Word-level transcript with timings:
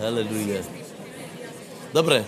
Haleluja. 0.00 0.62
Dobre. 1.92 2.24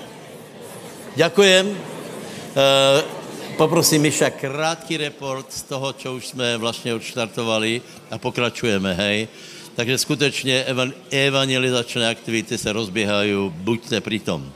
Ďakujem. 1.17 1.65
Uh, 1.71 3.25
Poprosím 3.55 4.11
Miša 4.11 4.35
krátký 4.35 4.99
report 4.99 5.47
z 5.47 5.63
toho, 5.63 5.93
čo 5.95 6.15
už 6.19 6.27
jsme 6.27 6.59
vlastně 6.59 6.95
odštartovali 6.95 7.83
a 8.11 8.19
pokračujeme, 8.19 8.95
hej. 8.95 9.29
Takže 9.75 9.99
skutečně 9.99 10.65
evangelizačné 11.11 12.09
aktivity 12.09 12.59
se 12.59 12.73
rozběhají, 12.73 13.35
buďte 13.51 14.01
pritom. 14.01 14.53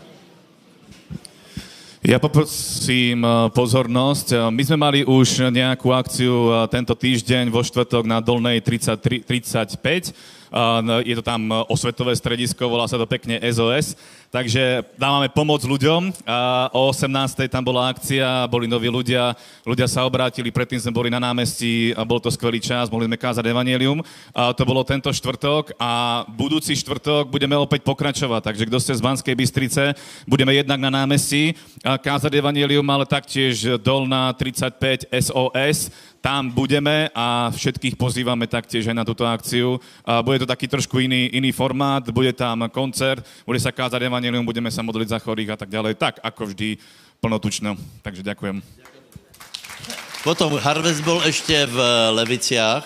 Ja 2.09 2.17
poprosím 2.23 3.27
eh, 3.27 3.51
pozornosť. 3.51 4.27
Eh, 4.33 4.39
my 4.49 4.63
sme 4.65 4.79
mali 4.79 5.01
už 5.05 5.51
nejakú 5.51 5.93
akciu 5.93 6.49
eh, 6.49 6.71
tento 6.71 6.95
týždeň 6.95 7.51
vo 7.51 7.61
štvrtok 7.61 8.07
na 8.07 8.23
Dolnej 8.23 8.63
33, 8.63 9.27
35 9.27 10.15
je 11.05 11.15
to 11.17 11.25
tam 11.25 11.53
osvetové 11.69 12.17
stredisko, 12.17 12.69
volá 12.69 12.89
sa 12.89 12.97
to 12.97 13.05
pekne 13.05 13.37
SOS. 13.45 13.99
Takže 14.29 14.85
dávame 15.01 15.33
pomoc 15.33 15.65
ľuďom. 15.65 16.13
O 16.77 16.93
18. 16.93 17.49
tam 17.49 17.65
bola 17.65 17.89
akcia, 17.89 18.45
boli 18.45 18.69
noví 18.69 18.93
ľudia, 18.93 19.33
ľudia 19.65 19.89
sa 19.89 20.05
obrátili, 20.05 20.53
predtým 20.53 20.77
sme 20.77 20.93
boli 20.93 21.09
na 21.09 21.17
námestí 21.17 21.97
a 21.97 22.05
bol 22.05 22.21
to 22.21 22.29
skvelý 22.29 22.61
čas, 22.61 22.93
mohli 22.93 23.09
sme 23.09 23.17
kázať 23.17 23.49
evanielium. 23.49 24.05
To 24.37 24.63
bolo 24.69 24.85
tento 24.85 25.09
štvrtok 25.09 25.73
a 25.81 26.25
budúci 26.29 26.77
štvrtok 26.77 27.33
budeme 27.33 27.57
opäť 27.57 27.89
pokračovať. 27.89 28.53
Takže 28.53 28.67
kto 28.69 28.79
ste 28.81 28.97
z 29.01 29.05
Banskej 29.05 29.33
Bystrice, 29.33 29.97
budeme 30.29 30.53
jednak 30.53 30.77
na 30.77 30.93
námestí 30.93 31.57
kázať 31.81 32.29
evanielium, 32.37 32.85
ale 32.93 33.09
taktiež 33.09 33.81
Dolná 33.81 34.37
35 34.37 35.09
SOS 35.09 35.89
tam 36.21 36.51
budeme 36.51 37.11
a 37.15 37.51
všetkých 37.55 37.95
pozývame 37.95 38.51
taktiež 38.51 38.91
aj 38.91 38.97
na 38.97 39.07
túto 39.07 39.23
akciu. 39.23 39.79
A 40.03 40.23
bude 40.23 40.39
to 40.43 40.51
taký 40.51 40.69
trošku 40.69 40.99
iný, 40.99 41.31
iný 41.33 41.53
formát, 41.55 42.03
bude 42.11 42.33
tam 42.35 42.67
koncert, 42.69 43.23
bude 43.47 43.61
sa 43.63 43.71
kázať 43.71 44.03
evanelium, 44.03 44.47
budeme 44.47 44.71
sa 44.71 44.83
modliť 44.83 45.09
za 45.09 45.19
chorých 45.23 45.51
a 45.55 45.57
tak 45.57 45.71
ďalej. 45.71 45.95
Tak, 45.95 46.19
ako 46.23 46.47
vždy, 46.53 46.79
plnotučno. 47.23 47.77
Takže 48.03 48.23
ďakujem. 48.23 48.63
Potom 50.27 50.59
Harvest 50.59 51.07
bol 51.07 51.23
ešte 51.23 51.55
v 51.71 51.79
Leviciach 52.19 52.83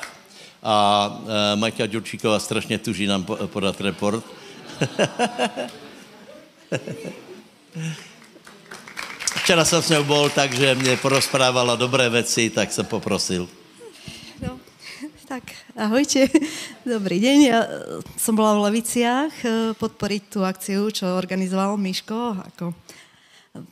a 0.63 0.77
e, 0.77 1.11
Majka 1.57 1.87
Ďurčíková 1.87 2.39
strašně 2.39 2.79
tuží 2.79 3.07
nám 3.07 3.25
podat 3.25 3.81
report. 3.81 4.23
Včera 9.37 9.65
jsem 9.65 9.83
s 9.83 9.91
ňou 9.91 10.05
bol, 10.05 10.31
takže 10.31 10.75
mě 10.75 10.97
porozprávala 10.97 11.77
dobré 11.77 12.11
věci, 12.11 12.51
tak 12.51 12.73
jsem 12.73 12.87
poprosil. 12.87 13.49
No, 14.43 14.59
tak 15.29 15.43
ahojte, 15.77 16.29
dobrý 16.87 17.21
deň. 17.21 17.39
Ja 17.49 17.61
som 18.21 18.37
bola 18.37 18.53
v 18.59 18.63
Leviciach 18.69 19.33
eh, 19.45 19.73
podporiť 19.73 20.23
tú 20.29 20.45
akciu, 20.45 20.93
čo 20.93 21.17
organizoval 21.17 21.81
Miško 21.81 22.37
ako 22.53 22.77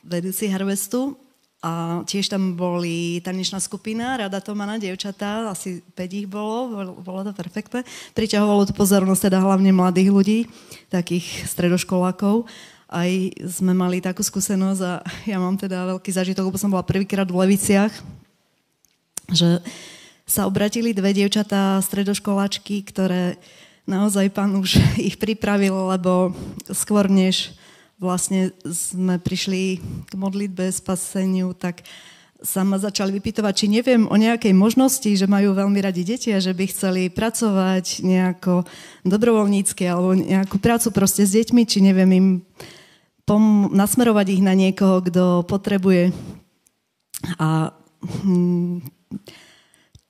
vedúci 0.04 0.48
Harvestu. 0.48 1.16
A 1.60 2.00
tiež 2.08 2.32
tam 2.32 2.56
boli 2.56 3.20
tanečná 3.20 3.60
skupina, 3.60 4.16
Rada 4.16 4.40
to 4.40 4.56
má 4.56 4.64
na 4.64 4.80
dievčatá, 4.80 5.52
asi 5.52 5.84
5 5.92 6.20
ich 6.24 6.24
bolo, 6.24 6.72
bolo 7.04 7.20
to 7.20 7.36
perfektné. 7.36 7.84
Priťahovalo 8.16 8.64
to 8.64 8.72
pozornosť 8.72 9.28
teda 9.28 9.44
hlavne 9.44 9.68
mladých 9.68 10.08
ľudí, 10.08 10.38
takých 10.88 11.44
stredoškolákov 11.52 12.48
aj 12.90 13.38
sme 13.46 13.70
mali 13.70 14.02
takú 14.02 14.26
skúsenosť 14.26 14.82
a 14.82 14.94
ja 15.30 15.38
mám 15.38 15.54
teda 15.54 15.86
veľký 15.94 16.10
zážitok, 16.10 16.50
lebo 16.50 16.58
som 16.58 16.74
bola 16.74 16.82
prvýkrát 16.82 17.30
v 17.30 17.38
Leviciach, 17.46 17.94
že 19.30 19.62
sa 20.26 20.50
obratili 20.50 20.90
dve 20.90 21.14
dievčatá 21.14 21.78
stredoškoláčky, 21.86 22.82
ktoré 22.82 23.38
naozaj 23.86 24.34
pán 24.34 24.58
už 24.58 24.82
ich 25.08 25.22
pripravil, 25.22 25.74
lebo 25.94 26.34
skôr 26.66 27.06
než 27.06 27.54
vlastne 28.02 28.50
sme 28.66 29.22
prišli 29.22 29.78
k 30.08 30.12
modlitbe, 30.18 30.66
spaseniu, 30.72 31.54
tak 31.54 31.86
sa 32.40 32.64
ma 32.64 32.80
začali 32.80 33.12
vypytovať, 33.20 33.52
či 33.52 33.66
neviem 33.68 34.08
o 34.08 34.16
nejakej 34.16 34.56
možnosti, 34.56 35.12
že 35.12 35.28
majú 35.28 35.52
veľmi 35.52 35.76
radi 35.84 36.08
deti 36.08 36.32
a 36.32 36.40
že 36.40 36.56
by 36.56 36.64
chceli 36.72 37.12
pracovať 37.12 38.00
nejako 38.00 38.64
dobrovoľnícky 39.04 39.84
alebo 39.84 40.16
nejakú 40.16 40.56
prácu 40.56 40.88
proste 40.88 41.28
s 41.28 41.36
deťmi, 41.36 41.62
či 41.68 41.84
neviem 41.84 42.10
im 42.16 42.28
pom- 43.30 43.70
nasmerovať 43.70 44.26
ich 44.34 44.42
na 44.42 44.58
niekoho, 44.58 44.98
kdo 44.98 45.46
potrebuje. 45.46 46.10
A 47.38 47.70
hm, 48.02 48.82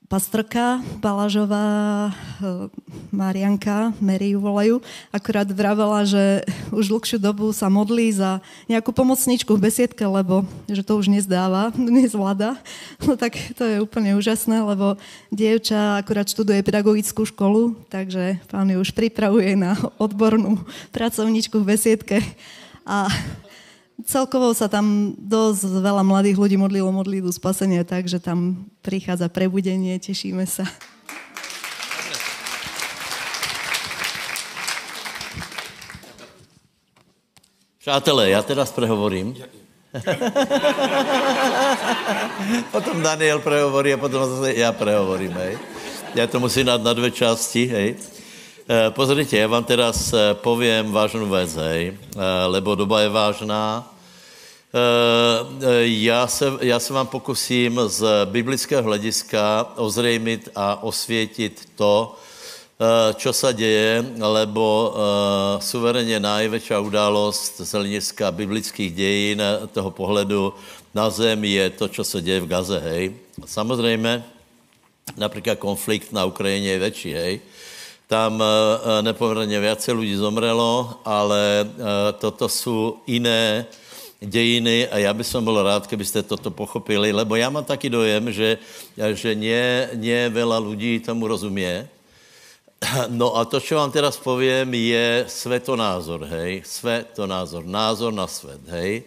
pastorka 0.08 0.80
Balažová, 1.04 2.08
eh, 2.08 2.72
Marianka, 3.12 3.92
Mary 4.00 4.32
ju 4.32 4.40
volajú, 4.40 4.80
akurát 5.12 5.44
vravela, 5.52 6.00
že 6.08 6.48
už 6.72 6.88
dlhšiu 6.88 7.20
dobu 7.20 7.52
sa 7.52 7.68
modlí 7.68 8.08
za 8.08 8.40
nejakú 8.72 8.88
pomocničku 8.96 9.52
v 9.52 9.68
besiedke, 9.68 10.08
lebo 10.08 10.48
že 10.64 10.80
to 10.80 10.96
už 10.96 11.12
nezdáva, 11.12 11.76
nezvláda. 12.00 12.56
No 13.04 13.20
tak 13.20 13.36
to 13.52 13.68
je 13.68 13.84
úplne 13.84 14.16
úžasné, 14.16 14.64
lebo 14.64 14.96
dievča 15.28 16.00
akurát 16.00 16.24
študuje 16.24 16.64
pedagogickú 16.64 17.28
školu, 17.28 17.76
takže 17.92 18.40
pán 18.48 18.72
ju 18.72 18.80
už 18.80 18.96
pripravuje 18.96 19.60
na 19.60 19.76
odbornú 20.00 20.64
pracovničku 20.88 21.60
v 21.60 21.68
besiedke 21.76 22.24
a 22.90 23.06
celkovo 24.02 24.50
sa 24.50 24.66
tam 24.66 25.14
dosť 25.14 25.78
veľa 25.78 26.02
mladých 26.02 26.42
ľudí 26.42 26.58
modlilo 26.58 26.90
modlitbu 26.90 27.30
spasenia, 27.30 27.86
takže 27.86 28.18
tam 28.18 28.66
prichádza 28.82 29.30
prebudenie, 29.30 29.94
tešíme 30.02 30.42
sa. 30.50 30.66
Přátelé, 37.80 38.30
já 38.30 38.42
teda 38.42 38.64
prehovorím. 38.64 39.36
potom 42.70 43.02
Daniel 43.02 43.38
prehovorí 43.38 43.92
a 43.92 43.96
potom 43.96 44.30
zase 44.30 44.54
já 44.54 44.72
prehovorím, 44.72 45.32
hej. 45.32 45.58
Já 46.14 46.26
to 46.26 46.40
musím 46.40 46.66
dát 46.66 46.82
na 46.82 46.92
dvě 46.92 47.10
části, 47.10 47.66
hej. 47.66 47.96
Eh, 48.72 48.90
pozrite, 48.90 49.36
já 49.36 49.46
vám 49.46 49.64
teraz 49.64 50.12
eh, 50.12 50.34
povím 50.34 50.92
vážnou 50.92 51.26
věc, 51.26 51.54
hej, 51.54 51.90
eh, 51.90 52.46
lebo 52.46 52.74
doba 52.74 53.00
je 53.00 53.08
vážná. 53.08 53.94
Já 55.82 56.26
se, 56.26 56.52
já 56.60 56.78
se 56.78 56.92
vám 56.92 57.06
pokusím 57.06 57.80
z 57.86 58.04
biblického 58.24 58.82
hlediska 58.82 59.72
ozřejmit 59.76 60.48
a 60.54 60.82
osvětit 60.82 61.68
to, 61.74 62.14
čo 63.14 63.32
se 63.32 63.52
děje, 63.52 64.04
lebo 64.20 64.94
suverénně 65.60 66.20
největší 66.20 66.74
událost 66.74 67.60
z 67.60 67.72
hlediska 67.72 68.30
biblických 68.30 68.94
dějin 68.94 69.42
toho 69.72 69.90
pohledu 69.90 70.54
na 70.94 71.10
zem 71.10 71.44
je 71.44 71.70
to, 71.70 71.88
co 71.88 72.04
se 72.04 72.22
děje 72.22 72.40
v 72.40 72.46
Gaze, 72.46 72.78
hej. 72.78 73.14
Samozřejmě, 73.46 74.24
například 75.16 75.58
konflikt 75.58 76.12
na 76.12 76.24
Ukrajině 76.24 76.70
je 76.70 76.78
větší, 76.78 77.12
hej 77.12 77.40
tam 78.10 78.42
eh, 78.42 78.46
eh, 78.46 79.02
nepoměrně 79.02 79.60
více 79.62 79.92
lidí 79.92 80.18
zomrelo, 80.18 80.98
ale 81.04 81.62
eh, 81.62 82.12
toto 82.18 82.48
jsou 82.50 82.98
jiné 83.06 83.66
dějiny 84.20 84.88
a 84.88 84.98
já 84.98 85.14
bych 85.14 85.36
byl 85.40 85.62
rád, 85.62 85.86
kdybyste 85.86 86.22
toto 86.22 86.50
pochopili, 86.50 87.12
lebo 87.12 87.36
já 87.38 87.50
mám 87.50 87.64
taky 87.64 87.90
dojem, 87.90 88.32
že, 88.32 88.58
že 89.14 89.34
nie, 89.34 89.88
nie 89.94 90.28
veľa 90.28 90.58
lidí 90.58 90.98
tomu 91.00 91.30
rozumí. 91.30 91.86
No 93.08 93.36
a 93.36 93.44
to, 93.44 93.60
co 93.60 93.76
vám 93.76 93.92
teraz 93.92 94.16
povím, 94.16 94.74
je 94.74 95.24
svetonázor, 95.28 96.24
hej, 96.32 96.64
svetonázor, 96.64 97.64
názor 97.64 98.12
na 98.12 98.26
svět, 98.26 98.60
hej. 98.72 99.04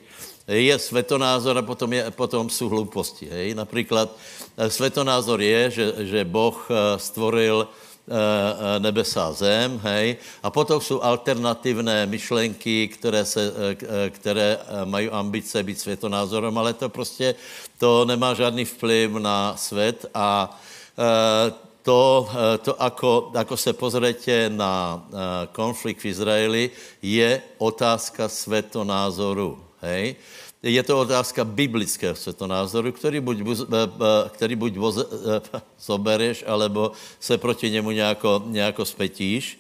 Je 0.47 0.75
svetonázor 0.80 1.58
a 1.58 1.62
potom, 1.66 1.94
je, 1.94 2.12
potom 2.12 2.50
jsou 2.50 2.69
hlouposti, 2.69 3.25
hej. 3.25 3.58
Například 3.58 4.13
svetonázor 4.68 5.42
je, 5.42 5.62
že, 5.72 5.86
že 6.06 6.19
Boh 6.25 6.53
stvoril 6.97 7.66
eh, 7.66 7.82
nebesa 8.80 9.28
a 9.28 9.34
zem, 9.34 9.80
hej. 9.84 10.18
A 10.44 10.50
potom 10.50 10.81
jsou 10.81 11.02
alternativné 11.02 12.06
myšlenky, 12.06 12.88
které, 12.88 13.25
se, 13.25 13.42
eh, 13.48 14.10
které 14.10 14.60
mají 14.86 15.10
ambice 15.10 15.63
být 15.63 15.80
světonázorem, 15.80 16.57
ale 16.57 16.74
to 16.74 16.89
prostě, 16.89 17.36
to 17.77 18.06
nemá 18.06 18.33
žádný 18.33 18.66
vplyv 18.66 19.12
na 19.12 19.56
svět 19.57 20.06
a 20.13 20.60
to, 21.83 22.30
to 22.62 22.81
ako, 22.81 23.31
ako 23.36 23.57
se 23.57 23.74
pozrete 23.74 24.50
na 24.50 25.04
konflikt 25.51 26.00
v 26.00 26.06
Izraeli, 26.06 26.63
je 27.01 27.42
otázka 27.57 28.30
svetonázoru. 28.30 29.60
Hej? 29.81 30.16
Je 30.63 30.83
to 30.83 31.00
otázka 31.00 31.44
biblického 31.44 32.15
svetonázoru, 32.15 32.92
který 32.92 33.19
buď, 33.19 33.38
který 34.30 34.56
buď 34.56 34.77
voze, 34.77 35.06
zobereš, 35.80 36.44
alebo 36.48 36.92
se 37.19 37.38
proti 37.38 37.69
němu 37.69 37.92
nějako, 37.92 38.44
nějako 38.45 38.86
spetíš. 38.86 39.60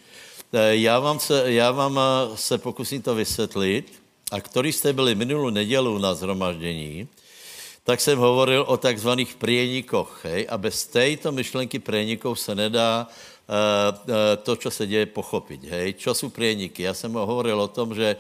Já 0.69 0.99
vám, 0.99 1.19
se, 1.19 1.53
já 1.53 1.71
vám 1.71 1.99
se 2.35 2.57
pokusím 2.57 3.01
to 3.01 3.15
vysvětlit. 3.15 4.03
A 4.31 4.41
který 4.41 4.73
jste 4.73 4.93
byli 4.93 5.15
minulou 5.15 5.49
nedělu 5.49 5.97
na 5.97 6.13
zhromaždění, 6.13 7.07
tak 7.83 8.01
jsem 8.01 8.19
hovoril 8.19 8.65
o 8.67 8.77
takzvaných 8.77 9.35
prienikoch. 9.35 10.19
Hej? 10.23 10.47
A 10.49 10.57
bez 10.57 10.85
této 10.85 11.31
myšlenky 11.31 11.79
prienikov 11.79 12.39
se 12.39 12.55
nedá 12.55 13.07
to, 14.43 14.55
čo 14.55 14.71
se 14.71 14.87
děje, 14.87 15.05
pochopit. 15.05 15.63
Hej? 15.63 15.93
Čo 15.93 16.13
jsou 16.13 16.29
prieniky? 16.29 16.83
Já 16.83 16.93
jsem 16.93 17.13
hovoril 17.13 17.61
o 17.61 17.67
tom, 17.67 17.95
že 17.95 18.15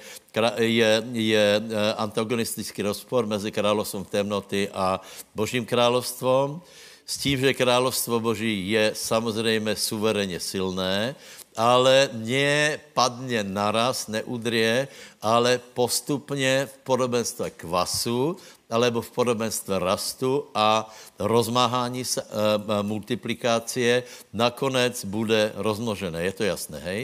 je, 0.57 1.03
je 1.11 1.61
antagonistický 1.97 2.81
rozpor 2.81 3.25
mezi 3.25 3.51
královstvem 3.51 4.05
temnoty 4.05 4.69
a 4.73 5.01
Božím 5.35 5.65
královstvom, 5.65 6.61
s 7.05 7.17
tím, 7.17 7.39
že 7.39 7.53
královstvo 7.53 8.19
Boží 8.19 8.71
je 8.71 8.91
samozřejmě 8.95 9.75
suverénně 9.75 10.39
silné, 10.39 11.15
ale 11.57 12.09
ne 12.13 12.79
padne 12.93 13.43
naraz, 13.43 14.07
neudrie, 14.07 14.87
ale 15.21 15.59
postupně 15.73 16.65
v 16.65 16.77
podobenstve 16.83 17.49
kvasu, 17.49 18.37
alebo 18.73 19.05
v 19.05 19.13
podobenstve 19.13 19.77
rastu 19.77 20.49
a 20.57 20.89
rozmáhání 21.21 22.01
se, 22.05 22.21
e, 22.21 22.25
multiplikácie 22.81 24.03
nakonec 24.33 25.05
bude 25.05 25.53
rozmnožené. 25.55 26.23
Je 26.23 26.33
to 26.33 26.43
jasné, 26.43 26.79
hej? 26.81 27.01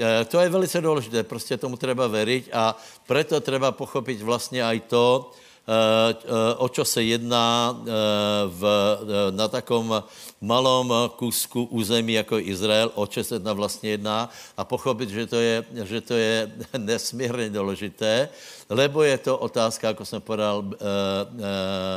E, 0.00 0.24
to 0.24 0.40
je 0.40 0.48
velice 0.48 0.80
důležité, 0.80 1.22
prostě 1.22 1.56
tomu 1.60 1.76
treba 1.76 2.08
veriť 2.08 2.48
a 2.52 2.72
proto 3.06 3.40
treba 3.40 3.72
pochopit 3.72 4.22
vlastně 4.24 4.64
aj 4.64 4.80
to, 4.80 5.30
o 6.56 6.68
čo 6.68 6.84
se 6.84 7.02
jedná 7.02 7.70
eh, 7.70 7.90
v, 8.46 8.62
na 9.30 9.48
takom 9.48 10.02
malom 10.40 10.92
kusku 11.16 11.64
území 11.70 12.12
jako 12.12 12.38
Izrael, 12.38 12.90
o 12.94 13.06
čo 13.06 13.24
se 13.24 13.40
tam 13.40 13.56
vlastně 13.56 13.90
jedná 13.90 14.30
a 14.56 14.64
pochopit, 14.64 15.08
že 15.10 15.26
to 15.26 15.36
je, 15.36 15.64
že 15.84 16.00
to 16.00 16.14
je 16.14 16.52
nesmírně 16.78 17.50
důležité, 17.50 18.28
lebo 18.68 19.02
je 19.02 19.18
to 19.18 19.38
otázka, 19.38 19.88
jako 19.88 20.04
jsem 20.04 20.20
podal, 20.20 20.64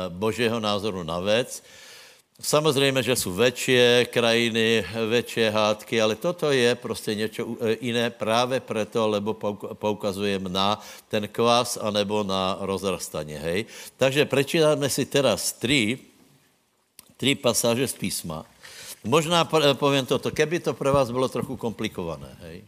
božího 0.08 0.60
názoru 0.60 1.02
na 1.02 1.20
věc, 1.20 1.62
Samozřejmě, 2.40 3.02
že 3.02 3.16
jsou 3.16 3.32
větší 3.32 3.78
krajiny, 4.10 4.84
větší 5.08 5.42
hádky, 5.42 6.02
ale 6.02 6.16
toto 6.16 6.50
je 6.50 6.74
prostě 6.74 7.14
něco 7.14 7.56
e, 7.60 7.76
jiné 7.80 8.10
právě 8.10 8.60
proto, 8.60 9.08
lebo 9.08 9.34
poukazujeme 9.74 10.48
na 10.48 10.80
ten 11.08 11.28
kvas 11.28 11.78
anebo 11.80 12.22
na 12.22 12.58
rozrastání, 12.60 13.34
hej. 13.34 13.64
Takže 13.96 14.24
prečítáme 14.24 14.90
si 14.90 15.06
teraz 15.06 15.52
tři, 15.52 15.98
tři 17.16 17.34
pasáže 17.34 17.88
z 17.88 17.94
písma. 17.94 18.44
Možná 19.04 19.48
e, 19.70 19.74
povím 19.74 20.06
toto, 20.06 20.30
keby 20.30 20.60
to 20.60 20.74
pro 20.74 20.92
vás 20.92 21.10
bylo 21.10 21.28
trochu 21.28 21.56
komplikované, 21.56 22.36
hej, 22.40 22.64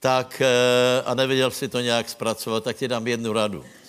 tak, 0.00 0.40
e, 0.40 1.02
a 1.02 1.14
nevěděl 1.14 1.50
si 1.50 1.68
to 1.68 1.80
nějak 1.80 2.08
zpracovat, 2.08 2.64
tak 2.64 2.76
ti 2.76 2.88
dám 2.88 3.06
jednu 3.06 3.32
radu 3.32 3.64
Eh, 3.64 3.66
eh, 3.66 3.81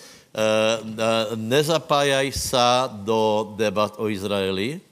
nezapájaj 1.34 2.32
sa 2.34 2.90
do 2.90 3.54
debat 3.54 3.94
o 4.02 4.10
Izraeli 4.10 4.82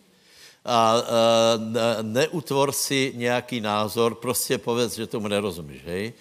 a 0.65 0.95
eh, 0.95 2.03
neutvor 2.03 2.73
si 2.73 3.13
nějaký 3.17 3.61
názor, 3.61 4.15
prostě 4.15 4.59
povedz, 4.59 4.95
že 4.95 5.07
tomu 5.07 5.29
nerozumíš, 5.29 5.83
hej? 5.85 6.13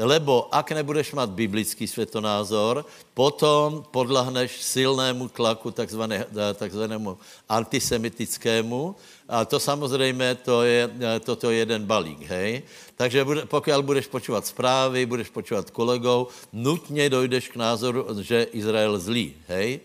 Lebo 0.00 0.48
ak 0.48 0.72
nebudeš 0.72 1.12
mít 1.12 1.30
biblický 1.30 1.84
světonázor, 1.84 2.84
potom 3.14 3.84
podlahneš 3.90 4.62
silnému 4.62 5.28
tlaku 5.28 5.70
takzvané, 5.70 6.24
takzvanému 6.54 7.18
antisemitickému 7.48 8.96
a 9.28 9.44
to 9.44 9.60
samozřejmě 9.60 10.34
to 10.34 10.62
je, 10.62 10.90
toto 11.20 11.50
je 11.50 11.58
jeden 11.58 11.84
balík, 11.84 12.22
hej? 12.26 12.62
Takže 12.96 13.24
bude, 13.24 13.46
pokud 13.46 13.84
budeš 13.84 14.06
počívat 14.06 14.46
zprávy, 14.46 15.06
budeš 15.06 15.28
počívat 15.28 15.70
kolegou, 15.70 16.28
nutně 16.52 17.10
dojdeš 17.10 17.48
k 17.48 17.56
názoru, 17.56 18.06
že 18.20 18.42
Izrael 18.56 18.98
zlý, 18.98 19.36
hej? 19.48 19.80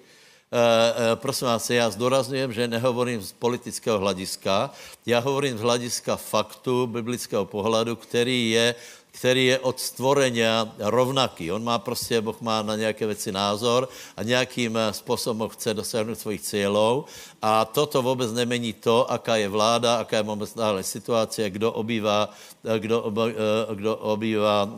E, 0.51 1.11
e, 1.11 1.15
prosím 1.15 1.47
vás, 1.47 1.69
já 1.69 1.89
zdorazňujem, 1.89 2.53
že 2.53 2.67
nehovorím 2.67 3.21
z 3.21 3.31
politického 3.31 3.99
hlediska, 3.99 4.71
já 5.05 5.19
hovorím 5.19 5.57
z 5.57 5.61
hlediska 5.61 6.15
faktu, 6.15 6.87
biblického 6.87 7.45
pohledu, 7.45 7.95
který 7.95 8.49
je 8.49 8.75
který 9.15 9.45
je 9.45 9.59
od 9.59 9.79
stvorenia 9.79 10.67
rovnaký. 10.79 11.51
On 11.51 11.63
má 11.63 11.79
prostě, 11.79 12.21
Boh 12.21 12.41
má 12.41 12.61
na 12.61 12.75
nějaké 12.75 13.07
věci 13.07 13.31
názor 13.31 13.89
a 14.17 14.23
nějakým 14.23 14.77
eh, 14.77 14.93
způsobem 14.93 15.49
chce 15.49 15.73
dosáhnout 15.73 16.19
svých 16.19 16.41
cílů. 16.41 17.05
A 17.41 17.65
toto 17.65 18.01
vůbec 18.01 18.31
nemení 18.31 18.73
to, 18.73 19.11
aká 19.11 19.35
je 19.35 19.49
vláda, 19.49 19.95
aká 20.03 20.17
je 20.17 20.23
momentálně 20.23 20.83
situace, 20.83 21.49
kdo 21.49 21.71
obývá, 21.71 22.29
eh, 22.67 22.79
kdo, 22.79 23.01
oba, 23.01 23.23
eh, 23.31 23.75
kdo 23.75 23.95
obývá 23.95 24.69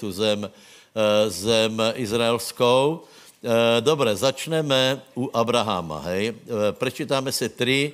tu 0.00 0.12
zem, 0.12 0.50
zem 1.28 1.82
izraelskou. 1.94 3.06
Dobré, 3.80 4.16
začneme 4.16 5.02
u 5.16 5.30
Abrahama. 5.32 6.02
Hej. 6.10 6.34
Prečítáme 6.70 7.32
si 7.32 7.48
tři, 7.48 7.92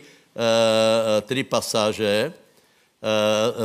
tři 1.22 1.44
pasáže 1.44 2.32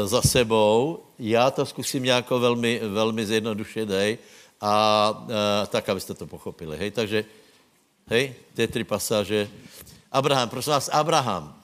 za 0.06 0.22
sebou 0.22 1.04
já 1.22 1.52
to 1.52 1.66
zkusím 1.66 2.04
nějak 2.04 2.30
velmi, 2.30 2.80
velmi 2.84 3.26
zjednodušit, 3.26 3.90
hej, 3.90 4.18
a, 4.62 4.72
a 5.62 5.66
tak, 5.66 5.90
abyste 5.90 6.14
to 6.14 6.28
pochopili, 6.28 6.78
hej, 6.78 6.92
takže, 6.92 7.26
hej, 8.08 8.36
ty 8.54 8.68
tři 8.68 8.84
pasáže. 8.84 9.50
Abraham, 10.12 10.50
prosím 10.50 10.72
vás, 10.72 10.90
Abraham. 10.90 11.62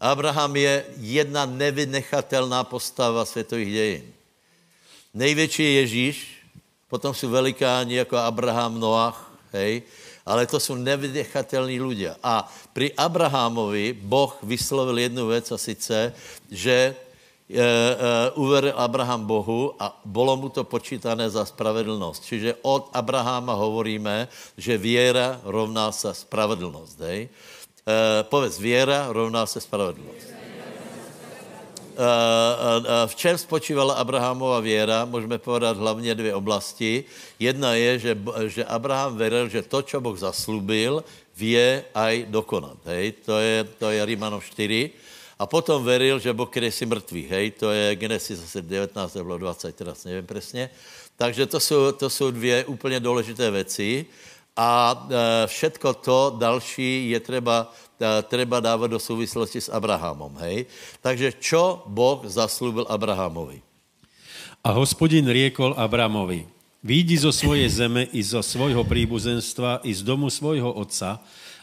Abraham 0.00 0.56
je 0.56 0.84
jedna 0.96 1.46
nevynechatelná 1.46 2.64
postava 2.64 3.24
světových 3.24 3.72
dějin. 3.72 4.04
Největší 5.14 5.62
je 5.62 5.72
Ježíš, 5.72 6.44
potom 6.88 7.14
jsou 7.14 7.28
velikáni 7.28 7.94
jako 7.94 8.16
Abraham, 8.16 8.80
Noach, 8.80 9.32
hej, 9.52 9.82
ale 10.26 10.46
to 10.46 10.60
jsou 10.60 10.74
nevynechatelní 10.74 11.80
lidé. 11.80 12.16
A 12.22 12.52
při 12.72 12.92
Abrahamovi 12.92 13.92
Boh 13.92 14.38
vyslovil 14.42 14.98
jednu 14.98 15.26
věc 15.26 15.52
a 15.52 15.58
sice, 15.58 16.12
že 16.50 16.94
uveril 18.34 18.72
Abraham 18.76 19.26
Bohu 19.26 19.74
a 19.78 20.00
bylo 20.04 20.36
mu 20.36 20.48
to 20.48 20.64
počítané 20.64 21.30
za 21.30 21.44
spravedlnost. 21.44 22.24
Čiže 22.24 22.54
od 22.62 22.90
Abrahama 22.92 23.54
hovoríme, 23.54 24.28
že 24.56 24.78
věra 24.78 25.40
rovná 25.44 25.92
se 25.92 26.14
spravedlnost. 26.14 27.00
Hej? 27.00 27.28
Uh, 27.80 28.22
povedz, 28.22 28.58
věra 28.58 29.06
rovná 29.10 29.46
se 29.46 29.60
spravedlnost. 29.60 30.40
V 33.06 33.14
čem 33.14 33.38
spočívala 33.38 33.94
Abrahamova 33.94 34.60
věra? 34.60 35.04
Můžeme 35.04 35.38
povedat 35.38 35.76
hlavně 35.76 36.14
dvě 36.14 36.34
oblasti. 36.34 37.04
Jedna 37.38 37.74
je, 37.74 37.98
že, 37.98 38.12
že 38.46 38.64
Abraham 38.64 39.16
veril, 39.16 39.48
že 39.48 39.62
to, 39.62 39.82
co 39.82 40.00
Boh 40.00 40.18
zaslubil, 40.18 41.04
vě 41.36 41.84
aj 41.94 42.24
dokonat. 42.28 42.78
Hej? 42.84 43.12
To 43.12 43.38
je, 43.38 43.64
to 43.64 43.90
je 43.90 44.04
Rímanov 44.04 44.44
4. 44.44 44.90
A 45.40 45.48
potom 45.48 45.80
veril, 45.80 46.20
že 46.20 46.36
Boh 46.36 46.52
si 46.68 46.84
mrtvý, 46.84 47.32
hej, 47.32 47.56
to 47.56 47.72
je 47.72 47.96
Genesis 47.96 48.44
zase 48.44 48.60
19 48.60 48.92
nebo 49.16 49.40
20, 49.40 49.72
teraz 49.72 50.04
nevím 50.04 50.28
přesně. 50.28 50.68
Takže 51.16 51.46
to 51.46 51.60
jsou, 51.60 51.92
to 51.92 52.10
jsou 52.10 52.30
dvě 52.30 52.64
úplně 52.64 53.00
důležité 53.00 53.50
věci 53.50 54.06
a 54.56 54.92
e, 54.92 55.46
všetko 55.46 55.94
to 55.94 56.36
další 56.38 57.10
je 57.10 57.20
třeba, 57.20 57.72
e, 58.00 58.22
třeba 58.22 58.60
dávat 58.60 58.86
do 58.86 59.00
souvislosti 59.00 59.60
s 59.60 59.72
Abrahamom, 59.72 60.36
hej. 60.44 60.68
Takže 61.00 61.32
čo 61.40 61.88
Boh 61.88 62.20
zaslubil 62.28 62.84
Abrahamovi? 62.88 63.64
A 64.60 64.76
hospodin 64.76 65.24
riekol 65.24 65.72
Abramovi, 65.72 66.44
výjdi 66.84 67.16
zo 67.16 67.32
svojej 67.32 67.68
zeme 67.72 68.04
i 68.12 68.20
zo 68.20 68.44
svojho 68.44 68.84
príbuzenstva 68.84 69.80
i 69.88 69.96
z 69.96 70.04
domu 70.04 70.28
svojho 70.28 70.68
otca 70.68 71.16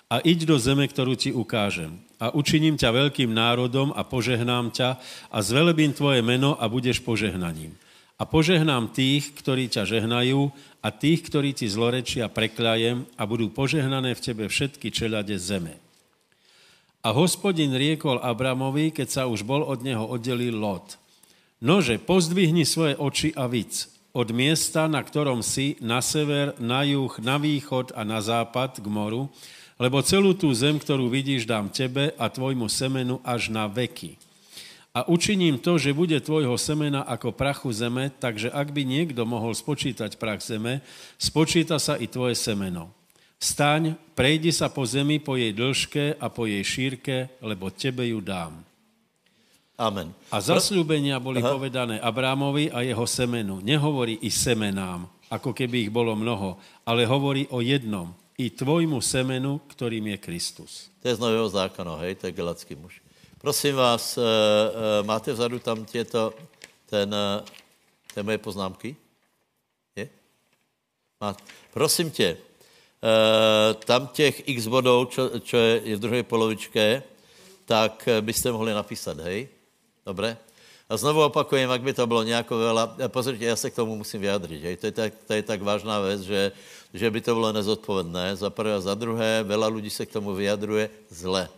a 0.08 0.24
iď 0.24 0.48
do 0.48 0.56
zeme, 0.56 0.88
ktorú 0.88 1.20
ti 1.20 1.36
ukážem 1.36 2.00
a 2.18 2.34
učiním 2.34 2.80
ťa 2.80 2.90
veľkým 2.96 3.30
národom 3.30 3.94
a 3.94 4.02
požehnám 4.02 4.74
ťa 4.74 4.98
a 5.30 5.38
zvelebím 5.44 5.94
tvoje 5.94 6.26
meno 6.26 6.58
a 6.58 6.66
budeš 6.66 7.04
požehnaním. 7.06 7.78
A 8.18 8.26
požehnám 8.26 8.90
tých, 8.90 9.30
ktorí 9.38 9.70
ťa 9.70 9.86
žehnajú 9.86 10.50
a 10.82 10.90
tých, 10.90 11.22
ktorí 11.30 11.54
ti 11.54 11.70
zlorečia, 11.70 12.34
prekľajem 12.34 13.06
a 13.14 13.24
budú 13.30 13.54
požehnané 13.54 14.18
v 14.18 14.24
tebe 14.24 14.50
všetky 14.50 14.90
čelade 14.90 15.38
zeme. 15.38 15.78
A 17.06 17.14
hospodin 17.14 17.78
riekol 17.78 18.18
Abramovi, 18.18 18.90
keď 18.90 19.08
sa 19.08 19.24
už 19.30 19.46
bol 19.46 19.62
od 19.62 19.86
neho 19.86 20.02
oddelil 20.02 20.58
Lot. 20.58 20.98
Nože, 21.62 22.02
pozdvihni 22.02 22.66
svoje 22.66 22.98
oči 22.98 23.30
a 23.38 23.46
víc 23.46 23.94
od 24.18 24.34
miesta, 24.34 24.90
na 24.90 25.06
ktorom 25.06 25.46
si, 25.46 25.78
na 25.78 26.02
sever, 26.02 26.58
na 26.58 26.82
juh, 26.82 27.14
na 27.22 27.38
východ 27.38 27.94
a 27.94 28.02
na 28.02 28.18
západ 28.18 28.82
k 28.82 28.88
moru, 28.90 29.30
lebo 29.78 30.02
celú 30.02 30.34
tú 30.34 30.50
zem, 30.58 30.82
ktorú 30.82 31.10
vidíš, 31.10 31.46
dám 31.46 31.70
tebe 31.70 32.14
a 32.18 32.26
tvojmu 32.28 32.66
semenu 32.70 33.22
až 33.22 33.54
na 33.54 33.70
veky. 33.70 34.18
A 34.98 35.06
učiním 35.06 35.62
to, 35.62 35.78
že 35.78 35.94
bude 35.94 36.18
tvojho 36.18 36.58
semena 36.58 37.06
ako 37.06 37.30
prachu 37.30 37.70
zeme, 37.70 38.10
takže 38.10 38.50
ak 38.50 38.74
by 38.74 38.82
niekto 38.82 39.22
mohol 39.30 39.54
spočítať 39.54 40.18
prach 40.18 40.42
zeme, 40.42 40.82
spočíta 41.22 41.78
sa 41.78 42.02
i 42.02 42.10
tvoje 42.10 42.34
semeno. 42.34 42.90
Vstaň, 43.38 43.94
prejdi 44.18 44.50
sa 44.50 44.74
po 44.74 44.82
zemi, 44.90 45.22
po 45.22 45.38
jej 45.38 45.54
dĺžke 45.54 46.18
a 46.18 46.26
po 46.34 46.50
jej 46.50 46.66
šírke, 46.66 47.30
lebo 47.46 47.70
tebe 47.70 48.10
ju 48.10 48.18
dám. 48.18 48.66
Amen. 49.78 50.10
A 50.34 50.42
zasľúbenia 50.42 51.22
boli 51.22 51.46
Aha. 51.46 51.54
povedané 51.54 52.02
Abrámovi 52.02 52.74
a 52.74 52.82
jeho 52.82 53.06
semenu. 53.06 53.62
Nehovorí 53.62 54.18
i 54.26 54.34
semenám, 54.34 55.06
ako 55.30 55.54
keby 55.54 55.86
ich 55.86 55.92
bolo 55.94 56.18
mnoho, 56.18 56.58
ale 56.82 57.06
hovorí 57.06 57.46
o 57.54 57.62
jednom, 57.62 58.10
i 58.38 58.50
tvojmu 58.50 59.02
semenu, 59.02 59.58
kterým 59.58 60.08
je 60.08 60.18
Kristus. 60.18 60.90
To 61.02 61.08
je 61.08 61.16
z 61.16 61.20
nového 61.20 61.50
zákona, 61.50 61.96
hej, 62.06 62.16
to 62.16 62.28
je 62.30 62.38
galacký 62.38 62.76
muž. 62.76 63.02
Prosím 63.38 63.76
vás, 63.76 64.18
uh, 64.18 64.24
uh, 64.24 65.06
máte 65.06 65.34
vzadu 65.34 65.60
tam 65.60 65.86
těto, 65.86 66.34
ten, 66.86 67.10
uh, 67.10 67.46
té 68.14 68.24
moje 68.24 68.38
poznámky? 68.38 68.96
Je? 69.96 70.10
Má, 71.22 71.38
prosím 71.74 72.12
tě, 72.12 72.38
tam 73.86 74.08
těch 74.08 74.50
x 74.50 74.68
bodů, 74.68 75.06
čo, 75.06 75.40
čo 75.40 75.58
je 75.58 75.96
v 75.96 76.00
druhé 76.00 76.24
polovičke, 76.24 77.04
tak 77.66 78.10
byste 78.22 78.52
mohli 78.52 78.74
napísat, 78.74 79.20
hej? 79.20 79.48
Dobré? 80.06 80.38
A 80.88 80.98
znovu 80.98 81.24
opakujem, 81.28 81.70
jak 81.70 81.82
by 81.82 81.94
to 81.94 82.08
bylo 82.08 82.24
nějako 82.24 82.56
veľa, 82.56 82.84
pozrite, 83.12 83.46
já 83.46 83.56
se 83.56 83.70
k 83.70 83.76
tomu 83.76 83.96
musím 83.96 84.22
vyjadřit? 84.22 84.80
To 84.80 84.86
je 84.86 84.92
tak, 84.92 85.14
to 85.28 85.34
je 85.34 85.44
tak 85.44 85.62
vážná 85.62 86.00
věc, 86.00 86.22
že, 86.22 86.52
že 86.94 87.12
by 87.12 87.22
to 87.22 87.34
bylo 87.36 87.52
nezodpovědné, 87.52 88.36
za 88.36 88.50
prvé 88.50 88.74
a 88.74 88.80
za 88.80 88.96
druhé, 88.96 89.44
veľa 89.44 89.68
lidí 89.68 89.90
se 89.90 90.06
k 90.06 90.16
tomu 90.16 90.32
vyjadruje 90.32 90.90
zle. 91.12 91.52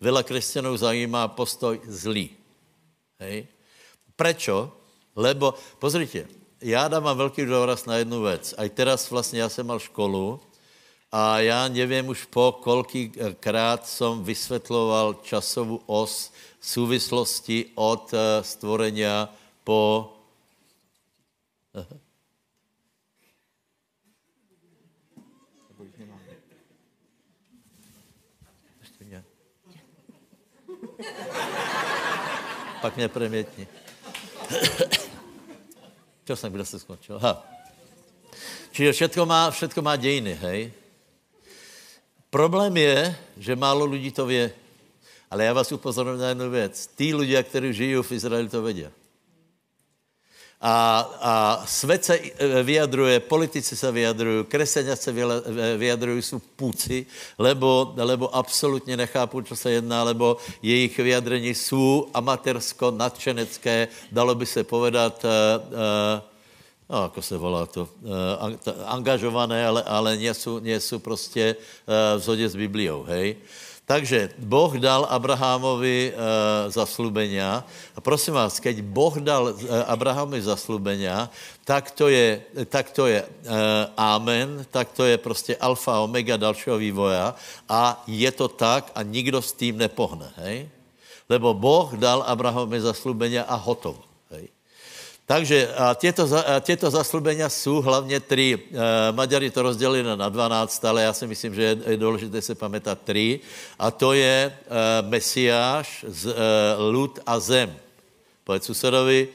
Veľa 0.00 0.24
křesťanů 0.24 0.76
zajímá 0.76 1.28
postoj 1.28 1.80
zlý. 1.84 2.32
Hej? 3.20 3.46
Prečo? 4.16 4.72
Lebo, 5.16 5.54
pozrite, 5.78 6.26
já 6.60 6.88
dávám 6.88 7.16
velký 7.16 7.44
důraz 7.44 7.86
na 7.86 7.96
jednu 7.96 8.22
věc. 8.22 8.54
A 8.58 8.68
teraz 8.68 9.10
vlastně 9.10 9.40
já 9.40 9.48
jsem 9.48 9.66
mal 9.66 9.78
školu 9.78 10.40
a 11.12 11.40
já 11.40 11.68
nevím 11.68 12.08
už 12.08 12.24
po 12.24 12.58
kolikýkrát 12.62 13.86
jsem 13.86 14.24
vysvětloval 14.24 15.14
časovou 15.22 15.80
os 15.86 16.32
souvislosti 16.64 17.76
od 17.76 18.14
eh, 18.14 18.44
stvorenia 18.44 19.28
po... 19.64 20.10
Pak 32.80 32.96
mě 32.96 33.08
premětni. 33.08 33.66
Čo 36.24 36.36
jsem, 36.36 36.52
kde 36.52 36.64
se 36.64 36.78
skončil? 36.78 37.18
Ha. 37.18 37.44
Čiže 38.72 38.92
všetko 38.92 39.26
má, 39.26 39.50
všetko 39.50 39.82
má 39.82 39.96
dějiny, 39.96 40.34
hej? 40.34 40.72
Problém 42.30 42.76
je, 42.76 43.16
že 43.36 43.56
málo 43.56 43.84
lidí 43.84 44.10
to 44.10 44.26
vě. 44.26 44.63
Ale 45.30 45.44
já 45.44 45.52
vás 45.52 45.72
upozorňuji 45.72 46.18
na 46.18 46.28
jednu 46.28 46.50
věc. 46.50 46.86
Tí 46.96 47.14
lidé, 47.14 47.42
kteří 47.42 47.72
žijí 47.72 47.94
v 48.02 48.12
Izraeli, 48.12 48.48
to 48.48 48.62
vědí. 48.62 48.86
A, 50.66 50.98
a 51.20 51.62
svět 51.66 52.04
se 52.04 52.18
e, 52.18 52.62
vyjadruje, 52.62 53.20
politici 53.20 53.76
se 53.76 53.92
vyjadrují, 53.92 54.44
kresťania 54.44 54.96
se 54.96 55.12
e, 55.12 55.76
vyjadrují, 55.76 56.22
jsou 56.22 56.38
půci, 56.38 57.06
lebo, 57.38 57.92
lebo 57.96 58.36
absolutně 58.36 58.96
nechápu, 58.96 59.42
co 59.42 59.56
se 59.56 59.70
jedná, 59.70 60.02
lebo 60.02 60.36
jejich 60.62 60.98
vyjadrení 60.98 61.54
jsou 61.54 62.08
amatérsko, 62.14 62.90
nadšenecké, 62.90 63.88
dalo 64.12 64.34
by 64.34 64.46
se 64.46 64.64
povedat, 64.64 65.24
uh, 65.24 66.24
no, 66.88 67.04
ako 67.04 67.22
se 67.22 67.36
volá 67.36 67.66
to, 67.66 67.88
angažované, 68.84 69.66
ale, 69.66 69.82
ale 69.82 70.16
nie 70.16 70.34
jsou, 70.34 70.58
nie 70.58 70.80
jsou 70.80 70.98
prostě 70.98 71.56
v 72.16 72.18
zhodě 72.18 72.48
s 72.48 72.56
Bibliou, 72.56 73.02
hej. 73.02 73.36
Takže 73.84 74.32
Boh 74.40 74.72
dal 74.80 75.04
Abrahamovi 75.12 76.08
e, 76.08 76.12
zaslubenia. 76.72 77.68
A 77.92 78.00
prosím 78.00 78.32
vás, 78.32 78.56
keď 78.56 78.80
Boh 78.80 79.12
dal 79.20 79.52
e, 79.52 79.52
Abrahamovi 79.84 80.40
zaslubenia, 80.40 81.28
tak 81.68 81.92
to 81.92 82.08
je, 82.08 82.40
tak 82.72 82.96
to 82.96 83.04
je 83.04 83.20
e, 83.20 83.28
amen, 83.92 84.64
tak 84.72 84.88
to 84.96 85.04
je 85.04 85.20
prostě 85.20 85.52
alfa, 85.60 86.00
omega 86.00 86.40
dalšího 86.40 86.80
vývoja 86.80 87.36
a 87.68 88.00
je 88.08 88.30
to 88.32 88.48
tak 88.48 88.88
a 88.96 89.04
nikdo 89.04 89.44
s 89.44 89.52
tím 89.52 89.76
nepohne. 89.76 90.32
Hej? 90.40 90.64
Lebo 91.28 91.52
Boh 91.52 91.92
dal 91.92 92.24
Abrahamovi 92.24 92.80
zaslubenia 92.80 93.44
a 93.44 93.56
hotovo. 93.60 94.13
Takže 95.26 95.74
a 95.74 95.94
těto, 95.94 96.28
a 96.46 96.60
těto 96.60 96.90
zaslubenia 96.90 97.48
jsou 97.48 97.80
hlavně 97.80 98.20
tři. 98.20 98.58
E, 98.58 99.12
Maďari 99.12 99.50
to 99.50 99.62
rozdělili 99.62 100.16
na 100.16 100.28
12, 100.28 100.84
ale 100.84 101.02
já 101.02 101.12
si 101.12 101.26
myslím, 101.26 101.54
že 101.54 101.62
je, 101.86 101.96
důležité 101.96 102.42
se 102.42 102.54
pamětat 102.54 102.98
tři. 103.04 103.40
A 103.78 103.90
to 103.90 104.12
je 104.12 104.52
e, 104.52 105.02
Mesiáš, 105.08 106.04
z, 106.08 106.26
e, 106.26 106.34
lud 106.76 107.18
a 107.26 107.40
zem. 107.40 107.76
Povedz 108.44 108.66
susedovi, 108.66 109.28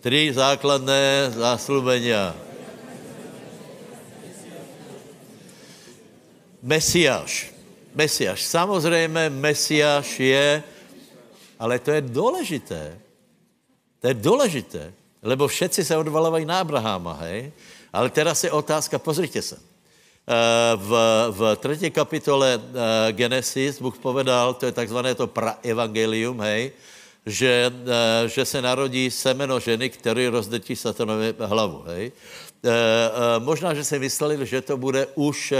tři 0.00 0.32
základné 0.34 1.30
zaslubenia. 1.30 2.34
Mesiáš. 6.62 7.54
Mesiáš. 7.94 8.42
Samozřejmě 8.42 9.30
Mesiáš 9.30 10.20
je, 10.20 10.62
ale 11.58 11.78
to 11.78 11.90
je 11.90 12.00
důležité. 12.00 12.98
To 14.00 14.06
je 14.08 14.14
důležité. 14.14 14.92
Lebo 15.26 15.50
všetci 15.50 15.82
se 15.84 15.96
odvalovají 15.96 16.46
na 16.46 16.62
Abraháma, 16.62 17.18
hej? 17.26 17.50
Ale 17.90 18.10
teraz 18.14 18.44
je 18.46 18.50
otázka, 18.54 18.98
pozrite 18.98 19.42
se. 19.42 19.58
Eh, 20.26 20.76
v, 20.76 20.90
v 21.30 21.40
třetí 21.56 21.90
kapitole 21.90 22.58
eh, 22.58 23.12
Genesis 23.12 23.78
Bůh 23.78 23.98
povedal, 23.98 24.54
to 24.54 24.66
je 24.66 24.72
takzvané 24.72 25.14
to 25.14 25.26
praevangelium, 25.30 26.40
hej, 26.40 26.72
že, 27.26 27.70
eh, 27.70 28.28
že 28.28 28.42
se 28.44 28.62
narodí 28.62 29.10
semeno 29.10 29.60
ženy, 29.60 29.90
který 29.90 30.26
rozdrtí 30.26 30.76
satanovi 30.76 31.34
hlavu, 31.38 31.82
hej. 31.86 32.12
Možná, 33.38 33.74
že 33.74 33.84
si 33.86 33.94
mysleli, 33.98 34.42
že 34.42 34.58
to 34.58 34.74
bude 34.74 35.06
už 35.14 35.54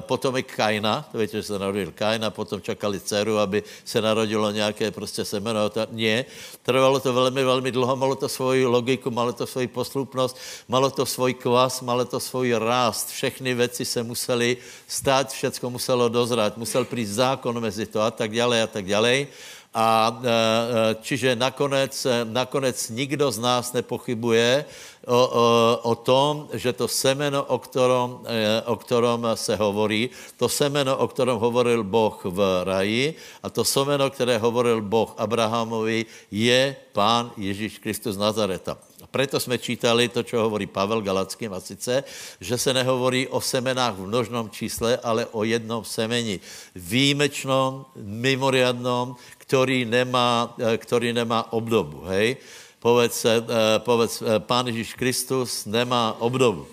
potomek 0.00 0.56
Kaina, 0.56 1.08
to 1.12 1.18
víte, 1.18 1.36
že 1.36 1.42
se 1.42 1.58
narodil 1.58 1.92
Kaina, 1.94 2.30
potom 2.30 2.60
čakali 2.60 3.00
dceru, 3.00 3.38
aby 3.38 3.62
se 3.84 4.00
narodilo 4.00 4.50
nějaké 4.50 4.90
prostě 4.90 5.24
semeno. 5.24 5.70
Ne, 5.90 6.24
trvalo 6.62 7.00
to 7.00 7.12
velmi, 7.12 7.44
velmi 7.44 7.72
dlouho, 7.72 7.96
malo 7.96 8.14
to 8.14 8.28
svoji 8.28 8.66
logiku, 8.66 9.10
malo 9.10 9.32
to 9.32 9.46
svoji 9.46 9.66
poslupnost, 9.66 10.36
malo 10.68 10.90
to 10.90 11.06
svůj 11.06 11.34
kvas, 11.34 11.80
malo 11.80 12.04
to 12.04 12.20
svůj 12.20 12.54
rást. 12.58 13.10
Všechny 13.10 13.54
věci 13.54 13.84
se 13.84 14.02
museli 14.02 14.56
stát, 14.86 15.32
všecko 15.32 15.70
muselo 15.70 16.08
dozrát, 16.08 16.56
musel 16.56 16.84
přijít 16.84 17.06
zákon 17.06 17.60
mezi 17.60 17.86
to 17.86 18.00
a 18.00 18.10
tak 18.10 18.36
dále 18.36 18.62
a 18.62 18.66
tak 18.66 18.86
dále. 18.86 19.26
A 19.74 20.20
e, 20.20 20.28
e, 20.28 20.96
čiže 21.00 21.36
nakonec, 21.36 22.06
nakonec 22.24 22.76
nikdo 22.88 23.32
z 23.32 23.38
nás 23.38 23.72
nepochybuje 23.72 24.64
o, 25.06 25.14
o, 25.16 25.44
o 25.82 25.94
tom, 25.94 26.48
že 26.52 26.72
to 26.72 26.88
semeno, 26.88 27.42
o 27.42 27.58
ktorom, 27.58 28.22
o 28.66 28.76
ktorom 28.76 29.26
se 29.34 29.56
hovorí, 29.56 30.10
to 30.36 30.48
semeno, 30.48 30.96
o 30.96 31.06
ktorom 31.08 31.38
hovoril 31.38 31.82
Boh 31.82 32.18
v 32.24 32.38
raji 32.64 33.14
a 33.42 33.50
to 33.50 33.64
semeno, 33.64 34.10
které 34.10 34.38
hovoril 34.38 34.80
Boh 34.80 35.14
Abrahamovi, 35.18 36.06
je 36.30 36.76
Pán 36.92 37.32
Ježíš 37.36 37.78
Kristus 37.78 38.16
Nazareta. 38.16 38.78
Preto 39.10 39.40
jsme 39.40 39.58
čítali 39.58 40.08
to, 40.08 40.22
co 40.22 40.36
hovorí 40.36 40.66
Pavel 40.66 41.02
Galackým 41.02 41.52
a 41.52 41.60
sice, 41.60 42.04
že 42.40 42.58
se 42.58 42.74
nehovorí 42.74 43.28
o 43.28 43.40
semenách 43.40 43.94
v 43.94 44.06
množnom 44.06 44.50
čísle, 44.50 44.96
ale 45.02 45.26
o 45.26 45.44
jednom 45.44 45.84
semeni. 45.84 46.40
Výjimečnom, 46.74 47.84
mimoriadnom, 47.96 49.16
který 49.38 49.84
nemá, 49.84 50.54
eh, 50.58 50.78
který 50.78 51.12
nemá 51.12 51.52
obdobu, 51.52 52.06
hej? 52.06 52.36
Povedz, 52.82 53.24
eh, 53.24 53.38
povedz, 53.78 54.22
eh, 54.22 54.42
Pán 54.42 54.66
Ježíš 54.66 54.98
Kristus 54.98 55.70
nemá 55.70 56.18
obdobu. 56.18 56.66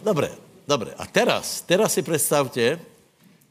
Dobré, 0.00 0.32
dobré. 0.64 0.96
A 0.96 1.04
teraz, 1.04 1.60
teraz 1.60 1.92
si 1.92 2.00
představte, 2.00 2.80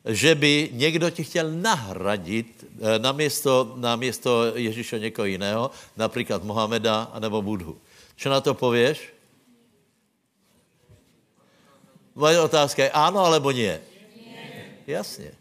že 0.02 0.36
by 0.36 0.70
někdo 0.74 1.10
ti 1.14 1.24
chtěl 1.24 1.52
nahradit 1.52 2.66
na 2.98 3.12
město, 3.12 3.74
na 3.76 3.96
město 3.96 4.58
Ježíše 4.58 5.00
někoho 5.00 5.26
jiného, 5.26 5.72
například 5.98 6.44
Mohameda 6.44 7.12
nebo 7.20 7.42
Budhu. 7.42 7.78
Co 8.18 8.30
na 8.30 8.42
to 8.42 8.54
pověš? 8.54 9.14
Moje 12.16 12.42
otázka 12.42 12.84
je 12.84 12.92
ano 12.92 13.22
alebo 13.26 13.52
nie? 13.52 13.78
Jasně. 14.88 15.32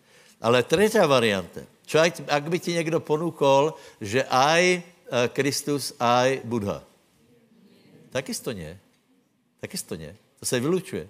Ale 0.40 0.62
třetí 0.62 0.98
varianta. 0.98 1.60
Čo 1.86 2.02
ak, 2.02 2.20
ak 2.28 2.44
by 2.50 2.58
ti 2.58 2.72
někdo 2.74 3.00
ponúkol, 3.00 3.74
že 4.02 4.26
aj 4.26 4.62
eh, 4.74 4.95
Kristus, 5.32 5.94
aj 6.00 6.40
Budha. 6.44 6.82
Taky 8.10 8.34
to 8.34 8.52
nie. 8.52 8.72
Taky 9.60 9.78
to 9.78 9.94
nie. 9.96 10.12
To 10.40 10.44
se 10.46 10.60
vylučuje. 10.60 11.08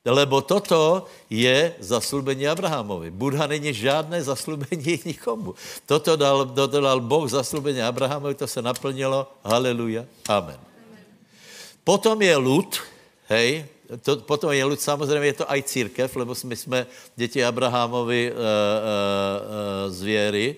Lebo 0.00 0.40
toto 0.40 1.04
je 1.28 1.76
zaslubení 1.76 2.48
Abrahamovi. 2.48 3.12
Budha 3.12 3.46
není 3.46 3.72
žádné 3.74 4.22
zaslubení 4.32 5.00
nikomu. 5.04 5.54
Toto 5.84 6.16
dal, 6.16 6.48
toto 6.56 6.80
dal 6.80 7.00
Boh 7.00 7.28
zaslubení 7.28 7.82
Abrahamovi, 7.82 8.34
to 8.34 8.48
se 8.48 8.62
naplnilo. 8.62 9.28
Haleluja. 9.44 10.08
Amen. 10.28 10.56
Potom 11.84 12.16
je 12.22 12.36
lud, 12.36 12.80
hej, 13.28 13.64
to, 14.04 14.16
potom 14.22 14.52
je 14.52 14.64
lud, 14.64 14.80
samozřejmě 14.80 15.26
je 15.26 15.32
to 15.32 15.50
aj 15.50 15.62
církev, 15.62 16.16
lebo 16.16 16.34
my 16.44 16.56
jsme 16.56 16.86
děti 17.16 17.44
Abrahamovi 17.44 18.28
e, 18.28 18.30
e, 18.30 18.36
e, 18.36 19.90
zvěry, 19.90 20.56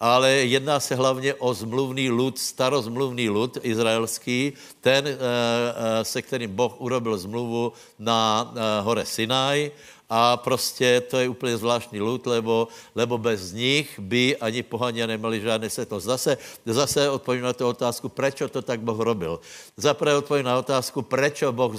ale 0.00 0.48
jedná 0.48 0.80
se 0.80 0.94
hlavně 0.94 1.34
o 1.34 1.54
zmluvný 1.54 2.10
lud, 2.10 2.38
starozmluvný 2.38 3.28
lud 3.28 3.58
izraelský, 3.62 4.52
ten, 4.80 5.06
e, 5.06 5.12
e, 5.12 6.04
se 6.04 6.22
kterým 6.22 6.56
Boh 6.56 6.80
urobil 6.80 7.18
zmluvu 7.18 7.72
na 7.98 8.48
e, 8.48 8.80
hore 8.80 9.04
Sinaj 9.04 9.70
a 10.10 10.36
prostě 10.36 11.00
to 11.00 11.18
je 11.18 11.28
úplně 11.28 11.56
zvláštní 11.56 12.00
lud, 12.00 12.26
lebo, 12.26 12.68
lebo 12.94 13.18
bez 13.18 13.52
nich 13.52 14.00
by 14.00 14.36
ani 14.36 14.62
pohania 14.62 15.06
nemali 15.06 15.40
žádné 15.40 15.70
světlo. 15.70 16.00
Zase, 16.00 16.38
zase 16.66 17.10
odpovím 17.10 17.44
na 17.44 17.52
tu 17.52 17.68
otázku, 17.68 18.08
proč 18.08 18.42
to 18.50 18.62
tak 18.62 18.80
Boh 18.80 18.98
robil. 18.98 19.40
Zaprvé 19.76 20.16
odpovím 20.16 20.44
na 20.44 20.58
otázku, 20.58 21.02
proč 21.02 21.44
Boh 21.50 21.76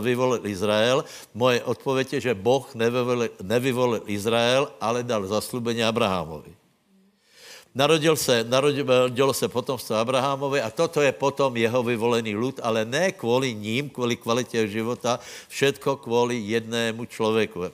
vyvolil 0.00 0.46
Izrael. 0.46 1.04
Moje 1.34 1.62
odpověď 1.62 2.12
je, 2.12 2.20
že 2.20 2.34
Boh 2.34 2.74
nevyvolil, 2.74 3.28
nevyvolil 3.42 4.02
Izrael, 4.06 4.72
ale 4.80 5.06
dal 5.06 5.26
zaslubení 5.26 5.84
Abrahamovi. 5.84 6.59
Narodil 7.74 8.16
se, 8.16 8.44
narodilo 8.44 9.34
se 9.34 9.48
potomstvo 9.48 9.96
Abrahamovi 9.96 10.58
a 10.58 10.70
toto 10.70 11.00
je 11.00 11.12
potom 11.12 11.54
jeho 11.54 11.82
vyvolený 11.82 12.34
lud, 12.34 12.60
ale 12.62 12.84
ne 12.84 13.12
kvůli 13.12 13.54
ním, 13.54 13.90
kvůli 13.90 14.16
kvalitě 14.16 14.68
života, 14.68 15.20
všetko 15.48 15.96
kvůli 15.96 16.38
jednému 16.38 17.04
člověku. 17.04 17.64
E, 17.64 17.70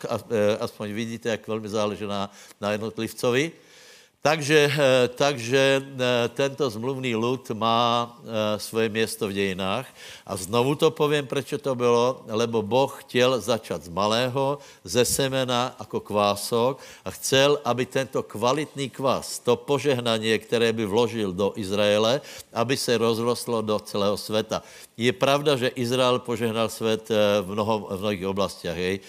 aspoň 0.60 0.92
vidíte, 0.92 1.28
jak 1.28 1.48
velmi 1.48 1.68
záleží 1.68 2.04
na, 2.04 2.30
na 2.60 2.72
jednotlivcovi. 2.72 3.52
Takže, 4.26 4.58
eh, 4.66 5.08
takže 5.14 5.62
eh, 5.78 6.26
tento 6.34 6.66
zmluvný 6.66 7.14
lud 7.14 7.46
má 7.54 8.10
eh, 8.10 8.58
svoje 8.58 8.90
město 8.90 9.30
v 9.30 9.38
dějinách. 9.38 9.86
A 10.26 10.34
znovu 10.34 10.74
to 10.74 10.90
povím, 10.90 11.30
proč 11.30 11.54
to 11.62 11.78
bylo, 11.78 12.26
lebo 12.26 12.58
Boh 12.58 12.90
chtěl 13.06 13.38
začat 13.38 13.86
z 13.86 13.88
malého, 13.94 14.58
ze 14.82 15.06
semena 15.06 15.78
jako 15.78 16.00
kvások 16.02 16.82
a 17.06 17.10
chcel, 17.14 17.62
aby 17.62 17.86
tento 17.86 18.26
kvalitní 18.26 18.90
kvás, 18.90 19.38
to 19.38 19.54
požehnání, 19.54 20.42
které 20.42 20.74
by 20.74 20.90
vložil 20.90 21.30
do 21.30 21.54
Izraele, 21.54 22.18
aby 22.50 22.74
se 22.74 22.98
rozrostlo 22.98 23.62
do 23.62 23.78
celého 23.78 24.18
světa. 24.18 24.62
Je 24.96 25.12
pravda, 25.12 25.54
že 25.54 25.76
Izrael 25.78 26.18
požehnal 26.18 26.66
svět 26.66 27.14
v, 27.42 27.46
mnoho, 27.54 27.94
v 27.94 28.00
mnohých 28.00 28.26
oblastech, 28.26 28.76
hej? 28.76 29.00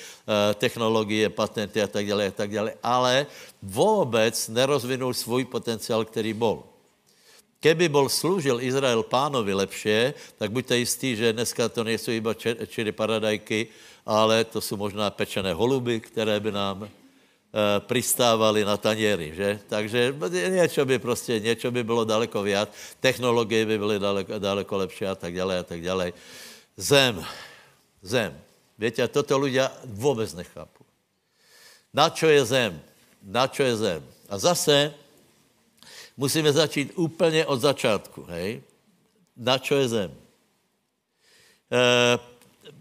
technologie, 0.60 1.30
patenty 1.32 1.80
a 1.82 1.88
tak 1.88 2.04
dále, 2.04 2.28
a 2.28 2.32
tak 2.32 2.52
dále, 2.52 2.74
ale 2.84 3.26
vůbec 3.64 4.36
nerozvinul 4.52 5.07
svůj 5.14 5.46
potenciál, 5.46 6.06
který 6.06 6.34
bol. 6.34 6.64
Keby 7.58 7.90
bol 7.90 8.06
slúžil 8.06 8.62
Izrael 8.62 9.02
pánovi 9.02 9.54
lepšie, 9.54 10.14
tak 10.38 10.54
buďte 10.54 10.78
jistí, 10.78 11.18
že 11.18 11.34
dneska 11.34 11.70
to 11.70 11.82
nejsou 11.82 12.14
iba 12.14 12.38
čiri 12.70 12.94
paradajky, 12.94 13.74
ale 14.06 14.46
to 14.46 14.62
jsou 14.62 14.78
možná 14.78 15.10
pečené 15.10 15.58
holuby, 15.58 16.00
které 16.00 16.40
by 16.40 16.52
nám 16.54 16.86
e, 16.86 16.90
pristávali 17.82 18.62
na 18.62 18.78
taněry, 18.78 19.34
že? 19.34 19.60
Takže 19.68 20.14
něco 20.50 20.86
by 20.86 21.00
prostě, 21.00 21.40
něco 21.40 21.72
by 21.72 21.84
bylo 21.84 22.06
daleko 22.06 22.46
viac, 22.46 22.70
technologie 23.02 23.66
by 23.66 23.78
byly 23.78 24.00
daleko, 24.00 24.40
daleko 24.40 24.78
lepší 24.78 25.06
a 25.06 25.16
tak 25.16 25.34
dále 25.34 25.60
a 25.60 25.64
tak 25.64 25.82
dále. 25.82 26.14
Zem, 26.78 27.26
zem. 28.02 28.38
Víte, 28.78 29.02
toto 29.10 29.42
ľudia 29.42 29.74
vůbec 29.90 30.30
nechápu. 30.38 30.86
Na 31.90 32.14
čo 32.14 32.30
je 32.30 32.46
zem? 32.46 32.78
na 33.28 33.48
čo 33.48 33.64
je 33.68 33.76
zem. 33.76 34.02
A 34.30 34.38
zase 34.38 34.94
musíme 36.18 36.54
začít 36.54 36.92
úplně 36.96 37.46
od 37.46 37.62
začátku, 37.62 38.24
hej? 38.28 38.62
Na 39.38 39.58
čo 39.58 39.76
je 39.76 39.88
zem? 39.88 40.12
E, 41.72 41.80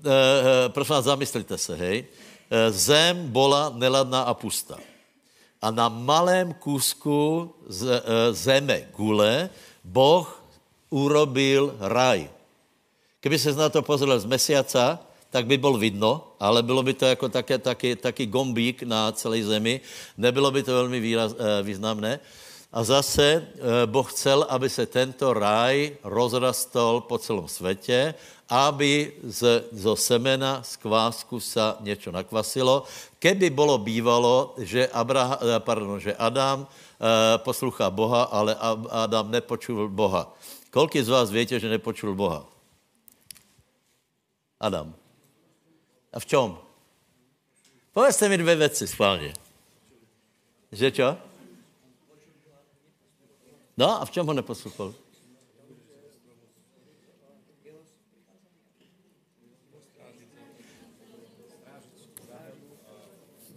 e, 0.07 0.69
prosím 0.69 0.95
vás, 0.95 1.05
zamyslite 1.05 1.59
se, 1.59 1.75
hej? 1.75 2.05
E, 2.51 2.71
zem 2.73 3.29
bola 3.29 3.71
neladná 3.75 4.23
a 4.23 4.35
pustá. 4.35 4.79
A 5.63 5.71
na 5.71 5.89
malém 5.89 6.55
kúsku 6.55 7.51
z, 7.67 7.83
e, 7.87 8.01
zeme 8.35 8.89
gule 8.97 9.51
Boh 9.85 10.43
urobil 10.91 11.77
raj. 11.81 12.31
Kdyby 13.21 13.39
se 13.39 13.53
na 13.53 13.69
to 13.69 13.83
pozrel 13.83 14.19
z 14.19 14.25
mesiaca, 14.25 15.06
tak 15.37 15.45
by 15.47 15.61
byl 15.61 15.77
vidno, 15.77 16.33
ale 16.41 16.65
bylo 16.65 16.81
by 16.81 16.97
to 16.97 17.05
jako 17.05 17.29
také, 17.29 17.59
taky, 17.61 17.97
taky 17.97 18.25
gombík 18.25 18.89
na 18.89 19.13
celé 19.13 19.45
zemi, 19.45 19.85
nebylo 20.17 20.49
by 20.49 20.65
to 20.65 20.73
velmi 20.73 20.97
výraz, 20.97 21.37
eh, 21.37 21.61
významné. 21.61 22.25
A 22.73 22.81
zase 22.81 23.45
eh, 23.45 23.85
Boh 23.85 24.09
chcel, 24.09 24.49
aby 24.49 24.65
se 24.73 24.89
tento 24.89 25.37
ráj 25.37 25.93
rozrastol 26.01 27.05
po 27.05 27.21
celém 27.21 27.45
světě, 27.53 28.17
aby 28.49 29.13
z, 29.29 29.69
zo 29.77 29.93
semena, 29.93 30.65
z 30.65 30.81
kvásku 30.81 31.37
sa 31.37 31.77
něco 31.85 32.09
nakvasilo. 32.09 32.89
Keby 33.21 33.53
bylo 33.53 33.77
bývalo, 33.77 34.57
že, 34.57 34.89
Abraham, 34.89 35.37
eh, 35.37 35.61
pardon, 35.61 36.01
že 36.01 36.17
Adam 36.17 36.65
poslouchá 37.45 37.93
Boha, 37.93 38.33
ale 38.33 38.57
Adam 38.89 39.29
nepočul 39.29 39.93
Boha. 39.93 40.33
Kolik 40.73 40.97
z 40.97 41.13
vás 41.13 41.29
větě, 41.29 41.61
že 41.61 41.69
nepočul 41.69 42.17
Boha? 42.17 42.49
Adam. 44.57 44.97
A 46.13 46.21
v 46.21 46.27
čom? 46.27 46.59
Povedzte 47.93 48.29
mi 48.29 48.39
dvě 48.39 48.57
věci 48.57 48.87
schválně. 48.87 49.35
Že 50.73 50.91
čo? 50.91 51.17
No 53.77 54.03
a 54.03 54.05
v 54.05 54.11
čem 54.11 54.27
ho 54.27 54.33
neposlouchal? 54.33 54.95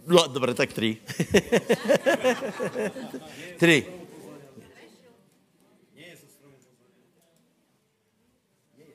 No, 0.06 0.26
dobře, 0.26 0.54
tak 0.54 0.72
tři. 0.72 0.96
tři. 3.56 3.86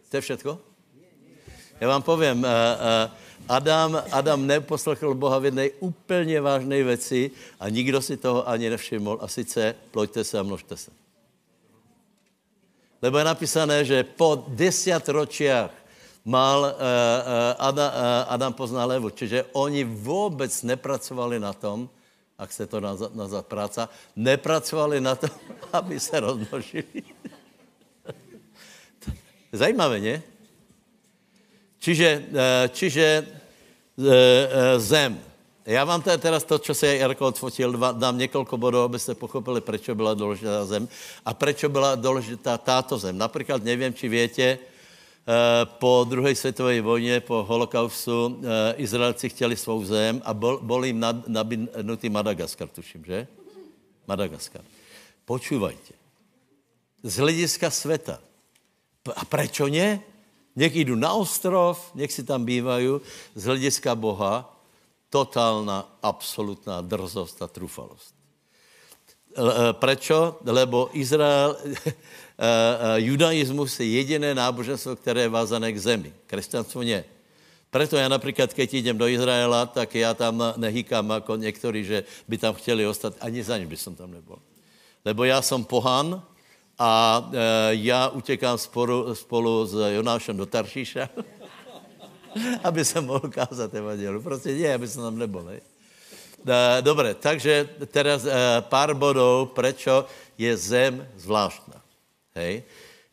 To 0.10 0.18
je 0.18 0.22
všetko? 0.22 0.62
Já 1.80 1.88
vám 1.88 2.02
povím, 2.02 2.38
uh, 2.38 2.44
uh, 2.44 2.48
Adam, 3.50 4.04
Adam 4.12 4.48
neposlechl 4.48 5.14
Boha 5.14 5.40
v 5.40 5.46
jedné 5.46 5.70
úplně 5.80 6.42
vážné 6.42 6.84
věci 6.84 7.32
a 7.60 7.70
nikdo 7.70 8.02
si 8.02 8.18
toho 8.18 8.50
ani 8.50 8.70
nevšiml 8.70 9.18
a 9.22 9.28
sice 9.28 9.76
ploďte 9.92 10.24
se 10.24 10.40
a 10.40 10.44
množte 10.44 10.78
se. 10.78 10.92
Lebo 13.02 13.18
je 13.18 13.24
napísané, 13.24 13.86
že 13.86 14.04
po 14.04 14.46
deset 14.48 15.10
ročiach 15.10 15.70
mal 16.26 16.60
uh, 16.62 16.66
uh, 16.66 16.74
Adam, 17.60 17.92
uh, 17.94 18.34
Adam 18.34 18.54
poznal 18.54 18.92
Evu, 18.92 19.10
čiže 19.10 19.46
oni 19.54 19.84
vůbec 19.84 20.64
nepracovali 20.64 21.40
na 21.40 21.54
tom, 21.54 21.90
jak 22.40 22.52
se 22.52 22.68
to 22.68 22.80
nazvat, 22.80 23.16
nazvat 23.16 23.46
práca, 23.46 23.90
nepracovali 24.16 25.02
na 25.02 25.16
tom, 25.16 25.30
aby 25.74 26.00
se 26.00 26.20
rozmnožili. 26.20 27.04
Zajímavé, 29.54 30.00
ne? 30.00 30.35
Čiže, 31.86 32.10
eh, 32.10 32.66
čiže 32.74 33.06
eh, 33.06 33.30
eh, 34.02 34.80
zem. 34.82 35.22
Já 35.66 35.86
vám 35.86 36.02
teda 36.02 36.18
teraz 36.18 36.44
to, 36.44 36.60
co 36.60 36.74
se 36.74 36.98
Jarko 36.98 37.28
odfotil, 37.28 37.74
dám 37.74 38.18
několik 38.18 38.54
bodů, 38.54 38.78
abyste 38.86 39.16
pochopili, 39.16 39.62
proč 39.62 39.90
byla 39.94 40.14
důležitá 40.14 40.66
zem 40.66 40.88
a 41.26 41.34
proč 41.34 41.66
byla 41.66 41.96
důležitá 41.96 42.58
táto 42.58 42.98
zem. 42.98 43.18
Například 43.18 43.64
nevím, 43.64 43.94
či 43.94 44.10
větě, 44.10 44.60
po 45.66 46.06
druhé 46.10 46.36
světové 46.36 46.82
vojně, 46.82 47.20
po 47.20 47.44
holokaustu, 47.44 48.42
Izraelci 48.78 49.30
chtěli 49.30 49.58
svou 49.58 49.86
zem 49.86 50.22
a 50.26 50.34
bol, 50.34 50.62
bol 50.62 50.86
jim 50.86 51.02
nabídnutý 51.28 52.10
Madagaskar, 52.10 52.70
tuším, 52.70 53.06
že? 53.06 53.28
Madagaskar. 54.06 54.62
Počúvajte. 55.26 55.98
Z 57.04 57.16
hlediska 57.18 57.74
světa. 57.74 58.22
A 59.16 59.26
proč 59.26 59.66
ne? 59.66 60.15
Nech 60.56 60.76
jdu 60.76 60.96
na 60.96 61.14
ostrov, 61.14 61.92
nech 61.96 62.12
si 62.12 62.24
tam 62.24 62.46
bývají, 62.46 62.88
z 63.36 63.44
hlediska 63.44 63.96
Boha, 63.96 64.48
totálna, 65.10 65.98
absolutná 66.04 66.82
drzost 66.82 67.42
a 67.42 67.48
trufalost. 67.48 68.16
E, 69.36 69.74
prečo? 69.76 70.40
Lebo 70.48 70.90
Izrael, 70.96 71.56
e, 71.60 71.84
e, 71.84 71.96
judaismus 73.04 73.80
je 73.80 73.88
jediné 74.00 74.36
náboženstvo, 74.36 74.96
které 74.96 75.28
je 75.28 75.36
vázané 75.36 75.72
k 75.72 75.80
zemi. 75.80 76.12
Křesťanstvo 76.28 76.84
ne. 76.84 77.04
Proto 77.68 78.00
já 78.00 78.08
například, 78.08 78.54
keď 78.54 78.74
jdem 78.74 78.98
do 78.98 79.08
Izraela, 79.08 79.66
tak 79.66 79.96
já 79.96 80.14
tam 80.14 80.40
nehýkám 80.56 81.10
jako 81.10 81.36
někteří, 81.36 81.84
že 81.84 82.04
by 82.28 82.38
tam 82.38 82.54
chtěli 82.56 82.88
ostat, 82.88 83.14
ani 83.20 83.44
za 83.44 83.58
ně 83.58 83.68
by 83.68 83.78
som 83.78 83.96
tam 83.96 84.12
nebyl. 84.12 84.40
Lebo 85.06 85.24
já 85.24 85.42
jsem 85.42 85.64
pohan, 85.64 86.24
a 86.80 87.24
e, 87.34 87.76
já 87.76 88.10
utěkám 88.10 88.58
spolu, 88.58 89.16
spolu 89.16 89.66
s 89.66 89.74
Jonášem 89.96 90.38
do 90.38 90.46
Taršíša, 90.46 91.10
aby 92.64 92.86
se 92.86 93.02
mohl 93.02 93.30
kázat 93.30 93.74
evangelium. 93.74 94.24
Prostě 94.24 94.52
ne, 94.52 94.74
aby 94.74 94.88
se 94.88 94.98
tam 94.98 95.18
nebyl. 95.18 95.44
Ne? 95.44 95.60
E, 96.48 96.82
Dobře, 96.82 97.14
takže 97.14 97.70
teraz 97.88 98.26
e, 98.26 98.32
pár 98.60 98.94
bodů, 98.94 99.46
prečo 99.46 100.06
je 100.38 100.58
zem 100.58 101.08
zvláštna. 101.16 101.82
Hej? 102.36 102.64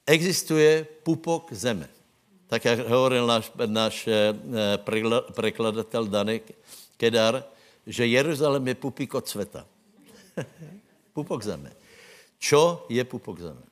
Existuje 0.06 0.86
pupok 1.02 1.52
zeme. 1.52 1.88
Tak 2.46 2.64
jak 2.64 2.78
hovoril 2.88 3.26
náš, 3.26 3.52
náš 3.66 4.08
e, 4.08 4.34
prekladatel 5.32 6.06
Danek 6.06 6.42
Kedar, 6.96 7.44
že 7.86 8.06
Jeruzalém 8.06 8.68
je 8.68 8.74
pupík 8.74 9.14
od 9.14 9.28
světa. 9.28 9.66
pupok 11.14 11.42
zeme. 11.42 11.81
Čo 12.42 12.90
je 12.90 12.98
pupok 13.06 13.38
zeme? 13.38 13.62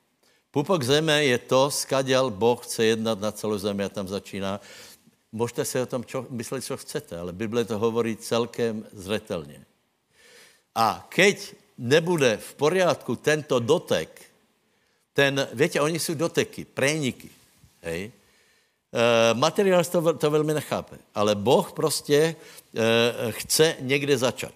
Pupok 0.55 0.83
zeme 0.83 1.27
je 1.27 1.39
to, 1.39 1.71
skaděl 1.71 2.31
Boh 2.31 2.55
chce 2.63 2.85
jednat 2.85 3.19
na 3.19 3.33
celou 3.35 3.59
zemi 3.59 3.85
a 3.85 3.89
tam 3.91 4.07
začíná. 4.09 4.61
Můžete 5.33 5.65
si 5.65 5.81
o 5.81 5.87
tom 5.87 6.05
čo, 6.05 6.27
myslet, 6.31 6.63
co 6.63 6.77
chcete, 6.77 7.19
ale 7.19 7.33
Bible 7.33 7.65
to 7.65 7.79
hovorí 7.79 8.17
celkem 8.17 8.87
zřetelně. 8.93 9.67
A 10.75 11.07
keď 11.11 11.55
nebude 11.79 12.37
v 12.37 12.55
poriadku 12.55 13.17
tento 13.17 13.59
dotek, 13.59 14.23
ten, 15.13 15.49
větě, 15.53 15.81
oni 15.81 15.99
jsou 15.99 16.15
doteky, 16.15 16.65
préniky, 16.65 17.31
hej, 17.83 18.11
e, 18.11 19.35
materiál 19.35 19.85
to, 19.85 20.15
to 20.15 20.31
velmi 20.31 20.55
nechápe, 20.55 20.99
ale 21.15 21.35
Boh 21.35 21.73
prostě 21.73 22.15
e, 22.15 22.37
chce 23.33 23.77
někde 23.81 24.19
začat. 24.19 24.55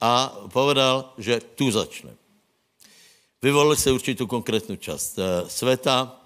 A 0.00 0.36
povedal, 0.52 1.12
že 1.18 1.40
tu 1.40 1.70
začne. 1.70 2.25
Vyvolil 3.42 3.76
se 3.76 3.92
určitou 3.92 4.26
konkrétnu 4.26 4.76
část 4.76 5.18
e, 5.18 5.50
světa 5.50 6.20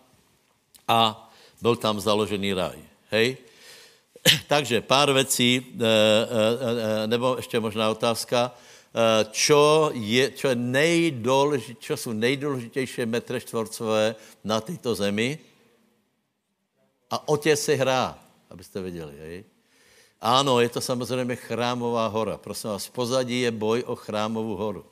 a 0.89 1.31
byl 1.63 1.77
tam 1.77 2.01
založený 2.01 2.53
ráj. 2.53 2.79
Hej? 3.11 3.37
Takže 4.47 4.81
pár 4.81 5.13
věcí, 5.13 5.67
nebo 7.07 7.37
ještě 7.37 7.61
možná 7.61 7.91
otázka, 7.91 8.55
čo, 9.31 9.91
je, 9.95 10.31
čo, 10.31 10.49
je 10.49 10.55
nejdůležit, 10.55 11.81
čo 11.81 11.97
jsou 11.97 12.13
nejdůležitější 12.13 13.07
metry 13.07 13.41
čtvorcové 13.41 14.15
na 14.45 14.61
této 14.61 14.95
zemi. 14.95 15.39
A 17.11 17.29
o 17.29 17.37
tě 17.37 17.57
se 17.57 17.75
hrá, 17.75 18.19
abyste 18.51 18.83
viděli. 18.83 19.15
Hej? 19.19 19.45
Ano, 20.21 20.61
je 20.61 20.69
to 20.69 20.81
samozřejmě 20.81 21.37
chrámová 21.37 22.07
hora. 22.07 22.39
Prosím 22.39 22.71
vás, 22.71 22.89
pozadí 22.89 23.41
je 23.41 23.51
boj 23.51 23.83
o 23.87 23.97
chrámovou 23.97 24.57
horu. 24.57 24.85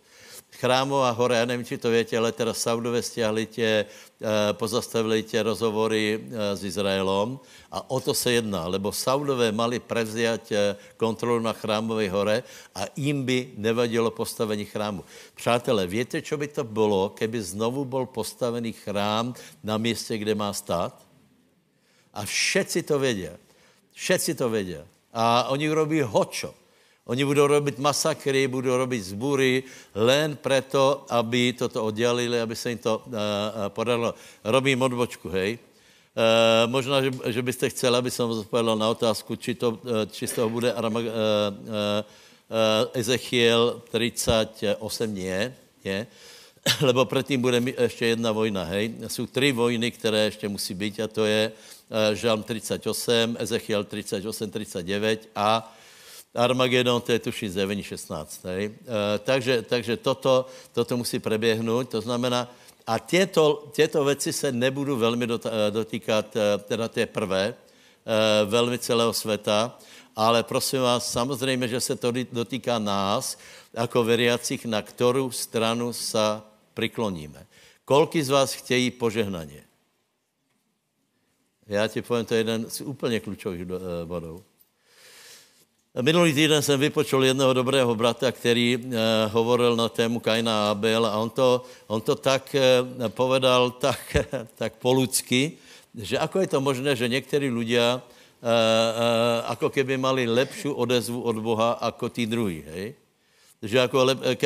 Chrámová 0.51 1.11
hora, 1.11 1.37
já 1.37 1.45
nevím, 1.45 1.65
či 1.65 1.79
to 1.79 1.91
větě, 1.91 2.19
ale 2.19 2.33
teda 2.33 2.55
Saudové 2.55 3.03
stiahli 3.03 3.47
tě, 3.47 3.85
eh, 3.85 4.53
pozastavili 4.53 5.23
tě 5.23 5.43
rozhovory 5.43 6.19
eh, 6.19 6.57
s 6.57 6.65
Izraelom 6.65 7.41
a 7.73 7.91
o 7.91 8.01
to 8.01 8.15
se 8.15 8.33
jedná, 8.33 8.67
lebo 8.67 8.93
Saudové 8.93 9.53
mali 9.53 9.79
prevziať 9.79 10.53
eh, 10.53 10.77
kontrolu 10.97 11.39
na 11.45 11.53
chrámové 11.53 12.11
hore 12.11 12.43
a 12.75 12.91
jim 12.97 13.25
by 13.25 13.53
nevadilo 13.57 14.11
postavení 14.11 14.65
chrámu. 14.65 15.05
Přátelé, 15.35 15.87
víte, 15.87 16.23
čo 16.23 16.37
by 16.37 16.49
to 16.49 16.65
bylo, 16.65 17.09
keby 17.09 17.43
znovu 17.43 17.85
byl 17.85 18.07
postavený 18.07 18.73
chrám 18.73 19.35
na 19.63 19.79
místě, 19.79 20.19
kde 20.19 20.35
má 20.35 20.53
stát? 20.53 20.97
A 22.15 22.25
všetci 22.25 22.83
to 22.83 22.99
vědí. 22.99 23.29
Všetci 23.93 24.35
to 24.35 24.51
vědí. 24.51 24.77
A 25.13 25.49
oni 25.49 25.69
robí 25.71 26.01
hočo. 26.03 26.55
Oni 27.09 27.25
budou 27.25 27.47
robit 27.47 27.79
masakry, 27.79 28.49
budou 28.49 28.77
robit 28.77 29.01
zbury, 29.01 29.65
len 29.95 30.37
proto, 30.37 31.09
aby 31.09 31.57
toto 31.57 31.85
oddělili, 31.85 32.41
aby 32.41 32.57
se 32.57 32.69
jim 32.69 32.79
to 32.79 33.01
uh, 33.07 33.13
podarilo. 33.69 34.15
Robím 34.45 34.83
odbočku, 34.83 35.29
hej. 35.29 35.57
Uh, 35.57 36.69
možná, 36.71 37.01
že, 37.03 37.11
že 37.33 37.43
byste 37.43 37.71
chceli, 37.73 37.97
aby 37.97 38.11
jsem 38.11 38.29
odpověděl 38.29 38.77
na 38.77 38.89
otázku, 38.89 39.37
či, 39.37 39.55
to, 39.55 39.71
uh, 39.71 40.05
či 40.13 40.27
z 40.27 40.33
toho 40.33 40.53
bude 40.53 40.73
Arama, 40.73 41.01
uh, 41.01 41.07
uh, 41.09 42.05
Ezechiel 42.93 43.81
38, 43.89 45.15
nie, 45.15 45.55
nie, 45.85 46.07
lebo 46.81 47.05
předtím 47.05 47.41
bude 47.41 47.63
ještě 47.79 48.07
jedna 48.07 48.33
vojna, 48.33 48.65
hej. 48.65 48.95
Jsou 49.07 49.27
tři 49.27 49.53
vojny, 49.53 49.91
které 49.91 50.19
ještě 50.19 50.49
musí 50.49 50.75
být 50.75 51.01
a 51.01 51.09
to 51.09 51.25
je 51.25 51.53
Žalm 52.13 52.43
38, 52.43 53.37
Ezechiel 53.41 53.85
38, 53.85 54.51
39 54.51 55.29
a 55.37 55.78
Armagedon, 56.35 57.01
to 57.01 57.13
je 57.13 57.19
tuším 57.19 57.51
zjevení 57.51 57.83
16. 57.83 58.45
Hej? 58.45 58.65
E, 58.65 59.19
takže, 59.19 59.63
takže 59.63 59.97
toto, 59.97 60.47
toto 60.73 60.97
musí 60.97 61.19
preběhnout, 61.19 61.89
to 61.89 62.01
znamená, 62.01 62.49
a 62.89 62.99
těto, 62.99 63.69
těto 63.73 64.05
věci 64.05 64.33
se 64.33 64.53
nebudu 64.53 64.97
velmi 64.97 65.25
eh, 65.25 65.71
dotýkat, 65.71 66.37
eh, 66.37 66.59
teda 66.59 66.89
té 66.89 67.07
prvé, 67.07 67.55
velmi 68.45 68.79
celého 68.79 69.13
světa, 69.13 69.79
ale 70.17 70.43
prosím 70.43 70.81
vás, 70.81 71.13
samozřejmě, 71.13 71.69
že 71.69 71.81
se 71.81 71.97
to 71.97 72.13
dotýká 72.33 72.79
nás, 72.79 73.39
jako 73.73 74.05
veriacích, 74.05 74.67
na 74.67 74.83
kterou 74.83 75.31
stranu 75.31 75.93
se 75.93 76.19
přikloníme. 76.75 77.47
Kolky 77.85 78.25
z 78.25 78.29
vás 78.29 78.53
chtějí 78.53 78.91
požehnaně? 78.91 79.65
Já 81.67 81.89
ti 81.89 82.03
povím, 82.03 82.25
to 82.25 82.35
je 82.35 82.41
jeden 82.41 82.71
z 82.71 82.81
úplně 82.81 83.21
klíčových 83.21 83.65
bodů. 84.05 84.45
Minulý 85.99 86.31
týden 86.31 86.63
jsem 86.63 86.81
vypočul 86.81 87.25
jednoho 87.25 87.53
dobrého 87.53 87.95
brata, 87.95 88.33
který 88.33 88.79
eh, 88.79 88.87
hovoril 89.35 89.77
na 89.77 89.89
tému 89.89 90.21
Kaina 90.21 90.67
a 90.67 90.71
Abel 90.71 91.07
a 91.07 91.19
on 91.19 91.31
to, 91.31 91.65
on 91.87 92.01
to 92.01 92.15
tak 92.15 92.55
eh, 92.55 92.87
povedal 93.09 93.71
tak, 93.71 94.17
tak 94.55 94.79
poludsky, 94.79 95.59
že 95.99 96.19
ako 96.19 96.39
je 96.41 96.47
to 96.47 96.61
možné, 96.61 96.95
že 96.97 97.11
někteří 97.11 97.51
lidé 97.51 97.83
eh, 97.83 97.99
eh, 97.99 99.43
ako 99.51 99.75
keby 99.75 99.99
mali 99.99 100.31
lepší 100.31 100.71
odezvu 100.71 101.19
od 101.19 101.37
Boha 101.43 101.79
jako 101.83 102.09
tí 102.09 102.27
druhý, 102.31 102.63
hej? 102.63 102.95
Že 103.59 103.91
ako, 103.91 103.99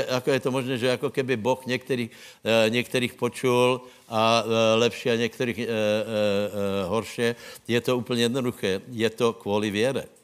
ako 0.08 0.28
je 0.32 0.40
to 0.40 0.50
možné, 0.50 0.74
že 0.80 0.86
jako 0.86 1.12
keby 1.12 1.36
Boh 1.36 1.60
některých, 1.68 2.10
eh, 2.48 2.70
některých 2.72 3.12
počul 3.12 3.84
a 4.08 4.40
eh, 4.40 4.74
lepší 4.80 5.10
a 5.10 5.20
některých 5.20 5.58
eh, 5.58 5.68
eh, 5.68 5.68
eh, 5.68 6.88
horší. 6.88 7.36
Je 7.68 7.80
to 7.80 8.00
úplně 8.00 8.22
jednoduché. 8.32 8.80
Je 8.88 9.10
to 9.10 9.32
kvůli 9.36 9.68
věre. 9.70 10.21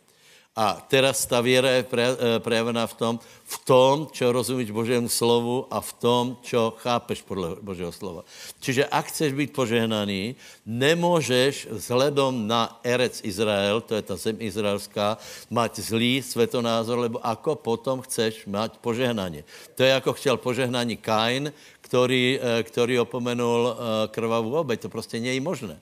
A 0.59 0.83
teraz 0.89 1.27
ta 1.27 1.41
věra 1.41 1.71
je 1.71 1.87
eh, 1.87 2.39
prejavená 2.39 2.87
v 2.87 2.95
tom, 2.95 3.15
v 3.45 3.57
tom, 3.65 3.95
čo 4.11 4.35
rozumíš 4.35 4.75
Božému 4.75 5.07
slovu 5.07 5.71
a 5.71 5.79
v 5.79 5.93
tom, 6.03 6.25
čo 6.43 6.75
chápeš 6.83 7.23
podle 7.23 7.57
Božího 7.63 7.95
slova. 7.95 8.27
Čiže 8.59 8.91
ak 8.91 9.07
chceš 9.07 9.33
být 9.39 9.55
požehnaný, 9.55 10.35
nemůžeš 10.67 11.71
vzhledom 11.71 12.47
na 12.47 12.81
erec 12.83 13.23
Izrael, 13.23 13.81
to 13.81 13.95
je 13.95 14.03
ta 14.03 14.17
zem 14.19 14.37
izraelská, 14.43 15.17
mať 15.47 15.79
zlý 15.79 16.23
svetonázor, 16.27 16.99
lebo 16.99 17.23
ako 17.23 17.55
potom 17.55 18.03
chceš 18.03 18.43
mať 18.51 18.83
požehnání. 18.83 19.47
To 19.79 19.83
je 19.87 19.91
jako 19.91 20.13
chtěl 20.13 20.37
požehnání 20.37 20.97
Kain, 20.97 21.53
který, 21.81 22.39
eh, 22.43 22.63
který 22.63 22.99
opomenul 22.99 23.63
eh, 23.71 24.09
krvavou 24.11 24.59
obeď. 24.59 24.81
To 24.81 24.89
prostě 24.89 25.21
není 25.21 25.41
možné. 25.41 25.81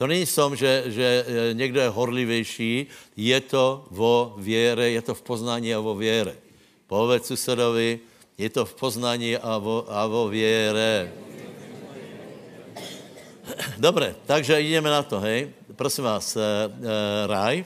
To 0.00 0.06
není 0.06 0.24
v 0.24 0.34
tom, 0.34 0.56
že, 0.56 0.84
že 0.86 1.04
eh, 1.28 1.54
někdo 1.54 1.80
je 1.80 1.88
horlivější, 1.88 2.86
je 3.16 3.40
to 3.40 3.84
vo 3.90 4.34
věre, 4.40 4.90
je 4.90 5.02
to 5.02 5.14
v 5.14 5.22
poznání 5.22 5.74
a 5.74 5.80
vo 5.80 5.94
věre. 5.94 6.36
Povedz 6.86 7.28
susedovi, 7.28 8.00
je 8.38 8.48
to 8.50 8.64
v 8.64 8.74
poznání 8.74 9.36
a 9.36 9.58
vo, 9.58 9.84
a 9.84 10.06
vo 10.06 10.28
věre. 10.28 11.12
Dobré, 13.76 14.16
takže 14.24 14.60
jdeme 14.60 14.90
na 14.90 15.02
to, 15.02 15.20
hej. 15.20 15.52
Prosím 15.76 16.04
vás, 16.04 16.36
e, 16.36 16.40
e, 16.40 17.26
ráj. 17.26 17.64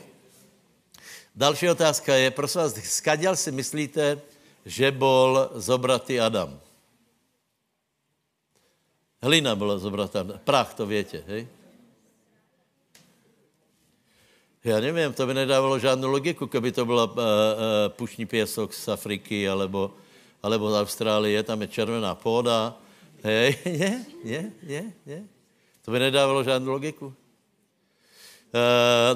Další 1.35 1.71
otázka 1.71 2.15
je, 2.15 2.31
prosím 2.31 2.61
vás, 2.61 2.75
skaděl 2.75 3.37
si 3.37 3.53
myslíte, 3.53 4.19
že 4.67 4.91
bol 4.91 5.51
zobratý 5.55 6.21
Adam? 6.21 6.61
Hlina 9.23 9.55
byla 9.55 9.79
zobratá, 9.79 10.27
prach, 10.45 10.75
to 10.75 10.87
větě, 10.87 11.23
hej? 11.27 11.47
Já 14.65 14.81
nevím, 14.81 15.13
to 15.13 15.27
by 15.27 15.35
nedávalo 15.35 15.79
žádnou 15.79 16.09
logiku, 16.09 16.47
kdyby 16.47 16.73
to 16.73 16.85
byla 16.85 17.05
uh, 17.05 17.13
uh, 17.13 17.23
pušní 17.89 18.27
pěsok 18.27 18.75
z 18.75 18.89
Afriky, 18.89 19.49
alebo, 19.49 19.91
alebo 20.43 20.71
z 20.71 20.81
Austrálie, 20.81 21.43
tam 21.43 21.61
je 21.61 21.69
červená 21.69 22.15
půda. 22.15 22.77
Hej, 23.25 23.59
je, 23.65 24.05
je, 24.25 24.53
je, 24.63 24.85
je. 25.07 25.23
To 25.85 25.91
by 25.91 25.99
nedávalo 25.99 26.45
žádnou 26.45 26.73
logiku. 26.73 27.07
Uh, 27.07 27.13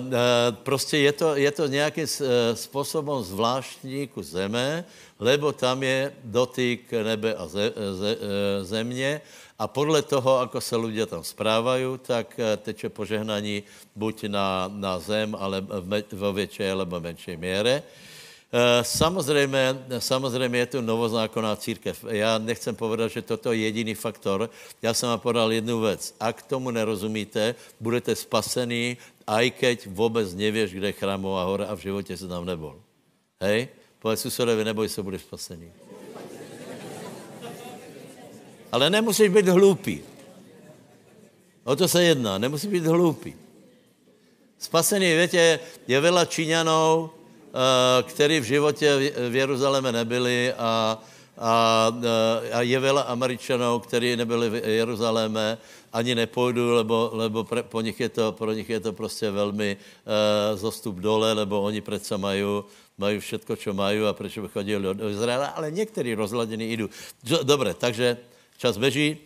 uh, 0.06 0.12
prostě 0.52 0.98
je 0.98 1.12
to, 1.12 1.36
je 1.36 1.50
to 1.50 1.66
nějakým 1.66 2.06
způsobem 2.54 3.22
zvláštní 3.22 4.06
ku 4.08 4.22
zeme, 4.22 4.84
lebo 5.18 5.52
tam 5.52 5.82
je 5.82 6.12
dotyk 6.24 6.92
nebe 6.92 7.34
a 7.34 7.48
ze, 7.48 7.72
ze, 7.94 8.16
země 8.62 9.20
a 9.58 9.66
podle 9.66 10.02
toho, 10.02 10.38
ako 10.38 10.60
se 10.60 10.76
lidé 10.76 11.06
tam 11.06 11.24
správají, 11.24 11.98
tak 12.06 12.38
eh, 12.38 12.56
teče 12.56 12.88
požehnání 12.88 13.62
buď 13.96 14.30
na, 14.30 14.70
na 14.70 14.98
zem, 14.98 15.34
ale 15.34 15.60
ve 16.12 16.32
větší 16.32 16.62
alebo 16.70 17.00
menší 17.00 17.36
míře. 17.36 17.82
Eh, 18.52 18.84
samozřejmě, 18.84 19.84
samozřejmě 19.98 20.58
je 20.58 20.66
tu 20.66 20.80
novozákonná 20.80 21.56
církev. 21.56 22.04
Já 22.08 22.38
nechcem 22.38 22.76
povedat, 22.76 23.12
že 23.12 23.22
toto 23.22 23.52
je 23.52 23.58
jediný 23.58 23.94
faktor. 23.94 24.50
Já 24.82 24.94
jsem 24.94 25.08
vám 25.08 25.20
podal 25.20 25.52
jednu 25.52 25.80
věc. 25.80 26.14
A 26.20 26.32
k 26.32 26.42
tomu 26.42 26.70
nerozumíte, 26.70 27.54
budete 27.80 28.16
spasení, 28.16 28.96
aj 29.26 29.50
keď 29.50 29.86
vůbec 29.86 30.34
nevíš, 30.34 30.72
kde 30.72 30.86
je 30.86 30.92
chrámová 30.92 31.44
hora 31.44 31.66
a 31.66 31.76
v 31.76 31.92
životě 31.92 32.16
se 32.16 32.28
tam 32.28 32.46
nebol. 32.46 32.80
Hej? 33.40 33.68
Povedz 33.98 34.22
susedovi, 34.22 34.64
neboj 34.64 34.88
se, 34.88 35.02
budeš 35.02 35.22
spasený. 35.22 35.87
Ale 38.72 38.90
nemusíš 38.90 39.28
být 39.28 39.48
hloupý. 39.48 40.02
O 41.64 41.76
to 41.76 41.88
se 41.88 42.04
jedná, 42.04 42.38
nemusí 42.38 42.68
být 42.68 42.86
hloupý. 42.86 43.36
Spasený, 44.58 45.14
víte, 45.14 45.60
je 45.86 45.98
veľa 46.00 46.26
Číňanů, 46.26 46.84
eh, 47.06 48.02
kteří 48.02 48.40
v 48.40 48.44
životě 48.44 48.88
v 49.30 49.34
Jeruzaléme 49.34 49.92
nebyli 49.92 50.52
a, 50.58 50.98
a, 51.38 51.52
a 52.52 52.58
je 52.66 52.78
veľa 52.80 53.06
Američanů, 53.06 53.78
kteří 53.78 54.16
nebyli 54.16 54.50
v 54.50 54.54
Jeruzaléme, 54.64 55.58
ani 55.92 56.14
nepůjdu, 56.14 56.74
lebo, 56.74 57.10
lebo 57.12 57.44
pre, 57.44 57.62
po, 57.62 57.80
nich 57.80 58.00
je 58.00 58.08
to, 58.08 58.32
pro 58.32 58.52
nich 58.52 58.70
je 58.70 58.80
to 58.80 58.92
prostě 58.92 59.30
velmi 59.30 59.76
uh, 59.76 60.58
zostup 60.58 60.96
dole, 60.96 61.32
lebo 61.32 61.62
oni 61.62 61.80
přece 61.80 62.18
mají 62.18 62.42
mají 62.98 63.18
všetko, 63.18 63.56
co 63.56 63.72
mají 63.72 64.02
a 64.02 64.12
proč 64.12 64.38
by 64.38 64.48
chodili 64.48 64.94
do 64.94 65.08
Izraela, 65.08 65.46
ale 65.46 65.70
někteří 65.70 66.14
rozladění 66.14 66.72
jdou. 66.72 66.88
Dobre, 67.42 67.74
takže 67.74 68.16
čas 68.58 68.76
beží. 68.76 69.22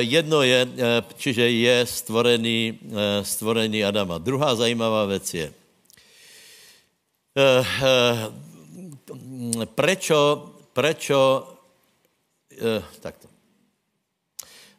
Jedno 0.00 0.42
je, 0.42 0.64
čiže 1.20 1.44
je 1.44 1.76
stvorený, 1.86 2.80
stvorený 3.22 3.84
Adama. 3.84 4.18
Druhá 4.18 4.56
zajímavá 4.56 5.04
věc 5.04 5.34
je, 5.34 5.46
prečo, 9.76 10.50
prečo, 10.72 11.20
takto. 13.00 13.28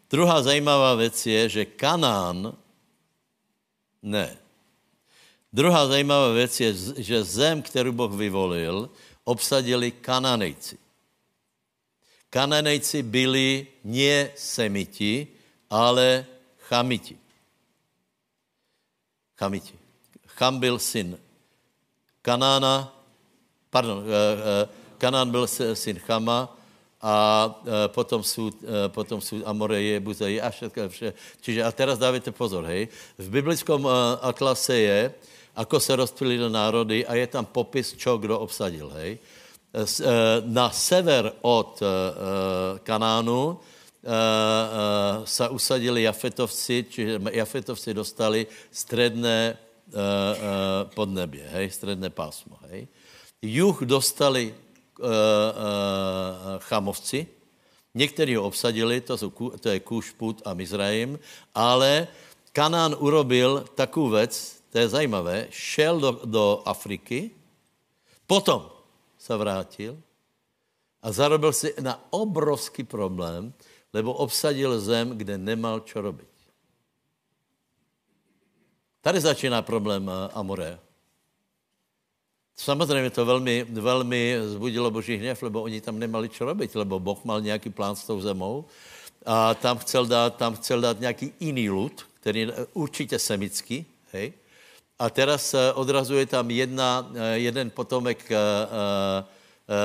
Druhá 0.09 0.41
zajímavá 0.41 0.97
věc 0.97 1.25
je, 1.25 1.49
že 1.49 1.65
Kanán, 1.65 2.57
ne. 4.01 4.37
Druhá 5.53 5.87
zajímavá 5.87 6.33
věc 6.33 6.59
je, 6.59 6.73
že 6.97 7.23
zem, 7.23 7.61
kterou 7.61 7.91
Boh 7.91 8.11
vyvolil, 8.11 8.89
obsadili 9.23 9.91
Kananejci. 9.91 10.77
Kananejci 12.29 13.01
byli 13.03 13.67
nie 13.83 14.29
semiti, 14.37 15.27
ale 15.69 16.25
chamiti. 16.69 17.17
Chamiti. 19.33 19.73
Cham 20.37 20.59
byl 20.59 20.79
syn 20.79 21.17
Kanána, 22.21 22.93
pardon, 23.69 24.03
eh, 24.03 24.13
eh, 24.63 24.69
Kanán 24.97 25.31
byl 25.31 25.47
syn 25.73 25.99
Chama 25.99 26.55
a 27.01 27.15
eh, 27.65 27.87
potom 27.87 28.23
jsou, 28.23 28.51
potom 28.87 29.21
jsou 29.21 29.41
Amoreje, 29.45 29.99
Buzeji 29.99 30.41
a 30.41 30.49
všetko. 30.49 30.89
Vše. 30.89 31.13
Čiže 31.41 31.63
a 31.63 31.71
teraz 31.71 31.97
dávajte 31.97 32.31
pozor, 32.31 32.67
hej. 32.67 32.91
V 33.17 33.27
biblickom 33.29 33.87
atlase 34.21 34.75
je, 34.75 34.99
ako 35.55 35.79
se 35.79 35.95
rozptýlili 35.95 36.51
národy 36.51 37.07
a 37.07 37.15
je 37.15 37.27
tam 37.27 37.47
popis, 37.47 37.95
čo 37.95 38.19
kdo 38.19 38.39
obsadil, 38.39 38.91
hej. 38.99 39.17
Na 40.45 40.69
sever 40.69 41.33
od 41.41 41.79
Kanánu 42.83 43.59
se 45.23 45.49
usadili 45.49 46.03
Jafetovci, 46.03 46.85
čiže 46.89 47.21
Jafetovci 47.31 47.93
dostali 47.93 48.47
středné 48.71 49.57
podnebě, 50.95 51.47
hej, 51.51 51.69
středné 51.69 52.09
pásmo, 52.09 52.57
hej. 52.69 52.87
Juh 53.41 53.81
dostali 53.81 54.55
chamovci, 56.59 57.27
někteří 57.93 58.35
ho 58.35 58.43
obsadili, 58.43 59.01
to, 59.01 59.17
jsou, 59.17 59.29
to 59.59 59.69
je 59.69 59.79
Kůš, 59.79 60.11
Put 60.11 60.41
a 60.45 60.53
Mizraim, 60.53 61.19
ale 61.55 62.07
Kanán 62.51 62.95
urobil 62.99 63.65
takovou 63.75 64.09
věc, 64.09 64.61
to 64.71 64.77
je 64.77 64.89
zajímavé, 64.89 65.47
šel 65.49 65.99
do, 65.99 66.21
do 66.25 66.61
Afriky, 66.65 67.31
potom 68.27 68.78
se 69.29 69.37
vrátil 69.37 69.93
a 71.05 71.13
zarobil 71.13 71.53
si 71.53 71.69
na 71.77 72.01
obrovský 72.09 72.81
problém, 72.81 73.53
lebo 73.93 74.13
obsadil 74.13 74.81
zem, 74.81 75.13
kde 75.13 75.37
nemal 75.37 75.85
čo 75.85 76.01
robit. 76.01 76.33
Tady 79.01 79.21
začíná 79.21 79.61
problém 79.61 80.09
eh, 80.09 80.33
Amore. 80.33 80.79
Samozřejmě 82.57 83.09
to 83.09 83.25
velmi, 83.25 83.63
velmi 83.63 84.35
zbudilo 84.45 84.91
boží 84.91 85.15
hněv, 85.15 85.43
lebo 85.43 85.61
oni 85.61 85.81
tam 85.81 85.99
nemali 85.99 86.27
čo 86.29 86.43
robiť, 86.45 86.75
lebo 86.75 86.99
Boh 86.99 87.23
mal 87.23 87.41
nějaký 87.41 87.69
plán 87.69 87.95
s 87.95 88.03
tou 88.03 88.19
zemou 88.19 88.65
a 89.25 89.55
tam 89.55 89.77
chcel 89.77 90.05
dát, 90.05 90.35
tam 90.35 90.55
chcel 90.59 90.81
dát 90.81 90.99
nějaký 90.99 91.31
jiný 91.39 91.69
lud, 91.69 92.03
který 92.19 92.39
je 92.39 92.67
určitě 92.73 93.19
semický, 93.19 93.85
hej. 94.11 94.33
A 94.99 95.09
teraz 95.09 95.53
eh, 95.53 95.73
odrazuje 95.73 96.25
tam 96.25 96.51
jedna, 96.51 97.11
eh, 97.15 97.39
jeden 97.39 97.69
potomek 97.69 98.31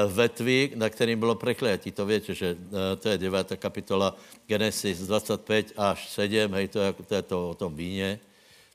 vetvy, 0.09 0.81
na 0.81 0.88
kterým 0.88 1.20
bylo 1.20 1.35
prekletí. 1.35 1.92
To 1.92 2.07
víte, 2.09 2.35
že 2.35 2.57
to 2.98 3.09
je 3.09 3.18
9. 3.18 3.57
kapitola 3.57 4.16
Genesis 4.46 5.05
25 5.05 5.77
až 5.77 6.09
7, 6.09 6.55
hej, 6.55 6.68
to 6.68 6.81
je, 6.81 6.92
to 6.92 7.14
je 7.14 7.22
to 7.22 7.50
o 7.50 7.55
tom 7.55 7.77
víně. 7.77 8.16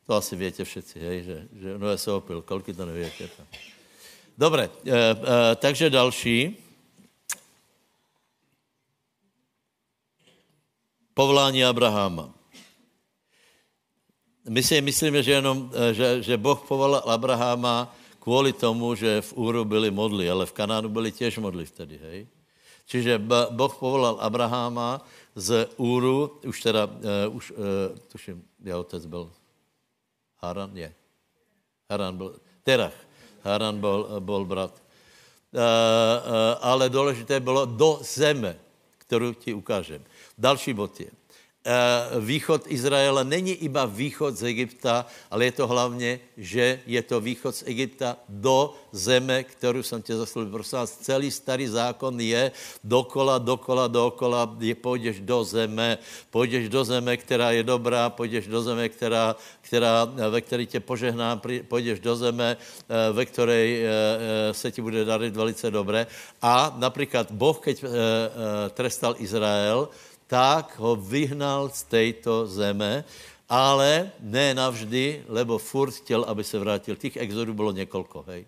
To 0.06 0.13
asi 0.13 0.36
větě 0.36 0.63
všetci, 0.63 0.99
hej, 0.99 1.23
že, 1.23 1.47
že 1.62 1.78
Noé 1.78 1.97
se 1.97 2.12
opil, 2.12 2.41
kolik 2.41 2.78
to 2.78 2.86
nevětě. 2.86 3.30
Dobre, 4.38 4.69
e, 4.86 4.91
e, 4.91 5.56
takže 5.56 5.89
další. 5.89 6.58
Povolání 11.13 11.65
Abrahama. 11.65 12.38
My 14.49 14.65
si 14.65 14.81
myslíme, 14.81 15.21
že, 15.23 15.31
jenom, 15.31 15.69
eh, 15.73 15.93
že, 15.93 16.07
že 16.25 16.38
Boh 16.38 16.57
povolal 16.65 17.05
Abrahama 17.05 17.93
kvůli 18.19 18.53
tomu, 18.53 18.95
že 18.95 19.21
v 19.21 19.33
Úru 19.38 19.65
byli 19.65 19.91
modli, 19.91 20.29
ale 20.29 20.45
v 20.45 20.53
Kanánu 20.53 20.89
byli 20.89 21.12
těž 21.12 21.38
modli 21.38 21.65
vtedy, 21.65 21.99
hej? 22.01 22.27
Čiže 22.89 23.21
Boh 23.53 23.75
povolal 23.77 24.17
Abrahama 24.17 25.05
z 25.38 25.69
Úru, 25.77 26.41
už 26.41 26.62
teda, 26.62 26.89
uh, 26.89 27.35
už, 27.38 27.51
uh, 27.51 27.57
tuším, 28.09 28.41
já 28.65 28.77
otec 28.77 29.05
byl 29.05 29.29
Haran 30.41 30.77
je. 30.77 30.93
Haran 31.89 32.17
byl, 32.17 32.35
Terach. 32.63 32.97
Haran 33.43 33.79
byl, 33.79 34.09
byl 34.19 34.45
brat. 34.45 34.73
Uh, 35.53 35.62
uh, 35.62 35.62
ale 36.62 36.89
důležité 36.89 37.39
bylo 37.39 37.65
do 37.65 37.99
zeme, 38.01 38.57
kterou 38.97 39.33
ti 39.33 39.53
ukážem. 39.53 40.03
Další 40.38 40.73
bod 40.73 40.99
je, 40.99 41.12
východ 42.19 42.65
Izraela 42.67 43.23
není 43.23 43.51
iba 43.51 43.86
východ 43.86 44.38
z 44.38 44.43
Egypta, 44.43 45.05
ale 45.32 45.45
je 45.45 45.51
to 45.51 45.67
hlavně, 45.67 46.19
že 46.38 46.79
je 46.86 47.01
to 47.01 47.21
východ 47.21 47.55
z 47.55 47.63
Egypta 47.65 48.17
do 48.29 48.73
zeme, 48.91 49.43
kterou 49.43 49.84
jsem 49.84 50.01
tě 50.01 50.17
zaslúbil. 50.17 50.51
Prosím 50.51 50.77
vás, 50.77 50.97
celý 50.97 51.32
starý 51.32 51.67
zákon 51.67 52.19
je 52.19 52.51
dokola, 52.84 53.38
dokola, 53.38 53.88
dokola, 53.88 54.58
je, 54.60 54.75
půjdeš 54.75 55.19
do 55.19 55.43
zeme, 55.43 55.97
půjdeš 56.29 56.69
do 56.69 56.84
zeme, 56.84 57.17
která 57.17 57.51
je 57.51 57.63
dobrá, 57.63 58.10
půjdeš 58.10 58.47
do 58.47 58.62
zeme, 58.62 58.89
která, 58.89 59.36
která, 59.62 60.05
ve 60.29 60.41
které 60.41 60.65
tě 60.65 60.79
požehnám, 60.79 61.41
půjdeš 61.67 61.99
do 61.99 62.15
zeme, 62.15 62.58
eh, 62.58 63.13
ve 63.13 63.25
které 63.25 63.62
eh, 63.65 64.53
se 64.53 64.71
ti 64.71 64.82
bude 64.82 65.05
darit 65.05 65.36
velice 65.36 65.71
dobré. 65.71 66.08
A 66.41 66.73
například 66.77 67.32
Boh, 67.32 67.60
keď 67.60 67.84
trestal 68.73 69.15
Izrael, 69.17 69.89
tak 70.29 70.77
ho 70.77 70.93
vyhnal 70.95 71.73
z 71.73 71.83
této 71.83 72.45
zeme, 72.47 73.03
ale 73.49 74.11
ne 74.21 74.53
navždy, 74.53 75.25
lebo 75.25 75.57
furt 75.57 75.91
chtěl, 75.91 76.21
aby 76.29 76.43
se 76.43 76.59
vrátil. 76.59 76.95
Těch 76.95 77.17
exodů 77.17 77.53
bylo 77.53 77.71
několik, 77.71 78.13
hej. 78.27 78.45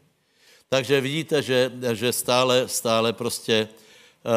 Takže 0.69 1.01
vidíte, 1.01 1.41
že, 1.41 1.71
že 1.93 2.13
stále, 2.13 2.67
stále 2.67 3.13
prostě 3.13 3.67
uh, 3.67 4.31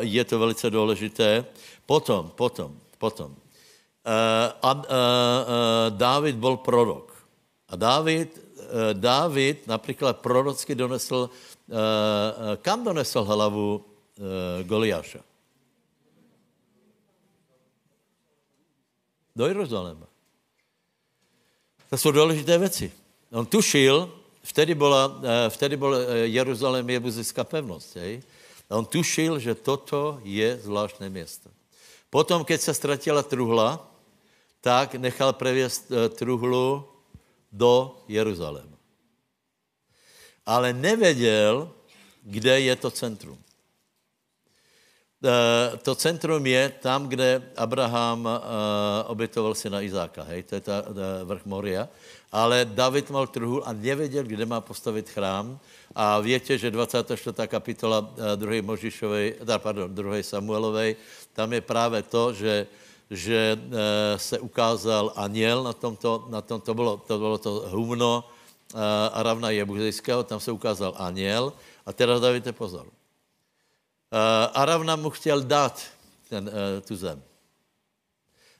je 0.00 0.24
to 0.24 0.38
velice 0.38 0.70
důležité. 0.70 1.44
Potom, 1.86 2.32
potom, 2.34 2.72
potom. 2.98 3.36
Uh, 3.36 4.70
uh, 4.72 4.80
uh, 4.80 4.88
Dávid 5.88 6.36
byl 6.36 6.56
prorok. 6.56 7.12
A 7.68 7.76
Dávid, 7.76 8.40
uh, 8.56 8.64
Dávid 8.92 9.66
například 9.66 10.18
prorocky 10.18 10.74
donesl, 10.74 11.30
uh, 11.68 11.76
kam 12.56 12.84
donesl 12.84 13.22
hlavu 13.24 13.76
uh, 13.76 14.66
Goliáša? 14.66 15.27
Do 19.38 19.46
Jeruzaléma. 19.46 20.06
To 21.90 21.98
jsou 21.98 22.10
důležité 22.10 22.58
věci. 22.58 22.92
On 23.30 23.46
tušil, 23.46 24.10
vtedy 24.42 24.74
byla, 24.74 25.20
eh, 25.22 25.50
vtedy 25.50 25.76
byl 25.76 25.94
eh, 25.94 26.18
Jeruzalém 26.26 26.90
jebuzická 26.90 27.44
pevnost. 27.44 27.96
Hej? 27.96 28.22
A 28.70 28.76
on 28.76 28.86
tušil, 28.86 29.38
že 29.38 29.54
toto 29.54 30.20
je 30.26 30.58
zvláštné 30.58 31.08
město. 31.08 31.50
Potom, 32.10 32.44
keď 32.44 32.60
se 32.60 32.74
ztratila 32.74 33.22
truhla, 33.22 33.78
tak 34.60 34.98
nechal 34.98 35.32
prevěst 35.32 35.86
eh, 35.94 36.08
truhlu 36.08 36.82
do 37.52 37.94
Jeruzaléma. 38.08 38.76
Ale 40.46 40.72
nevěděl, 40.72 41.70
kde 42.22 42.60
je 42.60 42.76
to 42.76 42.90
centrum. 42.90 43.38
Eh, 45.18 45.76
to 45.82 45.98
centrum 45.98 46.38
je 46.46 46.78
tam, 46.78 47.10
kde 47.10 47.42
Abraham 47.58 48.22
uh, 48.22 48.30
obětoval 49.10 49.54
na 49.66 49.82
Izáka, 49.82 50.22
hej, 50.22 50.46
to 50.46 50.54
je 50.54 50.60
ta, 50.62 50.86
vrch 51.26 51.42
Moria. 51.42 51.90
Ale 52.30 52.62
David 52.62 53.10
mal 53.10 53.26
trhu 53.26 53.58
a 53.66 53.74
nevěděl, 53.74 54.22
kde 54.22 54.46
má 54.46 54.60
postavit 54.60 55.10
chrám. 55.10 55.58
A 55.94 56.22
větě, 56.22 56.58
že 56.58 56.70
24. 56.70 57.34
kapitola 57.50 57.98
uh, 57.98 58.38
2. 58.38 58.62
Možišovej, 58.62 59.42
pardon, 59.58 59.90
2. 59.90 60.22
Samuelovej, 60.22 60.96
tam 61.34 61.52
je 61.52 61.60
právě 61.66 62.02
to, 62.02 62.32
že, 62.32 62.66
že 63.10 63.58
se 64.16 64.38
ukázal 64.38 65.12
aniel 65.18 65.66
na 65.66 65.72
tomto, 65.72 66.30
na 66.30 66.40
tom 66.46 66.60
to 66.60 66.74
bylo 66.74 66.96
to, 66.96 67.18
bylo 67.18 67.38
to 67.38 67.50
humno 67.74 68.22
uh, 68.22 68.80
Aravna 69.18 69.50
Jebuzejského, 69.50 70.22
tam 70.22 70.38
se 70.38 70.54
ukázal 70.54 70.94
aniel. 70.94 71.52
A 71.86 71.92
teda 71.92 72.22
dávajte 72.22 72.54
pozor 72.54 72.86
Aravna 74.54 74.96
mu 74.96 75.10
chtěl 75.10 75.42
dát 75.42 75.82
ten, 76.28 76.50
tu 76.84 76.96
zem. 76.96 77.22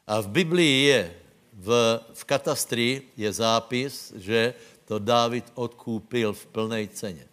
A 0.07 0.21
v 0.21 0.29
Biblii 0.29 0.85
je, 0.85 1.15
v, 1.53 2.01
v 2.15 2.23
katastri 2.25 3.03
je 3.17 3.33
zápis, 3.33 4.13
že 4.17 4.55
to 4.85 4.99
Dávid 4.99 5.45
odkúpil 5.55 6.33
v 6.33 6.47
plné 6.47 6.89
ceně. 6.89 7.29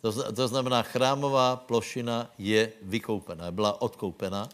To, 0.00 0.32
to 0.32 0.48
znamená, 0.48 0.82
chrámová 0.82 1.56
plošina 1.56 2.28
je 2.38 2.72
vykoupená, 2.82 3.50
byla 3.50 3.82
odkoupená. 3.82 4.48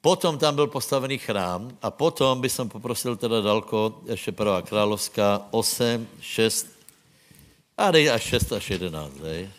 Potom 0.00 0.38
tam 0.38 0.54
byl 0.54 0.66
postavený 0.66 1.18
chrám 1.18 1.78
a 1.82 1.90
potom 1.90 2.40
by 2.40 2.50
som 2.50 2.68
poprosil 2.68 3.16
teda 3.16 3.40
dalko, 3.40 4.02
ještě 4.06 4.32
prvá 4.32 4.62
královská, 4.62 5.48
8, 5.50 6.06
6, 6.20 6.66
a 7.78 7.90
dej 7.90 8.10
až 8.10 8.22
6 8.22 8.52
až 8.52 8.70
11, 8.70 9.12
dej. 9.22 9.50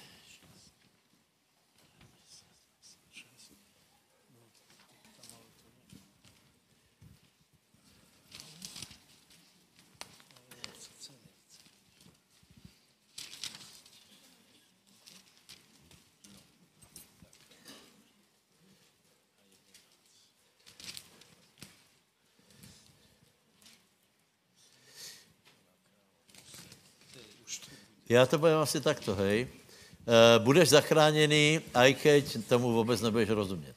Já 28.16 28.26
to 28.26 28.40
povím 28.40 28.64
asi 28.64 28.80
takto, 28.82 29.16
hej. 29.16 29.44
E, 29.44 30.40
budeš 30.40 30.70
zachráněný, 30.70 31.60
aj 31.76 31.90
keď 32.00 32.24
tomu 32.48 32.72
vůbec 32.72 33.02
nebudeš 33.02 33.30
rozumět. 33.30 33.76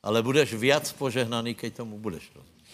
Ale 0.00 0.22
budeš 0.24 0.56
viac 0.56 0.88
požehnaný, 0.92 1.54
keď 1.54 1.84
tomu 1.84 2.00
budeš 2.00 2.24
rozumět. 2.32 2.64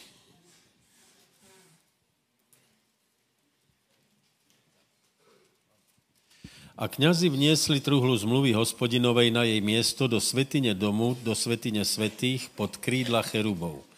A 6.80 6.88
kňazi 6.88 7.28
vniesli 7.28 7.76
truhlu 7.82 8.16
zmluvy 8.16 8.56
hospodinovej 8.56 9.28
na 9.34 9.44
jej 9.44 9.60
miesto 9.60 10.08
do 10.08 10.16
svetine 10.16 10.72
domu, 10.72 11.12
do 11.20 11.36
svetine 11.36 11.84
svetých 11.84 12.48
pod 12.56 12.80
krídla 12.80 13.20
cherubov 13.20 13.89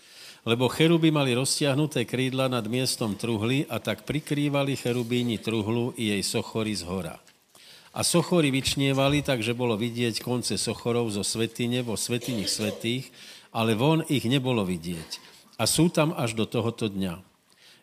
lebo 0.42 0.66
cheruby 0.66 1.14
mali 1.14 1.38
roztiahnuté 1.38 2.02
krídla 2.02 2.50
nad 2.50 2.66
miestom 2.66 3.14
truhly 3.14 3.62
a 3.70 3.78
tak 3.78 4.02
prikrývali 4.02 4.74
cherubíni 4.74 5.38
truhlu 5.38 5.94
i 5.94 6.10
jej 6.10 6.22
sochory 6.26 6.74
z 6.74 6.82
hora. 6.82 7.16
A 7.92 8.00
sochory 8.02 8.48
vyčnievali, 8.50 9.20
takže 9.22 9.52
bolo 9.52 9.76
vidieť 9.76 10.24
konce 10.24 10.56
sochorov 10.56 11.12
zo 11.12 11.20
svetine 11.22 11.84
vo 11.84 11.94
svetini 11.94 12.48
svetých, 12.48 13.12
ale 13.52 13.76
von 13.76 14.02
ich 14.08 14.24
nebolo 14.24 14.64
vidieť. 14.64 15.20
A 15.60 15.68
sú 15.68 15.92
tam 15.92 16.16
až 16.16 16.34
do 16.34 16.48
tohoto 16.48 16.88
dňa. 16.88 17.20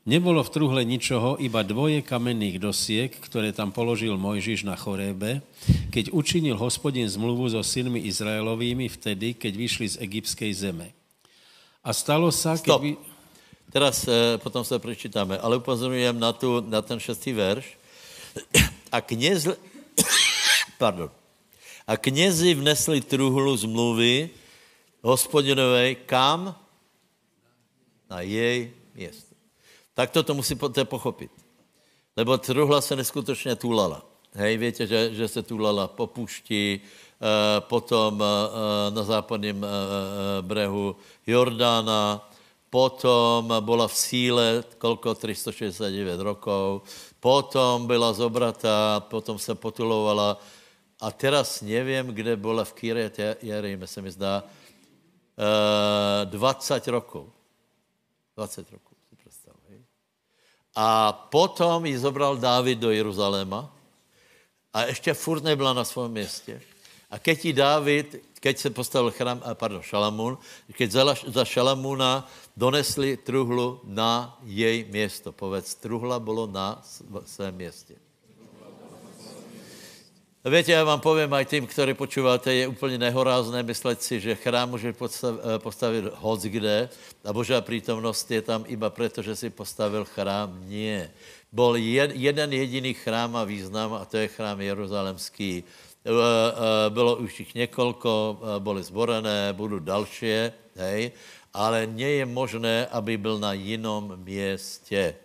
Nebolo 0.09 0.41
v 0.41 0.49
truhle 0.49 0.81
ničoho, 0.81 1.37
iba 1.37 1.61
dvoje 1.61 2.01
kamenných 2.01 2.57
dosiek, 2.57 3.13
ktoré 3.13 3.53
tam 3.53 3.69
položil 3.69 4.17
Mojžiš 4.17 4.65
na 4.65 4.73
chorébe, 4.73 5.45
keď 5.93 6.09
učinil 6.09 6.57
hospodin 6.57 7.05
zmluvu 7.05 7.53
so 7.53 7.61
synmi 7.61 8.01
Izraelovými 8.09 8.89
vtedy, 8.89 9.37
keď 9.37 9.53
vyšli 9.53 9.87
z 9.93 9.95
egyptskej 10.01 10.51
zeme. 10.57 10.98
A 11.89 11.93
stalo 11.93 12.29
keď... 12.29 12.61
Stop. 12.61 12.81
Vy... 12.85 12.93
Teraz 13.73 14.05
e, 14.05 14.37
potom 14.37 14.61
se 14.61 14.77
prečítáme, 14.77 15.41
ale 15.41 15.57
upozorňujem 15.57 16.17
na, 16.21 16.33
tu, 16.33 16.61
na 16.61 16.81
ten 16.85 17.01
šestý 17.01 17.33
verš. 17.33 17.65
A 18.93 19.01
kněz... 19.01 19.49
Pardon. 20.77 21.09
A 21.89 21.97
knězi 21.97 22.53
vnesli 22.53 23.01
truhlu 23.01 23.57
zmluvy 23.57 24.29
hospodinovej 25.01 26.05
kam? 26.05 26.53
Na 28.09 28.21
jej 28.21 28.73
město. 28.93 29.33
Tak 29.93 30.09
to 30.13 30.33
musíte 30.33 30.85
pochopit. 30.85 31.31
Lebo 32.17 32.37
truhla 32.37 32.81
se 32.81 32.95
neskutečně 32.95 33.55
tulala. 33.55 34.05
Hej, 34.33 34.57
víte, 34.57 34.87
že, 34.87 35.13
že 35.13 35.27
se 35.27 35.41
tulala 35.43 35.87
po 35.87 36.07
pušti, 36.07 36.81
potom 37.59 38.23
eh, 38.23 38.91
na 38.91 39.03
západním 39.03 39.63
eh, 39.63 39.67
brehu 40.41 40.95
Jordána, 41.27 42.29
potom 42.69 43.53
byla 43.59 43.87
v 43.87 43.95
síle 43.95 44.63
kolko 44.77 45.15
369 45.15 46.19
rokov, 46.19 46.81
potom 47.19 47.87
byla 47.87 48.13
zobratá, 48.13 48.99
potom 48.99 49.39
se 49.39 49.55
potulovala 49.55 50.37
a 51.01 51.11
teraz 51.11 51.61
nevím, 51.61 52.07
kde 52.07 52.35
byla 52.35 52.63
v 52.63 52.73
Kyriat 52.73 53.19
Jerime, 53.41 53.87
se 53.87 54.01
mi 54.01 54.11
zdá, 54.11 54.43
20 56.25 56.87
rokov. 56.87 57.27
20 58.35 58.71
rokov, 58.71 58.97
si 59.09 59.15
představ. 59.15 59.55
A 60.75 61.13
potom 61.13 61.85
ji 61.85 61.97
zobral 61.97 62.37
Dávid 62.37 62.79
do 62.79 62.91
Jeruzaléma 62.91 63.75
a 64.73 64.85
ještě 64.85 65.13
furt 65.13 65.43
nebyla 65.43 65.73
na 65.73 65.83
svém 65.83 66.11
městě. 66.11 66.61
A 67.09 67.17
keď 67.17 67.35
ti 67.41 67.51
Dávid, 67.53 68.07
keď 68.39 68.55
se 68.57 68.69
postavil 68.69 69.11
chrám, 69.11 69.41
pardon, 69.57 69.81
Šalamún, 69.81 70.37
keď 70.69 70.89
za, 70.91 71.03
za 71.27 71.43
Šalamúna 71.45 72.29
donesli 72.53 73.17
truhlu 73.17 73.81
na 73.83 74.37
jej 74.45 74.85
město. 74.85 75.33
Povedz, 75.33 75.73
truhla 75.75 76.19
bylo 76.19 76.47
na 76.47 76.81
svém 77.25 77.55
městě. 77.55 77.95
Víte, 80.39 80.71
já 80.71 80.83
vám 80.83 81.03
povím 81.03 81.33
aj 81.33 81.45
tým, 81.45 81.67
ktorí 81.67 81.93
počúváte, 81.99 82.53
je 82.53 82.67
úplně 82.67 82.97
nehorázné 82.97 83.59
myslet 83.63 84.01
si, 84.01 84.19
že 84.23 84.39
chrám 84.39 84.69
může 84.69 84.95
eh, 84.95 85.59
postavit 85.59 86.05
hoc 86.15 86.41
kde 86.41 86.89
a 87.25 87.33
Božá 87.33 87.61
přítomnost 87.61 88.31
je 88.31 88.41
tam 88.41 88.63
iba 88.67 88.89
proto, 88.89 89.21
že 89.21 89.35
si 89.35 89.49
postavil 89.49 90.05
chrám. 90.05 90.63
Nie. 90.63 91.11
Byl 91.51 91.75
jeden 92.15 92.53
jediný 92.53 92.93
chrám 92.93 93.35
a 93.35 93.43
význam 93.43 93.93
a 93.93 94.05
to 94.05 94.17
je 94.17 94.27
chrám 94.27 94.61
Jeruzalemský 94.61 95.59
Eh, 95.59 95.63
eh, 95.63 95.88
bylo 96.89 97.15
už 97.15 97.39
jich 97.39 97.55
několko, 97.55 98.39
eh, 98.39 98.59
byly 98.59 98.83
zborené, 98.83 99.53
budou 99.53 99.79
další, 99.79 100.51
hej, 100.75 101.11
ale 101.53 101.85
nie 101.85 102.23
je 102.23 102.25
možné, 102.25 102.87
aby 102.87 103.17
byl 103.17 103.39
na 103.39 103.53
jinom 103.53 104.15
městě. 104.15 105.15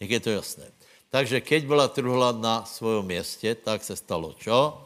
Jak 0.00 0.10
je 0.10 0.20
to 0.20 0.30
jasné. 0.30 0.66
Takže 1.10 1.40
keď 1.40 1.66
byla 1.66 1.88
truhla 1.88 2.32
na 2.32 2.64
svojom 2.64 3.06
městě, 3.06 3.54
tak 3.54 3.84
se 3.84 3.96
stalo 3.96 4.34
čo? 4.34 4.82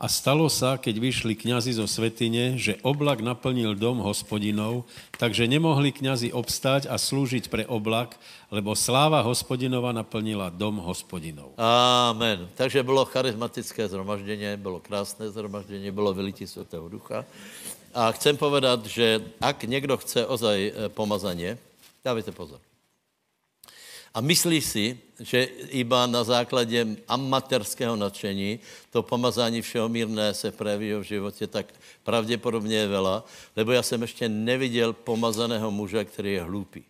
A 0.00 0.08
stalo 0.08 0.48
sa, 0.48 0.80
keď 0.80 0.96
vyšli 0.96 1.36
kňazi 1.36 1.76
zo 1.76 1.84
svetine, 1.84 2.56
že 2.56 2.80
oblak 2.80 3.20
naplnil 3.20 3.76
dom 3.76 4.00
hospodinov, 4.00 4.88
takže 5.20 5.44
nemohli 5.44 5.92
kňazi 5.92 6.32
obstáť 6.32 6.88
a 6.88 6.96
slúžiť 6.96 7.52
pre 7.52 7.68
oblak, 7.68 8.16
lebo 8.48 8.72
sláva 8.72 9.20
hospodinova 9.20 9.92
naplnila 9.92 10.48
dom 10.48 10.80
hospodinov. 10.80 11.52
Amen. 11.60 12.48
Takže 12.56 12.80
bylo 12.80 13.04
charizmatické 13.04 13.92
zhromaždění, 13.92 14.56
bylo 14.56 14.80
krásné 14.80 15.28
zhromaždění, 15.28 15.92
bylo 15.92 16.16
vylití 16.16 16.48
svatého 16.48 16.88
ducha. 16.88 17.28
A 17.92 18.08
chcem 18.16 18.40
povedat, 18.40 18.86
že 18.86 19.20
ak 19.36 19.68
někdo 19.68 20.00
chce 20.00 20.26
ozaj 20.26 20.58
eh, 20.72 20.88
pomazaně, 20.88 21.58
dávajte 22.04 22.32
pozor. 22.32 22.69
A 24.14 24.20
myslí 24.20 24.60
si, 24.60 24.98
že 25.20 25.42
iba 25.70 26.06
na 26.06 26.24
základě 26.24 26.86
amatérského 27.08 27.96
nadšení 27.96 28.58
to 28.90 29.02
pomazání 29.02 29.62
všeho 29.62 29.88
mírné 29.88 30.34
se 30.34 30.50
prejaví 30.50 30.94
v 30.94 31.02
životě, 31.02 31.46
tak 31.46 31.66
pravděpodobně 32.02 32.76
je 32.76 32.88
vela, 32.88 33.24
lebo 33.56 33.72
já 33.72 33.82
jsem 33.82 34.02
ještě 34.02 34.28
neviděl 34.28 34.92
pomazaného 34.92 35.70
muže, 35.70 36.04
který 36.04 36.32
je 36.32 36.42
hloupý. 36.42 36.84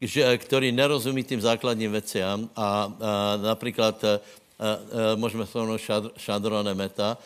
Že, 0.00 0.38
který 0.38 0.72
nerozumí 0.72 1.24
tím 1.24 1.40
základním 1.40 1.92
věcem 1.92 2.50
a, 2.56 2.92
a 3.00 3.36
například 3.36 4.04
a, 4.04 4.08
a, 4.16 4.20
můžeme 5.16 5.46
spomenout 5.46 5.80
Šandro 6.16 6.62
Nemeta. 6.62 7.18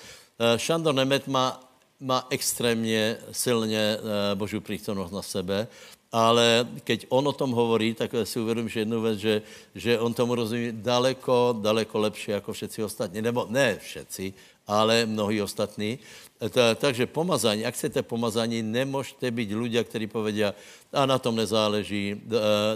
Šandro 0.56 0.92
Nemet 0.92 1.28
má, 1.28 1.60
má 2.00 2.26
extrémně 2.30 3.16
silně 3.32 3.98
Boží 4.34 4.60
přítomnost 4.60 5.10
na 5.10 5.22
sebe 5.22 5.68
ale 6.12 6.68
keď 6.84 7.06
on 7.08 7.28
o 7.28 7.32
tom 7.32 7.52
hovorí, 7.52 7.94
tak 7.94 8.10
si 8.24 8.40
uvědomím, 8.40 8.68
že 8.68 8.80
jednu 8.80 9.00
věc, 9.00 9.18
že, 9.18 9.42
že 9.74 9.98
on 9.98 10.14
tomu 10.14 10.34
rozumí 10.34 10.72
daleko, 10.72 11.58
daleko 11.60 11.98
lepší 11.98 12.30
jako 12.30 12.52
všetci 12.52 12.82
ostatní. 12.82 13.22
Nebo 13.22 13.46
ne 13.48 13.76
všetci, 13.76 14.32
ale 14.68 15.06
mnohí 15.06 15.42
ostatní. 15.42 15.98
Ta, 16.38 16.74
takže 16.78 17.06
pomazání, 17.10 17.66
ak 17.66 17.74
chcete 17.74 17.98
pomazání, 18.02 18.62
nemůžete 18.62 19.26
být 19.26 19.50
ľudia, 19.50 19.82
kteří 19.82 20.06
povedia, 20.06 20.54
a 20.94 21.02
na 21.02 21.18
tom 21.18 21.34
nezáleží, 21.34 22.14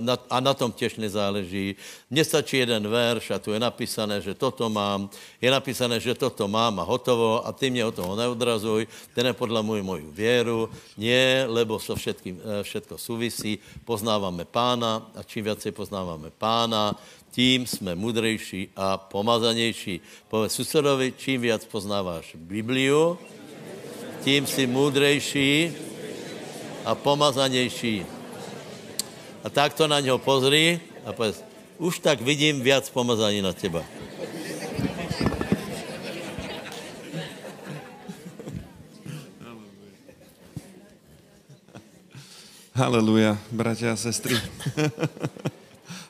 na, 0.03 0.19
a 0.31 0.41
na 0.43 0.51
tom 0.51 0.73
těž 0.75 0.99
nezáleží. 0.99 1.79
Mně 2.11 2.25
stačí 2.25 2.59
jeden 2.59 2.83
verš 2.89 3.31
a 3.31 3.39
tu 3.39 3.55
je 3.55 3.61
napísané, 3.63 4.21
že 4.21 4.35
toto 4.35 4.67
mám, 4.67 5.07
je 5.39 5.47
napísané, 5.47 6.01
že 6.03 6.19
toto 6.19 6.49
mám 6.51 6.81
a 6.81 6.83
hotovo 6.83 7.47
a 7.47 7.53
ty 7.55 7.71
mě 7.71 7.87
od 7.87 7.95
toho 7.95 8.17
neodrazuj, 8.17 8.87
podle 9.33 9.63
můj 9.63 9.83
moju 9.83 10.11
věru. 10.11 10.69
Nie, 10.99 11.47
lebo 11.47 11.79
so 11.79 11.95
všetkým, 11.95 12.43
všetko 12.63 12.99
souvisí, 12.99 13.63
poznáváme 13.87 14.45
pána 14.45 15.07
a 15.15 15.23
čím 15.23 15.45
viacej 15.47 15.71
poznáváme 15.73 16.35
pána, 16.35 16.99
tím 17.33 17.67
jsme 17.67 17.95
mudrejší 17.95 18.69
a 18.77 18.97
pomazanější. 18.97 20.01
Povedz 20.29 20.55
susedovi, 20.55 21.17
čím 21.17 21.41
víc 21.41 21.65
poznáváš 21.65 22.37
Bibliu, 22.37 23.19
tím 24.25 24.47
si 24.47 24.67
moudrejší 24.69 25.73
a 26.85 26.95
pomazanější. 26.95 28.07
A 29.45 29.49
tak 29.51 29.75
to 29.75 29.89
na 29.89 30.01
něho 30.01 30.19
pozri 30.21 30.81
a 31.05 31.13
povedz, 31.13 31.41
už 31.79 31.99
tak 31.99 32.21
vidím 32.21 32.61
viac 32.61 32.91
pomazaní 32.91 33.43
na 33.43 33.53
těba. 33.53 33.85
Haleluja, 42.73 43.39
bratia 43.53 43.93
a 43.93 43.97
sestry. 43.97 44.37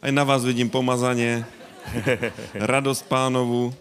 Aj 0.03 0.13
na 0.13 0.25
vás 0.25 0.45
vidím 0.45 0.71
pomazaně, 0.71 1.47
radost 2.55 3.07
pánovu, 3.07 3.75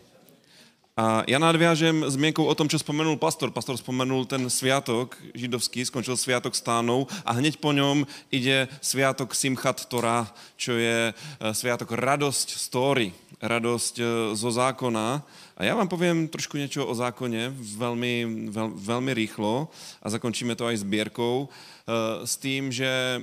a 0.98 1.24
já 1.28 1.40
nadviažem 1.40 2.06
změnkou 2.08 2.46
o 2.46 2.56
tom, 2.56 2.70
co 2.70 2.80
spomenul 2.80 3.18
pastor. 3.18 3.52
Pastor 3.52 3.78
spomenul 3.78 4.26
ten 4.26 4.50
sviatok 4.50 5.18
židovský, 5.34 5.86
skončil 5.86 6.18
sviatok 6.18 6.56
stánou 6.56 7.08
a 7.26 7.32
hned 7.32 7.58
po 7.58 7.72
něm 7.72 8.08
ide 8.32 8.68
sviatok 8.82 9.36
Simchat 9.36 9.86
Torah, 9.86 10.36
čo 10.56 10.72
je 10.72 11.14
eh, 11.14 11.54
sviatok 11.54 11.92
radosť 11.92 12.50
story, 12.54 13.14
radosť 13.42 14.00
eh, 14.00 14.06
zo 14.36 14.52
zákona. 14.52 15.26
A 15.58 15.64
já 15.64 15.76
vám 15.76 15.88
povím 15.88 16.28
trošku 16.28 16.58
něco 16.58 16.86
o 16.86 16.96
zákoně 16.96 17.54
velmi, 17.56 18.28
vel, 18.50 18.72
velmi 18.76 19.14
rýchlo 19.14 19.70
a 20.04 20.10
zakončíme 20.10 20.56
to 20.56 20.66
aj 20.66 20.78
sbírkou 20.78 21.50
eh, 21.50 22.28
s 22.28 22.38
tím, 22.38 22.72
že 22.72 23.22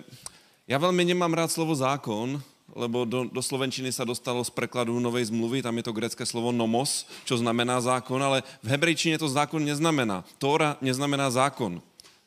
já 0.69 0.79
velmi 0.79 1.05
nemám 1.05 1.35
rád 1.35 1.53
slovo 1.53 1.75
zákon, 1.75 2.43
lebo 2.77 3.05
do, 3.05 3.25
do 3.25 3.43
Slovenčiny 3.43 3.93
sa 3.93 4.05
dostalo 4.05 4.45
z 4.45 4.53
prekladu 4.53 4.93
Novej 5.01 5.33
zmluvy, 5.33 5.64
tam 5.64 5.77
je 5.81 5.85
to 5.89 5.97
grecké 5.97 6.25
slovo 6.27 6.53
nomos, 6.53 7.09
čo 7.25 7.41
znamená 7.41 7.81
zákon, 7.81 8.21
ale 8.23 8.45
v 8.62 8.69
hebrejčině 8.69 9.19
to 9.19 9.29
zákon 9.29 9.64
neznamená. 9.64 10.25
Tóra 10.39 10.77
neznamená 10.81 11.31
zákon. 11.31 11.81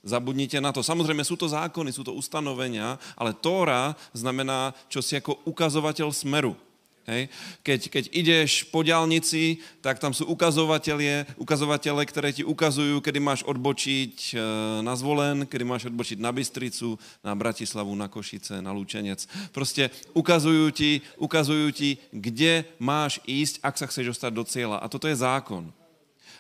Zabudnite 0.04 0.62
na 0.62 0.72
to. 0.72 0.84
Samozřejmě 0.84 1.24
jsou 1.24 1.36
to 1.36 1.50
zákony, 1.50 1.94
jsou 1.94 2.04
to 2.04 2.14
ustanovenia, 2.14 3.00
ale 3.18 3.34
Tóra 3.34 3.96
znamená 4.14 4.74
čosi 4.88 5.16
jako 5.16 5.36
ukazovatel 5.46 6.12
smeru. 6.12 6.58
Hej. 7.08 7.30
Keď, 7.64 7.80
keď 7.90 8.04
ideš 8.14 8.64
po 8.70 8.86
diálnici, 8.86 9.58
tak 9.82 10.00
tam 10.00 10.14
jsou 10.14 10.26
ukazovatele, 10.26 11.26
ukazovatele, 11.36 12.06
které 12.06 12.34
ti 12.34 12.44
ukazují, 12.44 13.02
kedy 13.02 13.20
máš 13.20 13.44
odbočiť 13.44 14.16
eh, 14.34 14.40
na 14.82 14.96
Zvolen, 14.96 15.46
kedy 15.50 15.64
máš 15.66 15.86
odbočiť 15.86 16.20
na 16.22 16.32
Bystricu, 16.32 17.00
na 17.24 17.36
Bratislavu, 17.36 17.96
na 17.96 18.08
Košice, 18.08 18.62
na 18.62 18.72
Lučenec. 18.72 19.28
Prostě 19.52 19.90
ukazují 20.14 20.72
ti, 20.72 21.02
ukazují 21.18 21.74
ti, 21.74 21.98
kde 22.12 22.66
máš 22.80 23.20
ísť, 23.28 23.60
ak 23.64 23.78
sa 23.78 23.86
chceš 23.90 24.06
dostať 24.14 24.32
do 24.34 24.44
cieľa. 24.46 24.78
A 24.78 24.86
toto 24.88 25.08
je 25.10 25.16
zákon. 25.16 25.74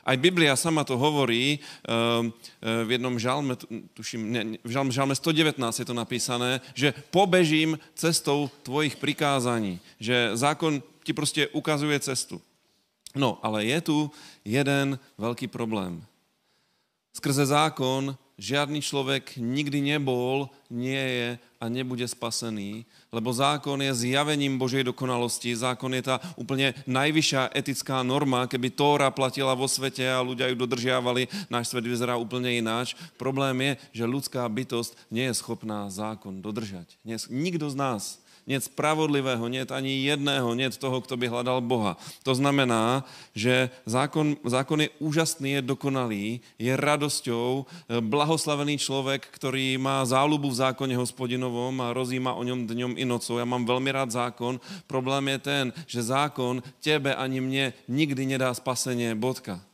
Aj 0.06 0.18
Biblia 0.18 0.56
sama 0.56 0.84
to 0.84 0.98
hovorí, 0.98 1.60
ehm, 1.60 2.34
eh, 2.62 2.86
v 2.86 2.90
jednom 2.98 3.20
žalme, 3.20 3.56
tuším, 3.94 4.22
ne, 4.32 4.42
v 4.64 4.72
žalme, 4.72 4.92
žalme 4.92 5.16
119 5.16 5.80
je 5.80 5.86
to 5.86 5.94
napísané, 5.94 6.62
že 6.74 6.94
pobežím 7.12 7.80
cestou 7.96 8.50
tvojich 8.64 8.96
prikázání, 8.98 9.80
že 10.00 10.32
zákon 10.34 10.84
ti 11.04 11.14
prostě 11.14 11.48
ukazuje 11.48 12.00
cestu. 12.00 12.42
No, 13.16 13.40
ale 13.44 13.66
je 13.66 13.82
tu 13.82 14.12
jeden 14.46 15.00
velký 15.18 15.48
problém. 15.48 16.04
Skrze 17.14 17.46
zákon 17.46 18.18
žádný 18.42 18.82
člověk 18.82 19.38
nikdy 19.38 19.82
nebol, 19.82 20.50
nie 20.74 20.98
je 20.98 21.30
a 21.62 21.70
nebude 21.70 22.08
spasený, 22.08 22.90
lebo 23.14 23.30
zákon 23.30 23.78
je 23.78 23.94
zjavením 23.94 24.58
Božej 24.58 24.84
dokonalosti. 24.90 25.54
Zákon 25.54 25.94
je 25.94 26.02
ta 26.02 26.18
úplně 26.36 26.74
najvyššia 26.90 27.54
etická 27.54 28.02
norma. 28.02 28.50
Keby 28.50 28.74
Tóra 28.74 29.14
platila 29.14 29.54
vo 29.54 29.70
svete 29.70 30.02
a 30.10 30.26
ľudia 30.26 30.50
ju 30.50 30.58
dodržiavali, 30.58 31.28
náš 31.54 31.70
svet 31.70 31.86
vyzerá 31.86 32.18
úplně 32.18 32.58
ináč. 32.58 32.98
Problém 33.18 33.62
je, 33.62 33.72
že 34.02 34.10
ľudská 34.10 34.50
bytost 34.50 34.98
nie 35.14 35.30
je 35.30 35.38
schopná 35.38 35.86
zákon 35.94 36.42
dodržať. 36.42 36.98
Nikdo 37.30 37.70
z 37.70 37.76
nás 37.78 38.04
Nic 38.52 38.68
spravodlivého, 38.68 39.48
nic 39.48 39.72
ani 39.72 40.04
jedného, 40.04 40.52
nic 40.60 40.76
toho, 40.76 41.00
kdo 41.00 41.16
by 41.16 41.28
hledal 41.32 41.64
Boha. 41.64 41.96
To 42.28 42.36
znamená, 42.36 43.08
že 43.32 43.72
zákon, 43.88 44.36
zákon 44.44 44.84
je 44.84 44.92
úžasný, 45.00 45.56
je 45.56 45.62
dokonalý, 45.72 46.44
je 46.60 46.76
radosťou, 46.76 47.66
blahoslavený 47.88 48.76
člověk, 48.76 49.32
který 49.32 49.80
má 49.80 50.04
zálubu 50.04 50.52
v 50.52 50.60
zákoně 50.68 51.00
hospodinovom 51.00 51.82
a 51.82 51.96
rozjíma 51.96 52.36
o 52.36 52.44
něm 52.44 52.68
dňom 52.68 52.94
i 53.00 53.06
nocou. 53.08 53.40
Já 53.40 53.48
mám 53.48 53.64
velmi 53.64 53.92
rád 53.92 54.12
zákon. 54.12 54.60
Problém 54.88 55.28
je 55.28 55.38
ten, 55.40 55.66
že 55.88 56.04
zákon 56.04 56.60
tebe 56.84 57.16
ani 57.16 57.42
mě 57.42 57.74
nikdy 57.88 58.26
nedá 58.26 58.52
spaseně. 58.52 59.16
Bodka. 59.16 59.71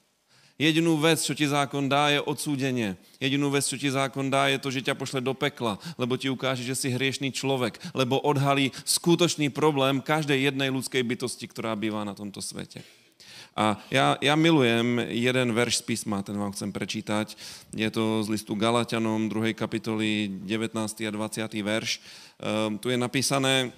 Jedinou 0.59 0.97
věc, 0.97 1.21
co 1.21 1.33
ti 1.33 1.47
zákon 1.47 1.89
dá, 1.89 2.09
je 2.09 2.21
odsúdeně. 2.21 2.97
Jedinou 3.19 3.51
věc, 3.51 3.65
co 3.65 3.77
ti 3.77 3.91
zákon 3.91 4.29
dá, 4.29 4.47
je 4.47 4.57
to, 4.57 4.71
že 4.71 4.81
tě 4.81 4.93
pošle 4.93 5.21
do 5.21 5.33
pekla, 5.33 5.79
lebo 5.97 6.17
ti 6.17 6.29
ukáže, 6.29 6.63
že 6.63 6.75
jsi 6.75 6.89
hriešný 6.89 7.31
člověk, 7.31 7.79
lebo 7.93 8.19
odhalí 8.19 8.71
skutočný 8.85 9.49
problém 9.49 10.01
každé 10.01 10.37
jedné 10.37 10.69
lidské 10.69 11.03
bytosti, 11.03 11.47
která 11.47 11.75
bývá 11.75 12.03
na 12.03 12.13
tomto 12.13 12.41
světě. 12.41 12.83
A 13.55 13.77
já, 13.91 14.17
já 14.21 14.35
milujem 14.35 15.01
jeden 15.07 15.53
verš 15.53 15.77
z 15.77 15.81
písma, 15.81 16.21
ten 16.21 16.37
vám 16.37 16.51
chcem 16.51 16.71
prečítať. 16.71 17.37
Je 17.75 17.91
to 17.91 18.23
z 18.23 18.29
listu 18.29 18.55
Galatianom, 18.55 19.29
2. 19.29 19.53
kapitoly, 19.53 20.29
19. 20.31 21.01
a 21.01 21.11
20. 21.11 21.53
verš. 21.53 22.01
Um, 22.67 22.77
tu 22.77 22.89
je 22.89 22.97
napísané, 22.97 23.71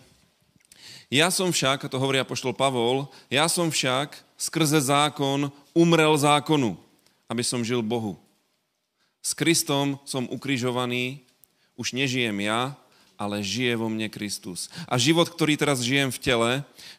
já 1.11 1.31
jsem 1.31 1.51
však, 1.51 1.85
a 1.85 1.87
to 1.89 1.99
hovorí 1.99 2.19
apoštol 2.19 2.53
Pavol, 2.53 3.07
já 3.29 3.49
jsem 3.49 3.71
však 3.71 4.17
skrze 4.37 4.81
zákon 4.81 5.51
umrel 5.73 6.17
zákonu, 6.17 6.77
aby 7.29 7.43
som 7.43 7.65
žil 7.65 7.81
Bohu. 7.81 8.17
S 9.19 9.33
Kristom 9.33 9.99
som 10.05 10.29
ukrižovaný, 10.29 11.19
už 11.75 11.91
nežijem 11.91 12.39
ja, 12.39 12.77
ale 13.19 13.43
žije 13.43 13.75
vo 13.75 13.91
mne 13.91 14.07
Kristus. 14.07 14.71
A 14.87 14.95
život, 14.95 15.27
ktorý 15.27 15.59
teraz 15.59 15.83
žijem 15.83 16.07
v 16.07 16.21
tele, 16.23 16.51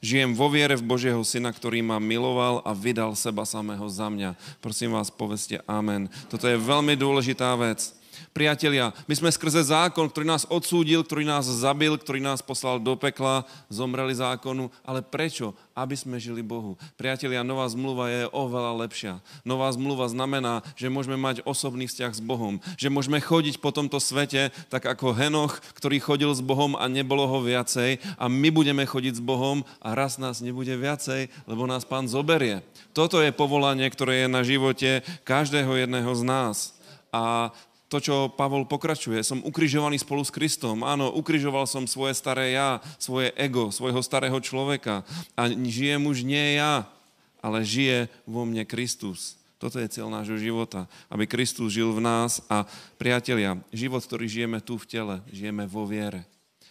žijem 0.05 0.37
vo 0.37 0.53
viere 0.53 0.77
v 0.77 0.85
Božieho 0.85 1.25
Syna, 1.25 1.49
ktorý 1.49 1.81
ma 1.81 1.97
miloval 1.97 2.61
a 2.61 2.77
vydal 2.77 3.17
seba 3.17 3.49
samého 3.49 3.89
za 3.89 4.13
mňa. 4.13 4.37
Prosím 4.61 4.93
vás, 4.93 5.09
poveste 5.09 5.65
amen. 5.65 6.13
Toto 6.29 6.45
je 6.45 6.61
veľmi 6.61 6.93
dôležitá 6.93 7.57
vec. 7.57 8.00
Priatelia, 8.33 8.93
my 9.09 9.17
jsme 9.17 9.33
skrze 9.33 9.65
zákon, 9.65 10.09
který 10.09 10.27
nás 10.27 10.47
odsúdil, 10.49 11.03
který 11.03 11.25
nás 11.25 11.47
zabil, 11.47 11.99
který 11.99 12.21
nás 12.21 12.43
poslal 12.43 12.81
do 12.81 12.97
pekla, 12.97 13.45
zomreli 13.69 14.15
zákonu, 14.15 14.71
ale 14.85 15.03
prečo? 15.03 15.55
Aby 15.77 15.97
jsme 15.97 16.21
žili 16.21 16.43
Bohu. 16.43 16.77
Priatelia, 16.97 17.43
nová 17.43 17.69
zmluva 17.69 18.09
je 18.09 18.29
oveľa 18.29 18.73
lepšia. 18.85 19.15
Nová 19.45 19.73
zmluva 19.73 20.09
znamená, 20.09 20.63
že 20.77 20.91
můžeme 20.93 21.17
mať 21.17 21.41
osobný 21.45 21.87
vzťah 21.87 22.13
s 22.15 22.21
Bohom, 22.21 22.61
že 22.77 22.91
můžeme 22.91 23.21
chodit 23.21 23.57
po 23.59 23.73
tomto 23.73 24.01
svete 24.01 24.51
tak 24.69 24.85
jako 24.85 25.13
Henoch, 25.13 25.61
který 25.75 26.01
chodil 26.01 26.35
s 26.35 26.41
Bohom 26.41 26.77
a 26.77 26.89
nebolo 26.89 27.27
ho 27.27 27.41
viacej 27.43 27.99
a 28.19 28.29
my 28.29 28.51
budeme 28.51 28.87
chodit 28.87 29.17
s 29.17 29.25
Bohom 29.25 29.65
a 29.83 29.95
raz 29.95 30.19
nás 30.19 30.41
nebude 30.41 30.77
viacej, 30.77 31.29
lebo 31.47 31.67
nás 31.67 31.85
Pán 31.85 32.09
zoberie. 32.09 32.63
Toto 32.93 33.21
je 33.21 33.33
povolanie, 33.33 33.91
které 33.91 34.17
je 34.17 34.29
na 34.29 34.43
životě 34.43 35.03
každého 35.25 35.77
jedného 35.77 36.13
z 36.15 36.23
nás. 36.23 36.57
A 37.13 37.53
to, 37.91 37.99
čo 37.99 38.31
Pavol 38.31 38.71
pokračuje. 38.71 39.19
Som 39.27 39.43
ukrižovaný 39.43 39.99
spolu 39.99 40.23
s 40.23 40.31
Kristom. 40.31 40.87
Áno, 40.87 41.11
ukrižoval 41.11 41.67
som 41.67 41.91
svoje 41.91 42.15
staré 42.15 42.55
ja, 42.55 42.79
svoje 43.03 43.35
ego, 43.35 43.75
svojho 43.75 43.99
starého 43.99 44.39
človeka. 44.39 45.03
A 45.35 45.51
žijem 45.51 46.07
už 46.07 46.23
nie 46.23 46.55
ja, 46.55 46.87
ale 47.43 47.67
žije 47.67 48.07
vo 48.31 48.47
mne 48.47 48.63
Kristus. 48.63 49.35
Toto 49.59 49.77
je 49.77 49.91
cieľ 49.91 50.09
nášho 50.09 50.39
života, 50.41 50.89
aby 51.11 51.29
Kristus 51.29 51.75
žil 51.75 51.93
v 51.93 52.01
nás 52.01 52.41
a 52.49 52.65
priatelia, 52.97 53.61
život, 53.75 54.01
ktorý 54.01 54.25
žijeme 54.25 54.63
tu 54.63 54.81
v 54.81 54.89
tele, 54.89 55.15
žijeme 55.29 55.69
vo 55.69 55.85
viere. 55.85 56.25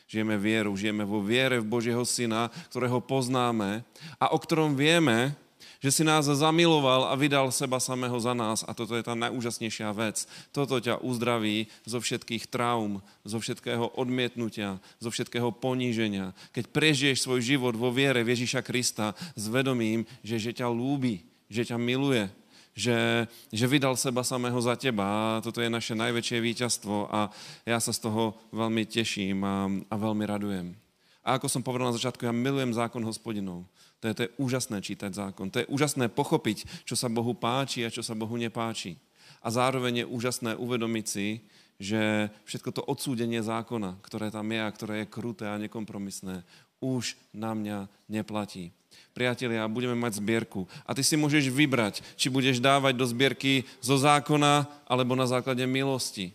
Žijeme 0.10 0.42
vieru, 0.42 0.74
žijeme 0.74 1.06
vo 1.06 1.22
viere 1.22 1.62
v 1.62 1.70
Božieho 1.70 2.02
Syna, 2.02 2.50
ktorého 2.74 2.98
poznáme 2.98 3.86
a 4.18 4.34
o 4.34 4.42
ktorom 4.42 4.74
vieme, 4.74 5.38
že 5.80 5.92
si 5.96 6.04
nás 6.04 6.28
zamiloval 6.28 7.08
a 7.08 7.16
vydal 7.16 7.48
seba 7.56 7.80
samého 7.80 8.20
za 8.20 8.36
nás 8.36 8.68
a 8.68 8.76
toto 8.76 9.00
je 9.00 9.04
ta 9.04 9.16
najúžasnější 9.16 9.84
věc. 9.96 10.28
Toto 10.52 10.76
ťa 10.80 11.00
uzdraví 11.00 11.72
zo 11.88 12.04
všetkých 12.04 12.52
traum, 12.52 13.00
zo 13.24 13.40
všetkého 13.40 13.88
odmietnutia, 13.96 14.84
zo 15.00 15.10
všetkého 15.10 15.56
poníženia. 15.56 16.36
Keď 16.52 16.66
prežiješ 16.68 17.24
svůj 17.24 17.42
život 17.56 17.76
vo 17.80 17.96
viere 17.96 18.24
v 18.24 18.36
Ježíša 18.36 18.62
Krista 18.62 19.16
s 19.40 19.48
vedomím, 19.48 20.04
že, 20.20 20.36
že 20.40 20.52
ťa 20.52 20.68
lúbi, 20.68 21.24
že 21.48 21.64
ťa 21.64 21.80
miluje, 21.80 22.28
že, 22.76 23.28
že 23.52 23.66
vydal 23.68 23.96
seba 23.96 24.24
samého 24.24 24.60
za 24.60 24.76
teba 24.76 25.04
a 25.08 25.42
toto 25.44 25.64
je 25.64 25.72
naše 25.72 25.96
najväčšie 25.96 26.40
víťazstvo 26.40 27.08
a 27.12 27.32
já 27.66 27.80
se 27.80 27.94
z 27.94 28.00
toho 28.00 28.36
velmi 28.52 28.86
těším 28.86 29.44
a, 29.44 29.72
a 29.92 29.96
velmi 29.98 30.26
radujem. 30.28 30.76
A 31.20 31.36
ako 31.36 31.52
som 31.52 31.62
povedal 31.62 31.92
na 31.92 31.98
začátku, 32.00 32.26
ja 32.26 32.34
milujem 32.34 32.74
zákon 32.74 33.04
hospodinov. 33.04 33.68
To 34.00 34.08
je, 34.08 34.14
to 34.16 34.22
je 34.26 34.34
úžasné 34.40 34.80
čítať 34.80 35.12
zákon. 35.12 35.52
To 35.52 35.60
je 35.60 35.70
úžasné 35.70 36.08
pochopiť, 36.08 36.88
čo 36.88 36.96
sa 36.96 37.12
Bohu 37.12 37.36
páči 37.36 37.84
a 37.84 37.92
čo 37.92 38.00
sa 38.00 38.16
Bohu 38.16 38.36
nepáči. 38.40 38.96
A 39.44 39.52
zároveň 39.52 40.04
je 40.04 40.10
úžasné 40.10 40.56
uvedomiť 40.56 41.06
si, 41.08 41.44
že 41.80 42.28
všetko 42.44 42.70
to 42.76 42.82
odsúdenie 42.84 43.40
zákona, 43.40 44.00
ktoré 44.04 44.32
tam 44.32 44.52
je 44.52 44.60
a 44.60 44.72
ktoré 44.72 44.96
je 45.04 45.12
kruté 45.12 45.48
a 45.48 45.60
nekompromisné, 45.60 46.44
už 46.80 47.16
na 47.36 47.56
mňa 47.56 47.88
neplatí. 48.08 48.72
Priatelia, 49.16 49.68
budeme 49.68 49.96
mať 49.96 50.20
zbierku. 50.20 50.68
A 50.88 50.96
ty 50.96 51.04
si 51.04 51.20
môžeš 51.20 51.52
vybrať, 51.52 52.00
či 52.16 52.32
budeš 52.32 52.64
dávať 52.64 52.96
do 52.96 53.06
zbierky 53.08 53.68
zo 53.84 54.00
zákona 54.00 54.68
alebo 54.88 55.16
na 55.16 55.28
základe 55.28 55.64
milosti. 55.68 56.32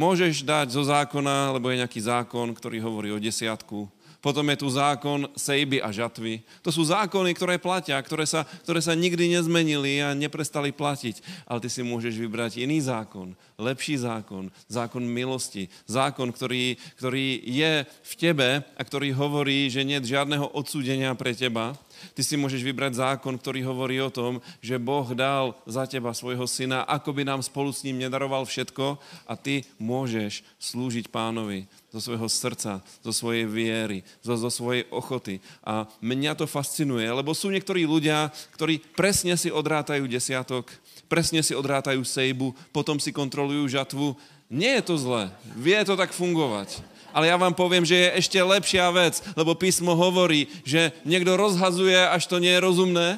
Môžeš 0.00 0.40
dať 0.40 0.72
zo 0.72 0.80
zákona, 0.88 1.52
lebo 1.52 1.68
je 1.68 1.84
nejaký 1.84 2.00
zákon, 2.00 2.56
ktorý 2.56 2.80
hovorí 2.80 3.12
o 3.12 3.20
desiatku, 3.20 3.84
Potom 4.20 4.44
je 4.52 4.60
tu 4.60 4.68
zákon 4.68 5.32
sejby 5.32 5.80
a 5.80 5.88
žatvy. 5.88 6.44
To 6.60 6.68
sú 6.68 6.84
zákony, 6.84 7.32
ktoré 7.32 7.56
platia, 7.56 7.96
ktoré 7.96 8.28
sa, 8.28 8.44
ktoré 8.44 8.84
sa 8.84 8.92
nikdy 8.92 9.32
nezmenili 9.32 10.04
a 10.04 10.12
neprestali 10.12 10.76
platiť. 10.76 11.48
Ale 11.48 11.64
ty 11.64 11.72
si 11.72 11.80
môžeš 11.80 12.20
vybrať 12.20 12.60
iný 12.60 12.84
zákon, 12.84 13.32
lepší 13.56 13.96
zákon, 13.96 14.52
zákon 14.68 15.00
milosti. 15.00 15.72
Zákon, 15.88 16.36
ktorý, 16.36 16.76
ktorý 17.00 17.40
je 17.48 17.88
v 17.88 18.12
tebe 18.20 18.60
a 18.60 18.82
ktorý 18.84 19.16
hovorí, 19.16 19.72
že 19.72 19.88
nie 19.88 19.96
je 20.04 20.12
žiadneho 20.12 20.52
odsúdenia 20.52 21.16
pre 21.16 21.32
teba, 21.32 21.72
Ty 22.16 22.22
si 22.24 22.34
môžeš 22.36 22.64
vybrať 22.64 23.00
zákon, 23.00 23.36
ktorý 23.36 23.64
hovorí 23.64 24.00
o 24.00 24.12
tom, 24.12 24.38
že 24.60 24.80
Boh 24.80 25.06
dal 25.12 25.56
za 25.68 25.84
teba 25.84 26.10
svojho 26.16 26.44
syna, 26.44 26.84
ako 26.84 27.14
by 27.14 27.22
nám 27.24 27.40
spolu 27.44 27.70
s 27.70 27.84
ním 27.84 28.02
nedaroval 28.02 28.44
všetko 28.44 28.98
a 29.26 29.32
ty 29.36 29.64
môžeš 29.76 30.42
slúžiť 30.58 31.08
pánovi 31.08 31.68
zo 31.90 31.98
svojho 31.98 32.30
srdca, 32.30 32.78
zo 33.02 33.12
svojej 33.12 33.44
viery, 33.50 34.06
zo, 34.22 34.38
zo 34.38 34.50
svojej 34.50 34.86
ochoty. 34.94 35.42
A 35.66 35.90
mňa 35.98 36.38
to 36.38 36.46
fascinuje, 36.46 37.06
lebo 37.06 37.34
sú 37.34 37.50
niektorí 37.50 37.82
ľudia, 37.82 38.30
ktorí 38.54 38.78
presne 38.94 39.34
si 39.34 39.50
odrátajú 39.50 40.06
desiatok, 40.06 40.70
presne 41.10 41.42
si 41.42 41.50
odrátajú 41.50 41.98
sejbu, 42.06 42.54
potom 42.70 43.02
si 43.02 43.10
kontrolujú 43.10 43.66
žatvu. 43.66 44.14
Nie 44.46 44.78
je 44.78 44.86
to 44.86 44.94
zlé, 44.98 45.34
vie 45.58 45.78
to 45.82 45.98
tak 45.98 46.14
fungovať. 46.14 46.89
Ale 47.10 47.28
ja 47.30 47.36
vám 47.36 47.54
poviem, 47.54 47.82
že 47.82 47.96
je 47.96 48.14
ešte 48.22 48.38
lepšia 48.38 48.90
vec, 48.94 49.22
lebo 49.34 49.58
písmo 49.58 49.94
hovorí, 49.98 50.46
že 50.62 50.94
niekto 51.02 51.34
rozhazuje, 51.34 51.96
až 51.96 52.26
to 52.26 52.38
nie 52.38 52.52
je 52.54 52.64
rozumné 52.64 53.08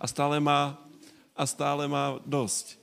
a 0.00 0.04
stále 0.10 0.42
má, 0.42 0.74
a 1.38 1.44
stále 1.46 1.86
má 1.86 2.18
dosť. 2.26 2.78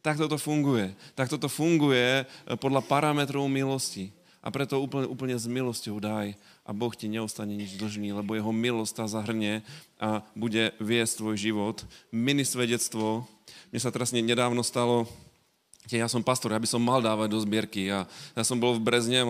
Tak 0.00 0.22
toto 0.22 0.38
funguje. 0.38 0.94
Tak 1.18 1.28
toto 1.28 1.50
funguje 1.50 2.22
eh, 2.22 2.26
podľa 2.54 2.86
parametrov 2.86 3.50
milosti. 3.50 4.14
A 4.46 4.54
preto 4.54 4.78
úplne, 4.78 5.10
úplne 5.10 5.34
s 5.34 5.50
milosťou 5.50 5.98
daj 5.98 6.38
a 6.62 6.70
Boh 6.70 6.94
ti 6.94 7.10
neostane 7.10 7.50
nič 7.58 7.74
dlžný, 7.74 8.14
lebo 8.14 8.38
jeho 8.38 8.54
milosť 8.54 9.02
tá 9.02 9.04
zahrne 9.10 9.66
a 9.98 10.22
bude 10.38 10.70
viesť 10.78 11.18
tvoj 11.18 11.34
život. 11.34 11.76
Mini 12.14 12.46
svedectvo. 12.46 13.26
Mne 13.74 13.80
sa 13.82 13.90
teraz 13.90 14.14
nedávno 14.14 14.62
stalo, 14.62 15.10
ja 15.94 16.10
som 16.10 16.18
pastor, 16.18 16.50
ja 16.50 16.58
by 16.58 16.66
som 16.66 16.82
mal 16.82 16.98
dávať 16.98 17.30
do 17.30 17.38
zbierky. 17.38 17.86
Ja, 17.86 18.10
ja 18.34 18.42
som 18.42 18.58
bol 18.58 18.74
v 18.74 18.82
Brezne, 18.82 19.22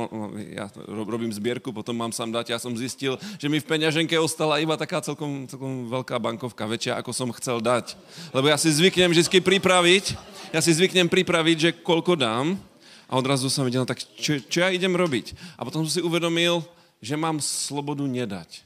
ja 0.56 0.72
robím 0.88 1.28
zbierku, 1.28 1.68
potom 1.68 1.92
mám 1.92 2.16
sám 2.16 2.32
dať. 2.32 2.56
Ja 2.56 2.58
som 2.62 2.72
zistil, 2.72 3.20
že 3.36 3.52
mi 3.52 3.60
v 3.60 3.68
peňaženke 3.68 4.16
ostala 4.16 4.56
iba 4.56 4.72
taká 4.80 5.04
celkom, 5.04 5.44
celkom 5.44 5.92
veľká 5.92 6.16
bankovka, 6.16 6.64
väčšia, 6.64 6.96
ako 6.96 7.12
som 7.12 7.28
chcel 7.36 7.60
dať. 7.60 7.92
Lebo 8.32 8.48
ja 8.48 8.56
si 8.56 8.72
zvyknem 8.72 9.12
vždy 9.12 9.44
pripraviť, 9.44 10.16
ja 10.56 10.64
si 10.64 10.72
zvyknem 10.72 11.12
pripraviť, 11.12 11.56
že 11.60 11.70
koľko 11.84 12.16
dám 12.16 12.56
a 13.04 13.12
odrazu 13.20 13.52
som 13.52 13.68
videl, 13.68 13.84
tak 13.84 14.00
čo, 14.00 14.40
čo 14.40 14.64
ja 14.64 14.72
idem 14.72 14.96
robiť? 14.96 15.60
A 15.60 15.68
potom 15.68 15.84
som 15.84 15.92
si 15.92 16.00
uvedomil, 16.00 16.64
že 17.04 17.20
mám 17.20 17.36
slobodu 17.44 18.02
nedať. 18.02 18.64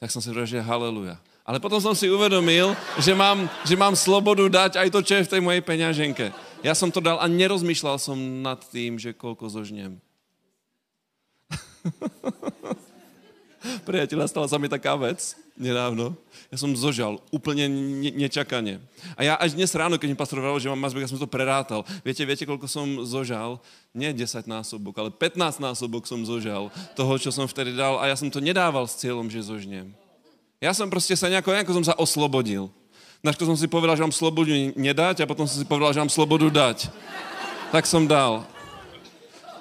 Tak 0.00 0.08
som 0.08 0.24
si 0.24 0.32
povedal, 0.32 0.48
že 0.48 0.64
haleluja. 0.64 1.20
Ale 1.46 1.62
potom 1.62 1.78
som 1.78 1.94
si 1.94 2.10
uvedomil, 2.10 2.74
že 2.98 3.14
mám, 3.14 3.46
že 3.62 3.78
mám 3.78 3.94
slobodu 3.94 4.50
dať 4.50 4.82
aj 4.82 4.88
to, 4.90 5.00
čo 5.06 5.22
je 5.22 5.26
v 5.30 5.30
tej 5.30 5.40
mojej 5.40 5.62
peňaženke. 5.62 6.34
Ja 6.66 6.74
som 6.74 6.90
to 6.90 6.98
dal 6.98 7.22
a 7.22 7.30
nerozmýšľal 7.30 8.02
som 8.02 8.18
nad 8.42 8.58
tým, 8.74 8.98
že 8.98 9.14
koľko 9.14 9.46
zožnem. 9.46 10.02
Priateľa, 13.86 14.26
stala 14.26 14.50
sa 14.50 14.58
mi 14.58 14.66
taká 14.66 14.98
vec 14.98 15.38
nedávno. 15.54 16.18
Ja 16.50 16.58
som 16.58 16.74
zožal 16.74 17.22
úplne 17.30 17.70
ne- 17.70 18.26
nečakane. 18.26 18.82
A 19.14 19.22
ja 19.22 19.38
až 19.38 19.54
dnes 19.54 19.70
ráno, 19.70 20.02
keď 20.02 20.10
mi 20.10 20.18
pastor 20.18 20.42
že 20.58 20.66
mám 20.66 20.82
mazbek, 20.82 21.06
ja 21.06 21.10
som 21.10 21.22
to 21.22 21.30
prerátal. 21.30 21.86
Viete, 22.02 22.26
viete, 22.26 22.42
koľko 22.42 22.66
som 22.66 23.06
zožal? 23.06 23.62
Nie 23.94 24.10
10 24.10 24.50
násobok, 24.50 24.98
ale 24.98 25.14
15 25.14 25.62
násobok 25.62 26.10
som 26.10 26.26
zožal 26.26 26.74
toho, 26.98 27.14
čo 27.22 27.30
som 27.30 27.46
vtedy 27.46 27.70
dal. 27.74 27.98
A 28.02 28.10
ja 28.10 28.18
som 28.18 28.30
to 28.30 28.42
nedával 28.42 28.86
s 28.86 28.98
cieľom, 28.98 29.30
že 29.30 29.46
zožnem. 29.46 29.94
Ja 30.66 30.74
som 30.74 30.90
proste 30.90 31.14
sa 31.14 31.30
nejako, 31.30 31.54
nejako 31.54 31.78
som 31.78 31.86
sa 31.86 31.94
oslobodil. 31.94 32.66
Najskôr 33.22 33.46
som 33.46 33.54
si 33.54 33.70
povedal, 33.70 33.94
že 33.94 34.02
mám 34.02 34.10
slobodu 34.10 34.50
nedať 34.74 35.22
a 35.22 35.30
potom 35.30 35.46
som 35.46 35.62
si 35.62 35.62
povedal, 35.62 35.94
že 35.94 36.02
mám 36.02 36.10
slobodu 36.10 36.50
dať. 36.50 36.90
Tak 37.70 37.86
som 37.86 38.02
dal. 38.02 38.42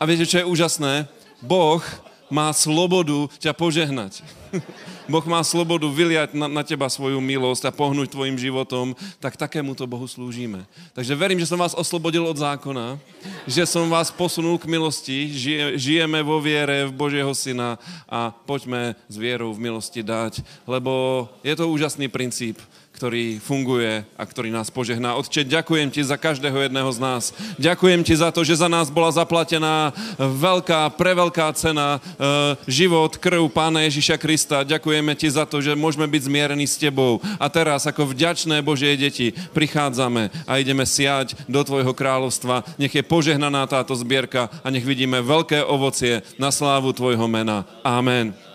A 0.02 0.10
viete, 0.10 0.26
čo 0.26 0.42
je 0.42 0.50
úžasné? 0.50 1.06
Boh 1.46 1.86
má 2.30 2.50
slobodu 2.54 3.30
ťa 3.38 3.54
požehnať. 3.54 4.26
boh 5.12 5.26
má 5.30 5.42
slobodu 5.46 5.86
vyliať 5.86 6.34
na, 6.34 6.50
na 6.50 6.64
teba 6.66 6.90
svoju 6.90 7.22
milosť 7.22 7.70
a 7.70 7.76
pohnúť 7.76 8.10
tvojim 8.10 8.38
životom, 8.38 8.98
tak 9.22 9.38
takému 9.38 9.78
to 9.78 9.86
Bohu 9.86 10.06
slúžime. 10.10 10.66
Takže 10.98 11.14
verím, 11.14 11.42
že 11.42 11.50
som 11.50 11.62
vás 11.62 11.78
oslobodil 11.78 12.26
od 12.26 12.38
zákona, 12.38 12.98
že 13.46 13.64
som 13.70 13.86
vás 13.90 14.10
posunul 14.10 14.58
k 14.58 14.70
milosti, 14.70 15.30
žije, 15.30 15.66
žijeme 15.78 16.20
vo 16.26 16.42
viere 16.42 16.90
v 16.90 16.96
Božieho 16.96 17.34
Syna 17.38 17.78
a 18.10 18.34
poďme 18.34 18.98
s 19.06 19.16
vierou 19.18 19.54
v 19.54 19.62
milosti 19.70 20.02
dať, 20.02 20.42
lebo 20.66 21.26
je 21.46 21.54
to 21.54 21.70
úžasný 21.70 22.10
princíp 22.10 22.58
ktorý 22.96 23.44
funguje 23.44 24.08
a 24.16 24.24
ktorý 24.24 24.56
nás 24.56 24.72
požehná. 24.72 25.20
Otče, 25.20 25.44
ďakujem 25.44 25.92
ti 25.92 26.00
za 26.00 26.16
každého 26.16 26.56
jedného 26.56 26.88
z 26.88 27.00
nás. 27.04 27.24
Ďakujem 27.60 28.08
ti 28.08 28.16
za 28.16 28.32
to, 28.32 28.48
že 28.48 28.64
za 28.64 28.72
nás 28.72 28.88
bola 28.88 29.12
zaplatená 29.12 29.92
veľká, 30.16 30.96
preveľká 30.96 31.52
cena, 31.52 32.00
e, 32.00 32.24
život, 32.72 33.20
krv 33.20 33.52
Pána 33.52 33.84
Ježiša 33.84 34.16
Krista. 34.16 34.64
Ďakujeme 34.64 35.12
ti 35.20 35.28
za 35.28 35.44
to, 35.44 35.60
že 35.60 35.76
môžeme 35.76 36.08
byť 36.08 36.22
zmierení 36.32 36.64
s 36.64 36.80
tebou. 36.80 37.20
A 37.36 37.52
teraz, 37.52 37.84
ako 37.84 38.16
vďačné 38.16 38.64
Božie 38.64 38.96
deti, 38.96 39.36
prichádzame 39.52 40.48
a 40.48 40.64
ideme 40.64 40.88
siať 40.88 41.36
do 41.52 41.60
tvojho 41.68 41.92
kráľovstva. 41.92 42.64
Nech 42.80 42.96
je 42.96 43.04
požehnaná 43.04 43.68
táto 43.68 43.92
zbierka 43.92 44.48
a 44.64 44.72
nech 44.72 44.88
vidíme 44.88 45.20
veľké 45.20 45.60
ovocie 45.68 46.24
na 46.40 46.48
slávu 46.48 46.96
tvojho 46.96 47.28
mena. 47.28 47.68
Amen. 47.84 48.55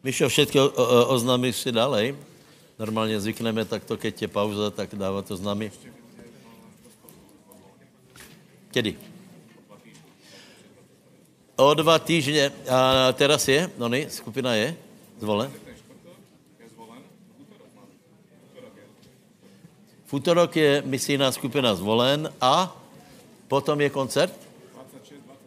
Mišo, 0.00 0.32
všetko 0.32 0.72
oznámíš 1.12 1.60
si 1.60 1.72
dalej? 1.72 2.16
Normálně 2.80 3.20
zvykneme 3.20 3.68
takto, 3.68 4.00
keď 4.00 4.22
je 4.24 4.28
pauza, 4.28 4.72
tak 4.72 4.96
dáva 4.96 5.20
to 5.20 5.36
známy. 5.36 5.68
Kedy? 8.72 8.96
O 11.56 11.74
dva 11.74 11.98
týždně. 11.98 12.52
A 12.68 13.12
teraz 13.12 13.44
je? 13.48 13.68
No 13.76 13.88
ne, 13.88 14.08
skupina 14.08 14.54
je? 14.56 14.72
Zvolen? 15.20 15.52
V 20.08 20.10
útorok 20.16 20.56
je 20.56 20.82
misijná 20.88 21.28
skupina 21.32 21.76
zvolen 21.76 22.32
a 22.40 22.72
potom 23.48 23.76
je 23.80 23.90
koncert? 23.92 24.32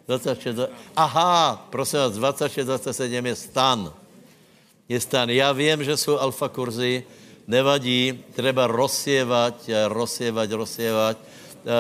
26, 0.08 0.70
Aha, 0.96 1.66
prosím 1.74 2.00
vás, 2.00 2.14
26, 2.14 2.66
27 2.66 3.26
je 3.26 3.36
stan 3.36 4.03
je 4.90 5.00
stan. 5.00 5.30
Já 5.30 5.52
vím, 5.52 5.84
že 5.84 5.98
jsou 5.98 6.18
alfa 6.20 6.50
kurzy, 6.50 7.04
nevadí, 7.48 8.24
treba 8.36 8.68
rozsievat, 8.68 9.70
rozsievat, 9.88 10.52
rozsievat, 10.52 11.18
uh, 11.18 11.72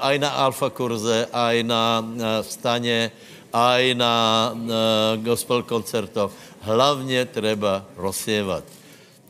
aj 0.00 0.18
na 0.18 0.30
alfa 0.30 0.70
kurze, 0.70 1.26
aj 1.32 1.62
na 1.62 2.00
uh, 2.00 2.24
staně, 2.40 3.10
aj 3.52 3.94
na 3.94 4.14
gospel 5.16 5.62
koncertov. 5.62 6.32
Hlavně 6.60 7.24
treba 7.24 7.84
rozsievat. 7.96 8.64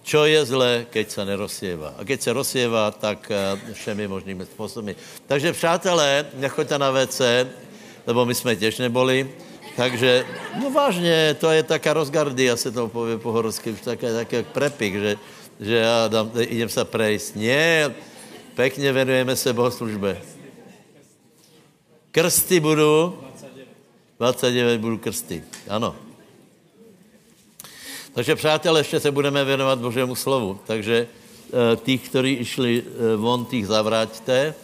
Čo 0.02 0.24
je 0.24 0.44
zlé, 0.44 0.86
keď 0.90 1.10
se 1.10 1.22
nerozsieva. 1.24 1.94
A 1.98 2.04
keď 2.04 2.18
se 2.20 2.32
rozsieva, 2.32 2.90
tak 2.90 3.32
všemi 3.72 4.08
možnými 4.08 4.44
způsoby. 4.44 4.92
Takže 5.26 5.52
přátelé, 5.52 6.26
nechoďte 6.34 6.78
na 6.78 6.90
WC, 6.90 7.20
lebo 8.06 8.24
my 8.24 8.34
jsme 8.34 8.56
těž 8.56 8.78
neboli. 8.78 9.30
Takže, 9.76 10.26
no 10.62 10.70
vážně, 10.70 11.36
to 11.40 11.50
je 11.50 11.62
taká 11.62 11.92
rozgardia, 11.92 12.56
se 12.56 12.70
to 12.70 12.88
pově 12.88 13.18
po 13.18 13.32
horsky, 13.32 13.70
už 13.70 13.80
také, 13.80 14.12
také 14.12 14.42
prepik, 14.42 14.94
že, 14.94 15.16
že 15.60 15.76
já 15.76 16.08
dám, 16.08 16.30
idem 16.40 16.68
se 16.68 16.84
prejsť. 16.84 17.34
Nie, 17.34 17.94
pekně 18.54 18.92
venujeme 18.92 19.36
se 19.36 19.52
bohoslužbe. 19.52 20.22
Krsty 22.10 22.60
budu, 22.60 23.18
29 24.18 24.80
budu 24.80 24.98
krsty, 24.98 25.44
ano. 25.68 25.96
Takže 28.14 28.36
přátelé, 28.36 28.80
ještě 28.80 29.00
se 29.00 29.10
budeme 29.10 29.44
věnovat 29.44 29.78
Božému 29.78 30.14
slovu. 30.14 30.60
Takže 30.66 30.96
e, 30.96 31.76
těch, 31.76 32.08
kteří 32.08 32.44
šli 32.44 32.82
e, 32.82 33.16
von, 33.16 33.44
těch 33.44 33.66
zavráťte. 33.66 34.54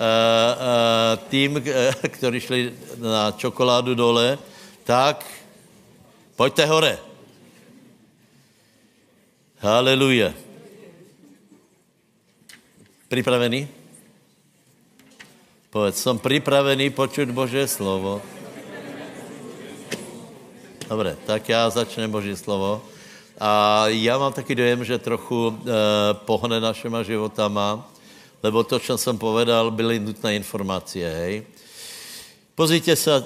E, 0.00 0.02
e, 0.02 1.16
tým, 1.28 1.60
e, 1.60 2.08
kteří 2.08 2.40
šli 2.40 2.72
na 2.96 3.32
čokoládu 3.32 3.94
dole, 3.94 4.38
tak 4.84 5.24
pojďte 6.36 6.66
hore. 6.66 6.98
Haleluja. 9.58 10.32
Připravený? 13.08 13.68
Povedz, 15.70 16.02
jsem 16.02 16.18
připravený 16.18 16.90
počuť 16.90 17.28
Boží 17.28 17.68
slovo. 17.68 18.22
Dobre, 20.88 21.16
tak 21.26 21.48
já 21.48 21.70
začnem 21.70 22.10
Boží 22.10 22.36
slovo. 22.36 22.82
A 23.40 23.84
já 23.88 24.18
mám 24.18 24.32
taky 24.32 24.54
dojem, 24.54 24.84
že 24.84 24.98
trochu 24.98 25.52
e, 25.52 25.70
pohne 26.14 26.60
našima 26.60 27.02
životama, 27.02 27.89
lebo 28.42 28.64
to, 28.64 28.78
co 28.78 28.98
jsem 28.98 29.18
povedal, 29.18 29.70
byly 29.70 29.98
nutné 29.98 30.34
informace, 30.34 30.98
hej. 30.98 31.42
Pozrite 32.54 32.96
se, 32.96 33.24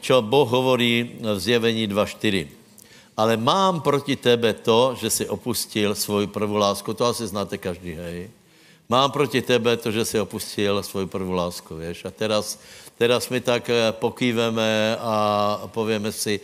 čo 0.00 0.22
Boh 0.22 0.48
hovorí 0.48 1.18
v 1.20 1.38
zjevení 1.38 1.88
2.4. 1.88 2.46
Ale 3.16 3.36
mám 3.36 3.80
proti 3.80 4.16
tebe 4.16 4.52
to, 4.52 4.96
že 5.00 5.10
si 5.10 5.24
opustil 5.28 5.94
svoji 5.94 6.26
prvou 6.26 6.56
lásku. 6.56 6.94
To 6.94 7.04
asi 7.06 7.26
znáte 7.26 7.58
každý, 7.58 7.94
hej. 7.94 8.30
Mám 8.88 9.10
proti 9.10 9.42
tebe 9.42 9.76
to, 9.76 9.90
že 9.90 10.04
si 10.04 10.16
opustil 10.20 10.82
svoji 10.82 11.06
prvou 11.06 11.32
lásku, 11.32 11.76
vieš. 11.76 12.04
A 12.04 12.10
teraz 12.10 12.58
Teraz 13.02 13.26
my 13.26 13.40
tak 13.42 13.66
eh, 13.66 13.90
pokýveme 13.90 14.94
a 15.00 15.14
povieme 15.74 16.12
si, 16.14 16.38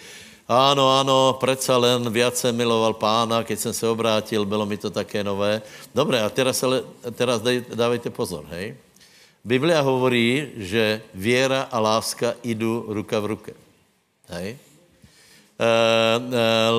Áno, 0.49 0.89
áno, 0.89 1.37
predsa 1.37 1.77
len 1.77 2.09
viacej 2.09 2.57
miloval 2.57 2.97
pána, 2.97 3.45
keď 3.45 3.59
jsem 3.69 3.75
se 3.77 3.85
obrátil, 3.85 4.49
bylo 4.49 4.65
mi 4.65 4.81
to 4.81 4.89
také 4.89 5.21
nové. 5.21 5.61
Dobre, 5.93 6.25
a 6.25 6.29
teraz, 6.33 6.65
ale, 6.65 6.89
teraz 7.13 7.45
dej, 7.45 7.69
dávajte 7.69 8.09
pozor, 8.09 8.49
hej. 8.57 8.73
Biblia 9.45 9.85
hovorí, 9.85 10.57
že 10.57 11.05
věra 11.13 11.69
a 11.69 11.77
láska 11.77 12.33
idú 12.41 12.89
ruka 12.89 13.21
v 13.21 13.27
ruke. 13.37 13.53
Hej. 14.33 14.57
E, 14.57 14.57
e, 14.57 15.69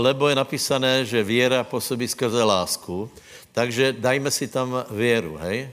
lebo 0.02 0.30
je 0.30 0.36
napísané, 0.36 1.06
že 1.06 1.24
věra 1.24 1.64
působí 1.64 2.10
skrze 2.10 2.44
lásku, 2.44 3.06
takže 3.54 3.94
dajme 3.94 4.34
si 4.34 4.50
tam 4.50 4.82
věru, 4.90 5.38
hej 5.46 5.70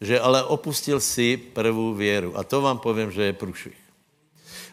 že 0.00 0.20
ale 0.20 0.42
opustil 0.42 1.00
si 1.00 1.36
prvou 1.36 1.94
věru. 1.94 2.32
A 2.38 2.44
to 2.44 2.60
vám 2.60 2.78
povím, 2.78 3.12
že 3.12 3.22
je 3.22 3.32
průšvih. 3.32 3.79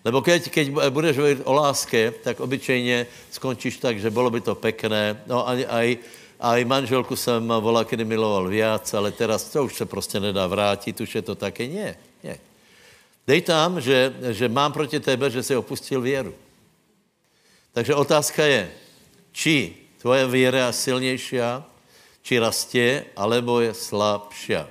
Lebo 0.08 0.24
keď, 0.24 0.48
keď 0.48 0.66
budeš 0.88 1.20
hovorit 1.20 1.44
o 1.44 1.52
láske, 1.52 2.16
tak 2.24 2.40
obyčejně 2.40 3.28
skončíš 3.32 3.84
tak, 3.84 4.00
že 4.00 4.08
bylo 4.08 4.32
by 4.32 4.40
to 4.42 4.56
pekné. 4.56 5.20
No 5.28 5.44
a 5.44 5.52
aj, 5.52 6.00
aj 6.40 6.60
manželku 6.64 7.12
jsem 7.16 7.44
volal, 7.44 7.84
kdy 7.84 8.08
miloval 8.08 8.48
viac, 8.48 8.88
ale 8.94 9.12
teraz 9.12 9.44
to 9.52 9.68
už 9.68 9.76
se 9.76 9.86
prostě 9.86 10.20
nedá 10.20 10.48
vrátit, 10.48 10.96
už 10.96 11.16
je 11.16 11.22
to 11.22 11.36
také. 11.36 11.68
Nie, 11.68 12.00
nie. 12.24 12.40
Dej 13.28 13.42
tam, 13.52 13.84
že, 13.84 14.16
že 14.32 14.48
mám 14.48 14.72
proti 14.72 15.00
tebe, 15.04 15.28
že 15.28 15.44
jsi 15.44 15.60
opustil 15.60 16.00
věru. 16.00 16.32
Takže 17.76 17.96
otázka 17.96 18.46
je, 18.46 18.72
či 19.36 19.76
tvoje 20.00 20.24
věra 20.28 20.72
je 20.72 20.74
silnější, 20.74 21.44
či 22.24 22.40
rastě, 22.40 23.12
alebo 23.16 23.60
je 23.60 23.74
slabší. 23.74 24.64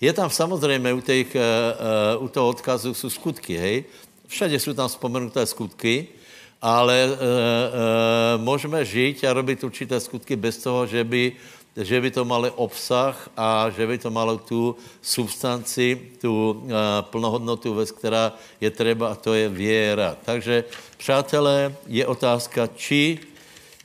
Je 0.00 0.12
tam 0.12 0.30
samozřejmě 0.30 0.92
u, 0.92 1.00
těch, 1.00 1.36
uh, 1.36 2.24
u 2.24 2.28
toho 2.28 2.48
odkazu 2.48 2.94
jsou 2.94 3.10
skutky, 3.10 3.56
hej? 3.56 3.84
Všade 4.32 4.60
jsou 4.60 4.72
tam 4.72 4.88
vzpomenuté 4.88 5.46
skutky, 5.46 6.08
ale 6.62 7.06
uh, 7.06 7.12
uh, 7.12 8.44
můžeme 8.44 8.84
žít 8.84 9.24
a 9.24 9.32
robit 9.32 9.64
určité 9.64 10.00
skutky 10.00 10.36
bez 10.36 10.56
toho, 10.56 10.86
že 10.86 11.04
by, 11.04 11.32
že 11.76 12.00
by 12.00 12.10
to 12.10 12.24
malo 12.24 12.48
obsah 12.56 13.28
a 13.36 13.70
že 13.70 13.86
by 13.86 13.98
to 13.98 14.10
malo 14.10 14.38
tu 14.38 14.76
substanci, 15.02 16.00
tu 16.20 16.50
uh, 16.50 16.72
plnohodnotu, 17.00 17.74
vec, 17.74 17.90
která 17.90 18.32
je 18.60 18.70
třeba, 18.70 19.12
a 19.12 19.14
to 19.14 19.34
je 19.34 19.48
věra. 19.48 20.16
Takže, 20.24 20.64
přátelé, 20.96 21.76
je 21.86 22.06
otázka, 22.06 22.66
či 22.76 23.18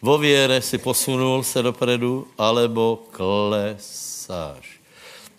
vo 0.01 0.17
věre 0.17 0.61
si 0.61 0.77
posunul 0.77 1.43
se 1.43 1.63
dopredu, 1.63 2.27
alebo 2.37 3.03
klesáš 3.11 4.79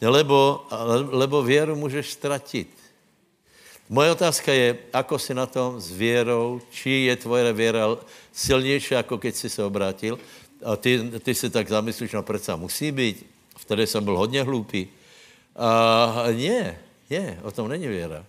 lebo, 0.00 0.66
lebo 1.10 1.42
věru 1.42 1.76
můžeš 1.76 2.12
ztratit. 2.12 2.77
Moje 3.88 4.12
otázka 4.12 4.52
je, 4.52 4.76
ako 4.92 5.16
si 5.16 5.32
na 5.32 5.48
tom 5.48 5.80
s 5.80 5.88
věrou, 5.88 6.60
či 6.68 7.08
je 7.08 7.16
tvoje 7.16 7.52
věra 7.52 7.96
silnější, 8.32 8.94
jako 8.94 9.18
keď 9.18 9.34
jsi 9.34 9.48
se 9.50 9.64
obrátil. 9.64 10.18
A 10.64 10.76
ty, 10.76 11.00
ty 11.24 11.34
si 11.34 11.50
tak 11.50 11.68
zamyslíš, 11.68 12.12
no 12.12 12.22
přece 12.22 12.56
musí 12.56 12.92
být. 12.92 13.26
Vtedy 13.56 13.86
jsem 13.86 14.04
byl 14.04 14.16
hodně 14.16 14.42
hloupý. 14.42 14.88
A 15.56 16.24
ne, 16.36 16.78
ne, 17.10 17.40
o 17.42 17.50
tom 17.50 17.68
není 17.68 17.88
věra. 17.88 18.24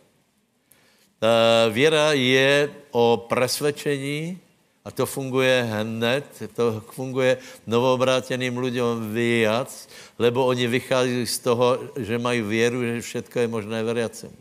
A 1.22 1.68
věra 1.68 2.14
je 2.14 2.72
o 2.92 3.26
presvědčení, 3.30 4.40
a 4.86 4.92
to 4.92 5.06
funguje 5.06 5.68
hned, 5.70 6.24
to 6.56 6.82
funguje 6.96 7.38
novoobráteným 7.68 8.58
lidem 8.58 9.14
víc, 9.14 9.90
lebo 10.20 10.46
oni 10.46 10.68
vychází 10.68 11.28
z 11.28 11.40
toho, 11.40 11.80
že 12.00 12.18
mají 12.18 12.42
věru, 12.42 12.84
že 12.84 13.02
všechno 13.02 13.42
je 13.42 13.48
možné 13.48 13.84
veriacem. 13.84 14.32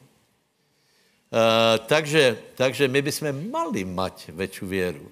Uh, 1.29 1.87
takže, 1.87 2.39
takže 2.55 2.89
my 2.89 3.03
bychom 3.03 3.51
mali 3.51 3.85
mať 3.85 4.29
větší 4.29 4.65
věru. 4.65 5.09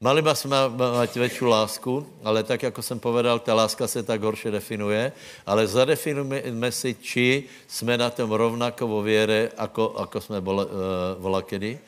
Mali 0.00 0.22
bychom 0.22 0.50
mať 0.76 1.16
větší 1.16 1.44
lásku, 1.44 2.06
ale 2.24 2.42
tak, 2.42 2.62
jako 2.62 2.82
jsem 2.82 2.98
povedal, 2.98 3.38
ta 3.38 3.54
láska 3.54 3.86
se 3.86 4.02
tak 4.02 4.22
horše 4.22 4.50
definuje, 4.50 5.12
ale 5.46 5.66
zadefinujeme 5.66 6.72
si, 6.72 6.96
či 7.00 7.44
jsme 7.68 7.98
na 7.98 8.10
tom 8.10 8.32
rovnako 8.32 8.86
vo 8.86 9.02
věre, 9.02 9.50
jako, 9.58 9.96
jako 10.00 10.20
jsme 10.20 10.40
bol, 10.40 10.56
uh, 10.56 10.66
volakedy 11.22 11.78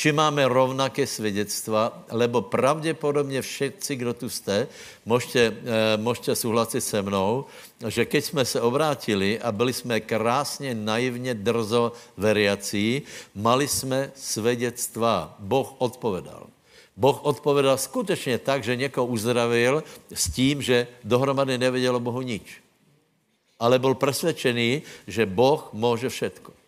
či 0.00 0.16
máme 0.16 0.48
rovnaké 0.48 1.04
svědectva, 1.04 2.08
lebo 2.08 2.40
pravděpodobně 2.40 3.42
všetci, 3.44 3.96
kdo 3.96 4.16
tu 4.16 4.28
jste, 4.32 4.68
můžete, 5.04 5.40
eh, 5.44 5.96
můžete 6.00 6.32
souhlasit 6.32 6.80
se 6.80 7.02
mnou, 7.04 7.44
že 7.84 8.08
keď 8.08 8.24
jsme 8.24 8.44
se 8.48 8.60
obrátili 8.60 9.36
a 9.36 9.52
byli 9.52 9.72
jsme 9.76 10.00
krásně, 10.00 10.72
naivně, 10.72 11.36
drzo 11.36 11.92
veriací, 12.16 13.02
mali 13.36 13.68
jsme 13.68 14.12
svědectva. 14.16 15.36
Boh 15.36 15.68
odpovedal. 15.78 16.48
Boh 16.96 17.20
odpovedal 17.20 17.76
skutečně 17.76 18.40
tak, 18.40 18.64
že 18.64 18.80
někoho 18.80 19.06
uzdravil 19.06 19.84
s 20.08 20.32
tím, 20.32 20.64
že 20.64 20.88
dohromady 21.04 21.60
nevěděl 21.60 21.96
o 21.96 22.00
Bohu 22.00 22.24
nič. 22.24 22.64
Ale 23.60 23.76
byl 23.76 23.94
přesvědčený, 23.94 24.82
že 25.06 25.28
Boh 25.28 25.68
může 25.76 26.08
všetko. 26.08 26.59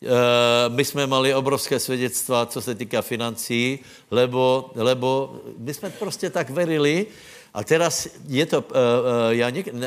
Eh, 0.00 0.68
my 0.68 0.84
jsme 0.84 1.06
mali 1.06 1.34
obrovské 1.34 1.76
svědectva, 1.76 2.46
co 2.46 2.60
se 2.60 2.74
týká 2.74 3.02
financí, 3.02 3.78
lebo, 4.10 4.72
lebo 4.74 5.36
my 5.58 5.74
jsme 5.74 5.90
prostě 5.90 6.30
tak 6.30 6.50
verili, 6.50 7.06
a 7.54 7.64
teraz 7.64 8.08
je 8.30 8.46
to, 8.46 8.58
uh, 8.62 8.64
uh, 8.64 9.34
já 9.34 9.50
něk, 9.50 9.66
uh, 9.74 9.82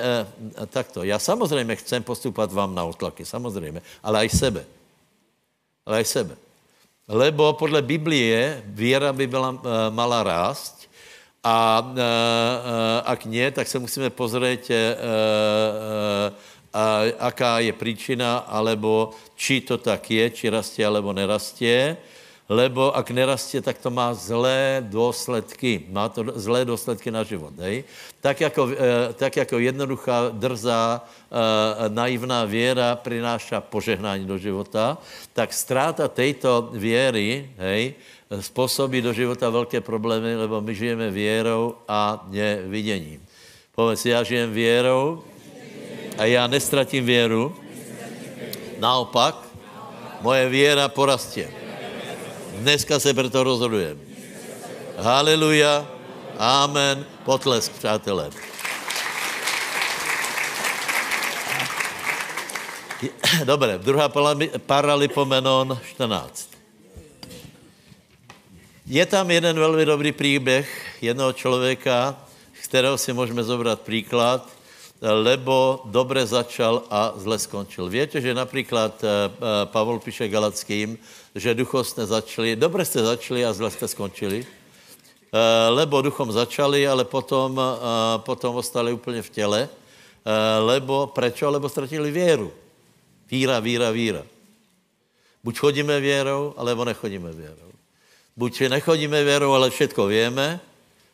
takto, 0.68 1.04
já 1.04 1.20
samozřejmě 1.20 1.76
chcem 1.76 2.04
postupovat 2.04 2.52
vám 2.52 2.76
na 2.76 2.84
otlaky, 2.84 3.26
samozřejmě, 3.26 3.82
ale 4.04 4.20
aj 4.20 4.30
sebe. 4.30 4.66
Ale 5.86 5.98
aj 5.98 6.06
sebe. 6.06 6.36
Lebo 7.08 7.54
podle 7.54 7.82
Biblie 7.82 8.64
víra 8.66 9.14
by 9.14 9.28
byla 9.28 9.50
uh, 9.50 9.60
mala 9.90 10.24
rást 10.24 10.92
a 11.44 11.80
uh, 11.80 11.96
uh, 11.96 12.02
ak 13.04 13.26
nie, 13.26 13.52
tak 13.52 13.68
se 13.68 13.80
musíme 13.80 14.10
pozrieť 14.12 14.70
uh, 14.70 14.76
uh, 14.76 16.53
a 16.74 17.06
aká 17.20 17.60
je 17.60 17.74
příčina, 17.74 18.38
alebo 18.50 19.14
či 19.38 19.62
to 19.62 19.78
tak 19.78 20.10
je, 20.10 20.30
či 20.30 20.50
rastie, 20.50 20.82
alebo 20.82 21.14
nerastie. 21.14 21.98
Lebo 22.50 22.92
ak 22.92 23.08
nerastie, 23.16 23.64
tak 23.64 23.80
to 23.80 23.88
má 23.88 24.12
zlé 24.12 24.84
důsledky. 24.84 25.88
Má 25.88 26.10
to 26.10 26.28
zlé 26.36 26.66
důsledky 26.66 27.08
na 27.12 27.24
život. 27.24 27.56
Hej? 27.58 27.84
Tak, 28.20 28.42
jako, 28.42 28.70
e, 28.76 29.14
tak 29.14 29.38
jako 29.38 29.60
jednoduchá, 29.60 30.30
drzá, 30.36 31.02
e, 31.02 31.90
naivná 31.90 32.46
věra 32.46 32.96
prináša 32.96 33.62
požehnání 33.62 34.26
do 34.28 34.38
života, 34.38 34.98
tak 35.34 35.54
ztráta 35.54 36.08
této 36.08 36.70
věry 36.74 37.50
hej, 37.58 37.94
způsobí 38.40 39.02
do 39.02 39.14
života 39.14 39.50
velké 39.50 39.82
problémy, 39.82 40.36
lebo 40.36 40.62
my 40.62 40.76
žijeme 40.76 41.12
věrou 41.12 41.76
a 41.88 42.28
neviděním. 42.28 43.24
Povedz, 43.76 44.06
já 44.06 44.24
žijem 44.24 44.52
věrou 44.52 45.24
a 46.18 46.26
já 46.26 46.48
nestratím 46.48 47.06
věru, 47.06 47.56
naopak, 48.80 49.36
moje 50.22 50.50
věra 50.50 50.88
porastě. 50.88 51.52
Dneska 52.54 53.00
se 53.00 53.14
proto 53.14 53.44
rozhodujeme. 53.44 54.00
Haleluja. 54.98 55.88
Amen. 56.38 57.06
Potlesk, 57.26 57.72
přátelé. 57.72 58.30
Dobré, 63.44 63.78
druhá 63.78 64.12
paralipomenon 64.66 65.80
14. 65.90 66.50
Je 68.86 69.06
tam 69.06 69.32
jeden 69.32 69.60
velmi 69.60 69.86
dobrý 69.86 70.12
příběh 70.12 70.98
jednoho 71.02 71.34
člověka, 71.34 72.16
z 72.62 72.68
kterého 72.68 72.98
si 72.98 73.14
můžeme 73.14 73.44
zobrat 73.44 73.82
příklad, 73.82 74.50
lebo 75.02 75.82
dobře 75.86 76.26
začal 76.26 76.84
a 76.90 77.14
zle 77.16 77.40
skončil. 77.40 77.90
Víte, 77.90 78.22
že 78.22 78.34
například 78.34 79.04
eh, 79.04 79.08
eh, 79.08 79.66
Pavel 79.66 80.00
píše 80.00 80.28
Galackým, 80.28 80.98
že 81.36 81.56
duchostně 81.56 82.06
začali, 82.06 82.56
dobře 82.56 82.86
jste 82.86 83.04
začali 83.04 83.46
a 83.46 83.54
zle 83.54 83.72
jste 83.72 83.88
skončili, 83.88 84.46
eh, 84.46 85.70
lebo 85.70 86.02
duchom 86.02 86.32
začali, 86.32 86.88
ale 86.88 87.06
potom, 87.06 87.62
potom 88.18 88.56
ostali 88.56 88.94
úplně 88.94 89.22
v 89.22 89.30
těle, 89.30 89.70
lebo, 90.60 91.08
prečo? 91.08 91.52
Lebo 91.52 91.70
ztratili 91.70 92.12
věru. 92.12 92.52
Víra, 93.32 93.60
víra, 93.60 93.92
víra. 93.92 94.24
Buď 95.44 95.60
chodíme 95.60 96.00
věrou, 96.00 96.54
alebo 96.58 96.86
nechodíme 96.86 97.32
věrou. 97.32 97.72
Buď 98.38 98.62
nechodíme 98.62 99.24
věrou, 99.24 99.52
ale 99.52 99.70
všetko 99.70 100.08
víme, 100.08 100.60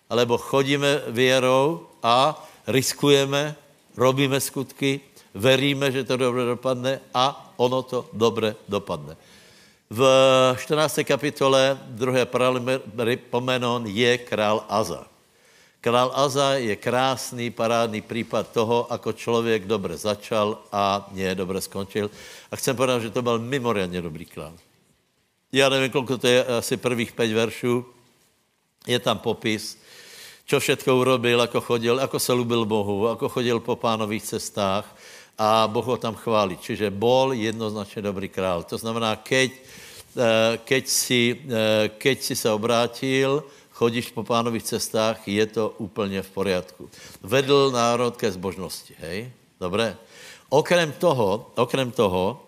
alebo 0.09 0.37
chodíme 0.37 1.01
věrou 1.07 1.87
a 2.03 2.47
riskujeme, 2.67 3.55
robíme 3.99 4.39
skutky, 4.39 5.03
veríme, 5.35 5.91
že 5.91 6.03
to 6.03 6.17
dobře 6.17 6.45
dopadne 6.45 6.99
a 7.13 7.53
ono 7.59 7.83
to 7.83 8.09
dobře 8.13 8.55
dopadne. 8.69 9.17
V 9.89 10.01
14. 10.55 10.99
kapitole 11.03 11.77
2. 11.97 12.25
Paralipomenon 12.25 13.87
je 13.87 14.17
král 14.17 14.65
Aza. 14.69 15.05
Král 15.81 16.11
Aza 16.15 16.53
je 16.61 16.75
krásný, 16.75 17.49
parádný 17.51 18.01
případ 18.01 18.51
toho, 18.51 18.91
ako 18.91 19.13
člověk 19.13 19.65
dobře 19.65 19.97
začal 19.97 20.61
a 20.71 21.09
nie 21.11 21.35
dobře 21.35 21.61
skončil. 21.61 22.11
A 22.51 22.55
chcem 22.55 22.75
povedat, 22.75 23.01
že 23.01 23.09
to 23.09 23.21
byl 23.21 23.39
mimoriadně 23.39 24.01
dobrý 24.01 24.25
král. 24.25 24.53
Já 25.51 25.69
nevím, 25.69 25.91
kolko 25.91 26.17
to 26.17 26.27
je, 26.27 26.45
asi 26.45 26.77
prvých 26.77 27.11
pět 27.11 27.33
veršů. 27.33 27.85
Je 28.87 28.99
tam 28.99 29.17
popis, 29.17 29.78
čo 30.49 30.57
všetko 30.57 30.89
urobil, 30.89 31.37
ako 31.45 31.61
chodil, 31.61 32.01
ako 32.01 32.17
se 32.17 32.33
lubil 32.33 32.65
Bohu, 32.65 33.05
ako 33.05 33.29
chodil 33.29 33.61
po 33.61 33.77
pánových 33.77 34.33
cestách 34.33 34.81
a 35.37 35.69
Boh 35.69 35.85
ho 35.85 35.93
tam 36.01 36.17
chválí. 36.17 36.57
Čiže 36.57 36.89
bol 36.89 37.37
jednoznačně 37.37 38.01
dobrý 38.01 38.33
král. 38.33 38.65
To 38.65 38.77
znamená, 38.81 39.13
keď, 39.21 39.53
eh, 39.53 40.57
keď, 40.65 40.83
si, 40.89 41.37
eh, 41.37 41.93
keď 41.93 42.17
si 42.25 42.33
se 42.33 42.49
obrátil, 42.49 43.45
chodíš 43.77 44.09
po 44.09 44.25
pánových 44.25 44.73
cestách, 44.73 45.21
je 45.29 45.45
to 45.45 45.69
úplně 45.77 46.25
v 46.25 46.29
poriadku. 46.33 46.89
Vedl 47.21 47.69
národ 47.69 48.17
ke 48.17 48.25
zbožnosti, 48.25 48.97
hej? 49.05 49.29
Dobré. 49.61 49.93
Okrem 50.49 50.91
toho, 50.97 51.53
okrem 51.55 51.93
toho, 51.93 52.41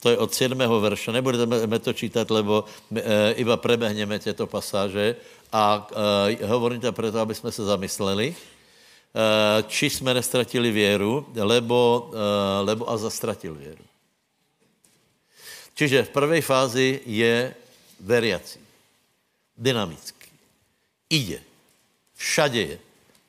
to 0.00 0.10
je 0.10 0.16
od 0.16 0.32
7. 0.32 0.80
verše, 0.80 1.12
nebudeme 1.12 1.78
to 1.78 1.92
čítat, 1.92 2.30
lebo 2.30 2.64
e, 2.92 3.32
iba 3.36 3.56
prebehneme 3.56 4.18
těto 4.18 4.46
pasáže 4.46 5.16
a 5.54 5.86
e, 6.42 6.46
hovorím 6.46 6.80
to 6.82 6.92
proto, 6.92 7.18
aby 7.22 7.34
jsme 7.34 7.52
se 7.52 7.64
zamysleli, 7.64 8.34
e, 8.34 9.62
či 9.70 9.90
jsme 9.90 10.14
nestratili 10.14 10.70
věru, 10.70 11.26
lebo, 11.34 12.10
e, 12.10 12.18
lebo 12.66 12.90
a 12.90 12.98
zastratil 12.98 13.54
věru. 13.54 13.84
Čiže 15.74 16.02
v 16.02 16.14
prvej 16.14 16.42
fázi 16.42 17.00
je 17.06 17.54
veriací, 18.00 18.58
dynamický 19.58 20.24
Ide. 21.10 21.40
Všade 22.14 22.60
je. 22.60 22.78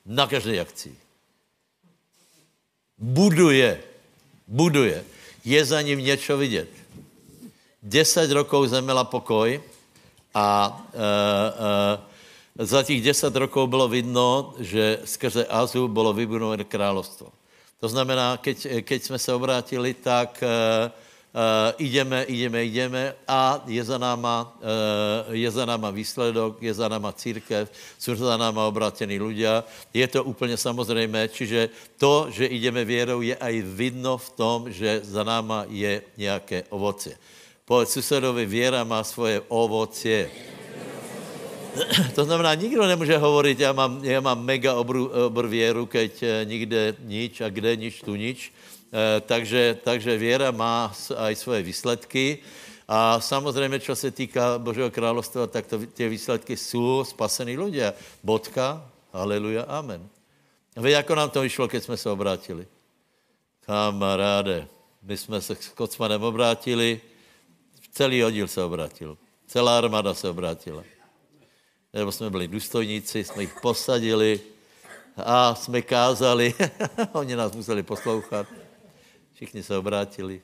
Na 0.05 0.27
každé 0.27 0.59
akci. 0.61 0.93
Buduje. 2.97 3.81
Buduje. 4.47 5.03
Je 5.45 5.65
za 5.65 5.81
ním 5.81 5.99
něco 5.99 6.37
vidět. 6.37 6.69
Deset 7.83 8.31
rokov 8.31 8.69
zemela 8.69 9.03
pokoj 9.03 9.61
a 10.33 10.47
e, 10.93 12.14
za 12.59 12.83
těch 12.83 13.01
deset 13.01 13.35
rokov 13.35 13.69
bylo 13.69 13.87
vidno, 13.87 14.53
že 14.59 14.99
skrze 15.05 15.45
Azu 15.45 15.87
bylo 15.87 16.13
vybudované 16.13 16.63
královstvo. 16.63 17.27
To 17.79 17.87
znamená, 17.87 18.37
keď, 18.37 18.81
keď 18.81 19.03
jsme 19.03 19.19
se 19.19 19.33
obrátili, 19.33 19.93
tak 19.93 20.43
e, 20.43 20.47
Uh, 21.35 21.75
ideme, 21.83 22.23
ideme, 22.31 22.63
ideme 22.63 23.11
a 23.27 23.59
je 23.67 23.83
za 23.83 23.99
náma, 23.99 24.55
uh, 24.55 25.35
je 25.35 25.51
za 25.51 25.67
náma 25.67 25.91
výsledok, 25.91 26.63
je 26.63 26.71
za 26.71 26.87
náma 26.87 27.11
církev, 27.11 27.67
jsou 27.99 28.15
za 28.15 28.37
náma 28.39 28.63
obrátení 28.63 29.19
ľudia. 29.19 29.67
Je 29.91 30.07
to 30.07 30.23
úplně 30.23 30.55
samozřejmé, 30.55 31.27
čiže 31.27 31.69
to, 31.99 32.31
že 32.31 32.45
ideme 32.45 32.87
věrou, 32.87 33.19
je 33.19 33.35
aj 33.35 33.61
vidno 33.67 34.15
v 34.17 34.29
tom, 34.29 34.71
že 34.71 35.03
za 35.03 35.27
náma 35.27 35.67
je 35.67 36.01
nějaké 36.17 36.63
ovoce. 36.71 37.19
Povedz 37.67 37.91
susedovi, 37.91 38.45
věra 38.45 38.87
má 38.87 39.03
svoje 39.03 39.43
ovoce. 39.51 40.31
To 42.15 42.25
znamená, 42.25 42.53
nikdo 42.53 42.87
nemůže 42.87 43.17
hovorit, 43.17 43.59
já 43.59 43.73
mám, 43.73 44.05
já 44.05 44.21
mám 44.21 44.45
mega 44.45 44.73
obru, 44.75 45.07
obr 45.07 45.47
věru, 45.47 45.85
keď 45.85 46.23
eh, 46.23 46.45
nikde 46.45 46.95
nič 46.99 47.41
a 47.41 47.49
kde 47.49 47.75
nič, 47.75 48.01
tu 48.01 48.15
nič. 48.15 48.53
Eh, 48.93 49.21
takže, 49.21 49.77
takže 49.83 50.17
věra 50.17 50.51
má 50.51 50.93
aj 51.17 51.35
svoje 51.35 51.63
výsledky. 51.63 52.39
A 52.87 53.19
samozřejmě, 53.19 53.79
co 53.79 53.95
se 53.95 54.11
týká 54.11 54.57
Božího 54.57 54.91
královstva, 54.91 55.47
tak 55.47 55.65
to, 55.65 55.79
ty 55.79 56.09
výsledky 56.09 56.57
jsou 56.57 57.03
spasení 57.03 57.57
lidé. 57.57 57.93
Bodka, 58.23 58.91
haleluja, 59.13 59.63
amen. 59.63 60.09
A 60.77 60.81
vy, 60.81 60.91
jako 60.91 61.15
nám 61.15 61.29
to 61.29 61.41
vyšlo, 61.41 61.67
keď 61.67 61.83
jsme 61.83 61.97
se 61.97 62.09
obrátili? 62.09 62.67
Kamaráde, 63.65 64.67
my 65.03 65.17
jsme 65.17 65.41
se 65.41 65.55
s 65.55 65.69
Kocmanem 65.69 66.23
obrátili, 66.23 67.01
celý 67.91 68.23
oddíl 68.23 68.47
se 68.47 68.63
obrátil. 68.63 69.17
Celá 69.47 69.77
armáda 69.77 70.13
se 70.13 70.29
obrátila. 70.29 70.83
Nebo 71.95 72.11
jsme 72.11 72.29
byli 72.29 72.47
důstojníci, 72.47 73.23
jsme 73.23 73.43
jich 73.43 73.55
posadili 73.61 74.41
a 75.17 75.55
jsme 75.55 75.81
kázali. 75.81 76.53
Oni 77.11 77.35
nás 77.35 77.55
museli 77.55 77.83
poslouchat. 77.83 78.47
Všichni 79.33 79.63
se 79.63 79.77
obrátili. 79.77 80.41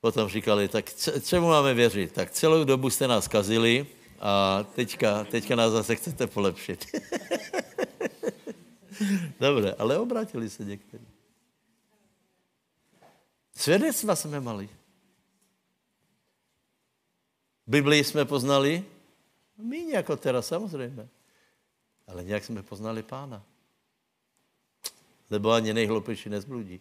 Potom 0.00 0.28
říkali, 0.28 0.68
tak 0.68 0.84
čemu 1.24 1.48
máme 1.48 1.74
věřit? 1.74 2.12
Tak 2.12 2.30
celou 2.30 2.64
dobu 2.64 2.90
jste 2.90 3.08
nás 3.08 3.28
kazili 3.28 3.86
a 4.20 4.62
teďka, 4.74 5.24
teďka 5.24 5.56
nás 5.56 5.72
zase 5.72 5.96
chcete 5.96 6.26
polepšit. 6.26 6.86
Dobře, 9.40 9.74
ale 9.78 9.98
obrátili 9.98 10.50
se 10.50 10.64
někteří. 10.64 11.06
Svědectva 13.56 14.16
jsme 14.16 14.40
mali. 14.40 14.68
Biblii 17.66 18.04
jsme 18.04 18.24
poznali, 18.24 18.84
my 19.58 19.90
jako 19.90 20.16
teraz 20.16 20.46
samozřejmě. 20.46 21.08
Ale 22.06 22.24
nějak 22.24 22.44
jsme 22.44 22.62
poznali 22.62 23.02
pána. 23.02 23.42
Lebo 25.30 25.52
ani 25.52 25.74
nejhlupější 25.74 26.28
nezbludí. 26.28 26.80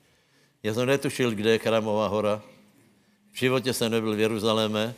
Já 0.63 0.73
jsem 0.73 0.87
netušil, 0.87 1.31
kde 1.31 1.49
je 1.49 1.57
Chramová 1.59 2.07
hora. 2.07 2.41
V 3.31 3.37
životě 3.37 3.73
jsem 3.73 3.91
nebyl 3.91 4.15
v 4.15 4.19
Jeruzaléme 4.19 4.95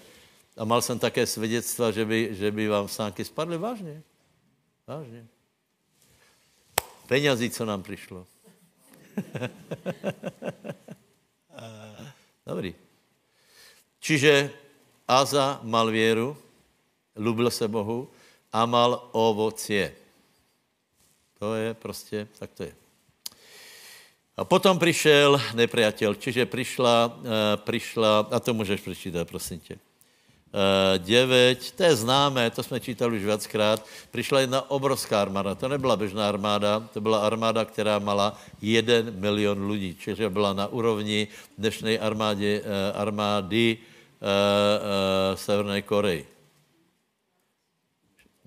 a 0.57 0.65
mal 0.65 0.81
jsem 0.81 0.99
také 0.99 1.25
svědectva, 1.25 1.91
že 1.91 2.05
by, 2.05 2.35
že 2.35 2.51
by 2.51 2.67
vám 2.67 2.87
sánky 2.87 3.25
spadly 3.25 3.57
vážně. 3.57 4.03
Vážně. 4.87 5.27
Penězí, 7.07 7.49
co 7.49 7.65
nám 7.65 7.83
přišlo. 7.83 8.27
Dobrý. 12.45 12.75
Čiže 13.99 14.51
Aza 15.07 15.59
mal 15.63 15.91
věru, 15.91 16.37
lubil 17.19 17.51
se 17.51 17.67
Bohu 17.67 18.07
a 18.53 18.65
mal 18.65 19.09
ovocie. 19.11 19.93
To 21.39 21.55
je 21.55 21.73
prostě, 21.73 22.27
tak 22.39 22.49
to 22.51 22.63
je. 22.63 22.73
A 24.39 24.47
potom 24.47 24.79
přišel 24.79 25.35
nepriateľ, 25.51 26.15
čiže 26.15 26.47
přišla, 26.47 26.95
eh, 27.11 27.57
přišla, 27.59 28.31
a 28.31 28.39
to 28.39 28.55
můžeš 28.55 28.81
přečítat, 28.81 29.27
prosím 29.27 29.59
tě. 29.59 29.75
9, 30.97 31.59
eh, 31.59 31.71
to 31.75 31.83
je 31.83 31.95
známé, 31.95 32.49
to 32.49 32.63
jsme 32.63 32.79
čítali 32.79 33.19
už 33.19 33.23
viackrát, 33.23 33.85
přišla 34.11 34.39
jedna 34.39 34.71
obrovská 34.71 35.21
armáda, 35.21 35.55
to 35.55 35.67
nebyla 35.67 35.95
běžná 35.99 36.29
armáda, 36.29 36.79
to 36.93 37.01
byla 37.01 37.19
armáda, 37.19 37.65
která 37.65 37.99
mala 37.99 38.39
jeden 38.61 39.13
milion 39.19 39.59
lidí, 39.71 39.95
čiže 39.99 40.29
byla 40.29 40.53
na 40.53 40.67
úrovni 40.67 41.27
dnešní 41.57 41.99
armády, 41.99 42.63
eh, 42.63 42.91
armády 42.95 43.77
Severné 45.35 45.81
Koreji. 45.81 46.38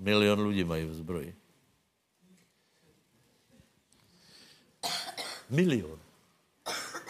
Milion 0.03 0.39
lidí 0.51 0.65
mají 0.67 0.85
v 0.85 0.95
zbroji. 0.95 1.31
Milion. 5.51 5.99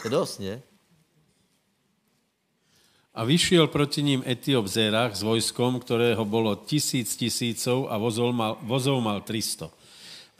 To 0.02 0.04
je 0.04 0.10
dost, 0.10 0.38
ne? 0.44 0.60
A 3.12 3.24
vyšiel 3.24 3.68
proti 3.68 4.00
ním 4.02 4.24
Etiop 4.24 4.66
Zerach 4.66 5.12
s 5.12 5.20
vojskom, 5.20 5.80
ktorého 5.80 6.24
bolo 6.24 6.56
tisíc 6.56 7.12
tisícov 7.12 7.92
a 7.92 8.00
vozov 8.00 8.32
mal, 8.32 8.56
vozov 8.64 9.04
mal 9.04 9.20
300. 9.20 9.68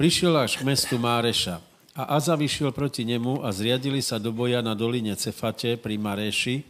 Prišiel 0.00 0.32
až 0.40 0.56
k 0.56 0.64
mestu 0.64 0.96
Máreša. 0.96 1.60
A 1.92 2.16
Aza 2.16 2.32
vyšiel 2.32 2.72
proti 2.72 3.04
nemu 3.04 3.44
a 3.44 3.52
zriadili 3.52 4.00
sa 4.00 4.16
do 4.16 4.32
boja 4.32 4.64
na 4.64 4.72
doline 4.72 5.12
Cefate 5.12 5.76
pri 5.76 6.00
Mareši. 6.00 6.64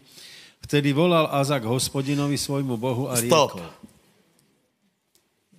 Vtedy 0.67 0.91
volal 0.91 1.31
Aza 1.31 1.63
k 1.63 1.71
hospodinovi 1.71 2.35
svojmu 2.35 2.75
bohu 2.75 3.07
a 3.07 3.15
Stop. 3.15 3.63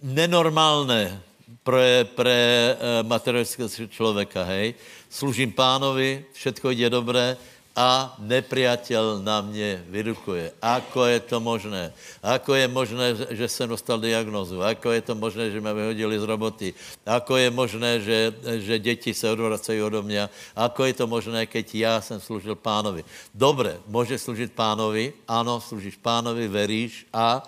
Riekol. 0.03 0.15
Nenormálne 0.15 1.23
pre, 1.63 2.03
pre 2.03 2.75
uh, 2.75 3.07
materialistického 3.07 3.87
člověka, 3.87 4.43
hej. 4.43 4.75
Služím 5.09 5.51
pánovi, 5.51 6.25
všetko 6.33 6.69
jde 6.75 6.89
dobré 6.89 7.37
a 7.73 8.13
nepriateľ 8.21 9.25
na 9.25 9.41
mě 9.41 9.81
vyrukuje. 9.89 10.53
Ako 10.61 11.09
je 11.09 11.19
to 11.25 11.39
možné? 11.39 11.89
Ako 12.21 12.53
je 12.53 12.67
možné, 12.67 13.05
že- 13.33 13.49
jsem 13.49 13.69
dostal 13.69 13.97
diagnozu? 13.97 14.61
Ako 14.61 14.91
je 14.91 15.01
to 15.01 15.15
možné, 15.15 15.49
že 15.49 15.61
mě 15.61 15.73
vyhodili 15.73 16.19
z 16.19 16.23
roboty? 16.23 16.73
Ako 17.05 17.37
je 17.37 17.49
možné, 17.49 18.01
že, 18.01 18.33
že 18.61 18.79
děti 18.79 19.13
se 19.13 19.25
odvracají 19.31 19.81
odo 19.81 20.03
mě? 20.03 20.29
Ako 20.55 20.85
je 20.85 20.93
to 20.93 21.07
možné, 21.07 21.45
keď 21.49 21.75
já 21.75 22.01
jsem 22.01 22.21
služil 22.21 22.55
pánovi? 22.55 23.03
Dobre, 23.33 23.81
můžeš 23.87 24.21
služit 24.21 24.53
pánovi, 24.53 25.13
ano, 25.27 25.61
služíš 25.61 25.97
pánovi, 25.97 26.47
veríš 26.47 27.09
a 27.13 27.41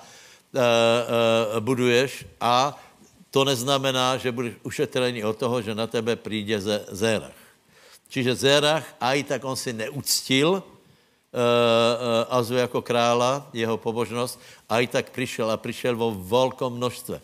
buduješ 1.60 2.26
a 2.42 2.76
to 3.32 3.44
neznamená, 3.44 4.16
že 4.18 4.32
budeš 4.32 4.56
ušetrený 4.64 5.28
od 5.28 5.36
toho, 5.36 5.62
že 5.62 5.76
na 5.76 5.88
tebe 5.88 6.16
přijde 6.16 6.62
Zérach. 6.92 7.36
Čiže 8.08 8.36
Zérach, 8.36 8.88
aj 8.96 9.24
tak 9.28 9.42
on 9.44 9.60
si 9.60 9.76
neuctil 9.76 10.64
uh, 10.64 10.64
Azu 12.32 12.56
jako 12.56 12.82
krála, 12.82 13.50
jeho 13.52 13.78
pobožnost, 13.78 14.40
aj 14.70 14.88
tak 14.88 15.12
přišel 15.12 15.52
a 15.52 15.58
přišel 15.58 15.96
vo 16.00 16.16
velkom 16.16 16.80
množstve. 16.80 17.20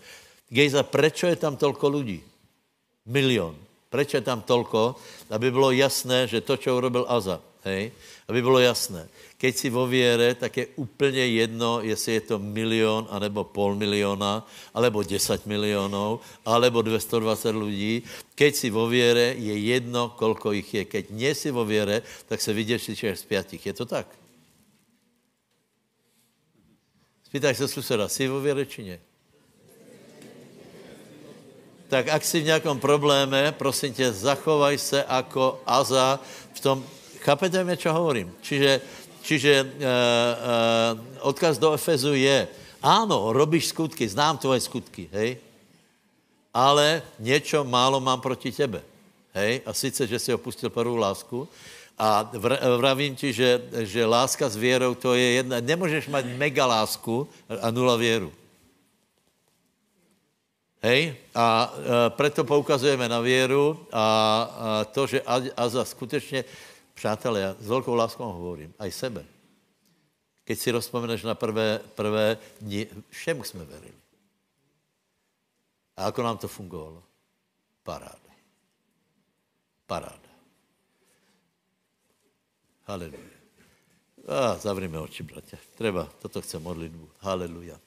Gejza, 0.51 0.84
prečo 0.84 1.32
je 1.32 1.39
tam 1.39 1.55
tolko 1.55 1.88
lidí? 1.88 2.19
Milion. 3.07 3.55
Proč 3.88 4.13
je 4.13 4.21
tam 4.21 4.43
tolko? 4.43 4.95
Aby 5.32 5.51
bylo 5.51 5.71
jasné, 5.71 6.27
že 6.27 6.43
to, 6.43 6.59
čo 6.59 6.75
urobil 6.75 7.07
Aza, 7.07 7.39
hej? 7.63 7.91
aby 8.27 8.39
bylo 8.41 8.59
jasné. 8.59 9.07
Keď 9.41 9.53
si 9.57 9.73
vo 9.73 9.89
viere, 9.89 10.37
tak 10.37 10.57
je 10.57 10.65
úplně 10.77 11.25
jedno, 11.25 11.81
jestli 11.81 12.13
je 12.13 12.21
to 12.21 12.37
milion, 12.37 13.09
anebo 13.09 13.41
pol 13.41 13.73
miliona, 13.73 14.45
alebo 14.69 15.01
10 15.01 15.45
milionů, 15.49 16.19
alebo 16.45 16.81
220 16.85 17.49
lidí. 17.57 18.05
Keď 18.37 18.51
si 18.55 18.69
vo 18.69 18.85
viere, 18.85 19.33
je 19.33 19.57
jedno, 19.57 20.13
kolko 20.13 20.53
jich 20.53 20.69
je. 20.73 20.83
Keď 20.85 21.09
nie 21.09 21.33
si 21.33 21.49
vo 21.49 21.65
viere, 21.65 22.05
tak 22.29 22.37
se 22.41 22.53
vyděší 22.53 22.93
z 22.93 23.25
pětich. 23.25 23.65
Je 23.65 23.73
to 23.73 23.85
tak? 23.85 24.05
Spýtaj 27.25 27.55
se 27.55 27.67
suseda, 27.67 28.05
jsi 28.05 28.27
vo 28.27 28.41
viere, 28.41 28.65
či 28.65 28.83
ne? 28.83 28.99
tak 31.91 32.07
ak 32.07 32.23
si 32.23 32.39
v 32.39 32.55
nějakom 32.55 32.79
probléme, 32.79 33.51
prosím 33.51 33.93
tě, 33.93 34.11
zachovaj 34.11 34.77
se 34.77 35.03
jako 35.09 35.59
Aza 35.65 36.19
v 36.53 36.59
tom, 36.59 36.85
chápete 37.19 37.63
mě, 37.63 37.77
čo 37.77 37.93
hovorím? 37.93 38.31
Čiže, 38.41 38.81
čiže 39.24 39.63
uh, 39.63 39.67
uh, 39.67 41.28
odkaz 41.28 41.57
do 41.57 41.74
Efezu 41.74 42.13
je, 42.13 42.47
áno, 42.82 43.34
robíš 43.34 43.72
skutky, 43.72 44.09
znám 44.09 44.38
tvoje 44.38 44.61
skutky, 44.61 45.09
hej, 45.13 45.38
ale 46.53 47.01
něco 47.19 47.63
málo 47.63 47.99
mám 47.99 48.22
proti 48.22 48.51
tebe, 48.51 48.82
hej, 49.34 49.61
a 49.65 49.72
sice, 49.74 50.07
že 50.07 50.19
si 50.19 50.34
opustil 50.34 50.69
prvou 50.69 50.95
lásku, 50.95 51.47
a 52.01 52.26
vr- 52.34 52.57
vravím 52.82 53.13
ti, 53.13 53.30
že, 53.30 53.61
že 53.86 54.05
láska 54.05 54.49
s 54.49 54.57
věrou 54.57 54.97
to 54.97 55.13
je 55.13 55.38
jedna, 55.38 55.61
nemůžeš 55.61 56.07
mít 56.09 56.26
mega 56.34 56.65
lásku 56.65 57.30
a 57.61 57.72
nula 57.72 57.95
věru. 57.95 58.34
Hej? 60.82 61.13
A 61.36 61.69
e, 61.69 62.09
preto 62.09 62.41
poukazujeme 62.43 63.05
na 63.05 63.22
věru 63.22 63.86
a, 63.93 64.01
a 64.01 64.86
to, 64.89 65.07
že 65.07 65.22
Aza 65.53 65.86
skutečně, 65.86 66.43
přátelé, 67.01 67.41
já 67.41 67.51
s 67.59 67.67
velkou 67.67 67.97
láskou 67.97 68.29
hovorím, 68.29 68.73
aj 68.77 68.91
sebe. 68.93 69.25
Keď 70.45 70.57
si 70.59 70.69
rozpomeneš 70.69 71.25
na 71.25 71.33
prvé, 71.33 71.81
prvé 71.97 72.37
dni, 72.61 72.85
všemu 73.09 73.41
jsme 73.41 73.65
verili. 73.65 73.97
A 75.97 76.13
ako 76.13 76.21
nám 76.21 76.37
to 76.37 76.45
fungovalo? 76.45 77.01
Paráda. 77.81 78.31
Paráda. 79.89 80.31
Haleluja. 82.85 83.33
A, 84.29 84.61
zavrime 84.61 85.01
oči, 85.01 85.25
bratia. 85.25 85.57
Treba, 85.73 86.05
toto 86.21 86.37
chce 86.41 86.61
modlitbu. 86.61 87.25
Haleluja. 87.25 87.81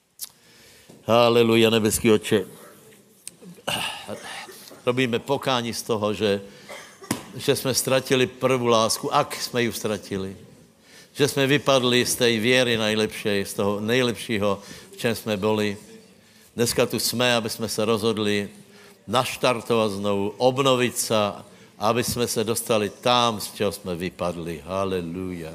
Haleluja, 1.07 1.71
nebeský 1.71 2.11
oče 2.11 2.43
robíme 4.85 5.19
pokání 5.19 5.73
z 5.73 5.81
toho, 5.81 6.13
že, 6.13 6.41
že 7.35 7.55
jsme 7.55 7.73
ztratili 7.73 8.27
prvou 8.27 8.65
lásku, 8.65 9.13
ak 9.13 9.35
jsme 9.35 9.63
ji 9.63 9.71
ztratili. 9.71 10.37
Že 11.13 11.27
jsme 11.27 11.47
vypadli 11.47 12.05
z 12.05 12.15
té 12.15 12.39
věry 12.39 12.77
nejlepší, 12.77 13.45
z 13.45 13.53
toho 13.53 13.79
nejlepšího, 13.79 14.59
v 14.91 14.97
čem 14.97 15.15
jsme 15.15 15.37
byli. 15.37 15.77
Dneska 16.55 16.85
tu 16.85 16.99
jsme, 16.99 17.35
aby 17.35 17.49
jsme 17.49 17.69
se 17.69 17.85
rozhodli 17.85 18.49
naštartovat 19.07 19.91
znovu, 19.91 20.33
obnovit 20.37 20.97
se, 20.97 21.15
aby 21.79 22.03
jsme 22.03 22.27
se 22.27 22.43
dostali 22.43 22.89
tam, 22.89 23.39
z 23.39 23.53
čeho 23.53 23.71
jsme 23.71 23.95
vypadli. 23.95 24.63
Haleluja. 24.65 25.53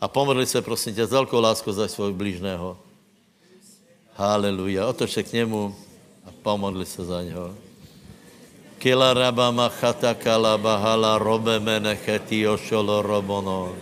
A 0.00 0.08
pomodli 0.08 0.46
se, 0.46 0.62
prosím 0.62 0.94
tě, 0.94 1.06
s 1.06 1.10
velkou 1.10 1.40
láskou 1.40 1.72
za 1.72 1.88
svého 1.88 2.12
blížného. 2.12 2.78
Haleluja. 4.14 4.86
Otoč 4.86 5.12
se 5.12 5.22
k 5.22 5.32
němu 5.32 5.76
a 6.24 6.28
pomodli 6.42 6.86
se 6.86 7.04
za 7.04 7.22
něho. 7.22 7.54
Kila 8.82 9.14
rabama 9.14 9.70
chata 9.70 10.12
kalaba 10.12 10.80
hala 10.82 11.16
robe 11.16 11.62
mene 11.62 11.94
cheti 12.04 12.42
ošolo 12.42 13.00
robono. 13.00 13.76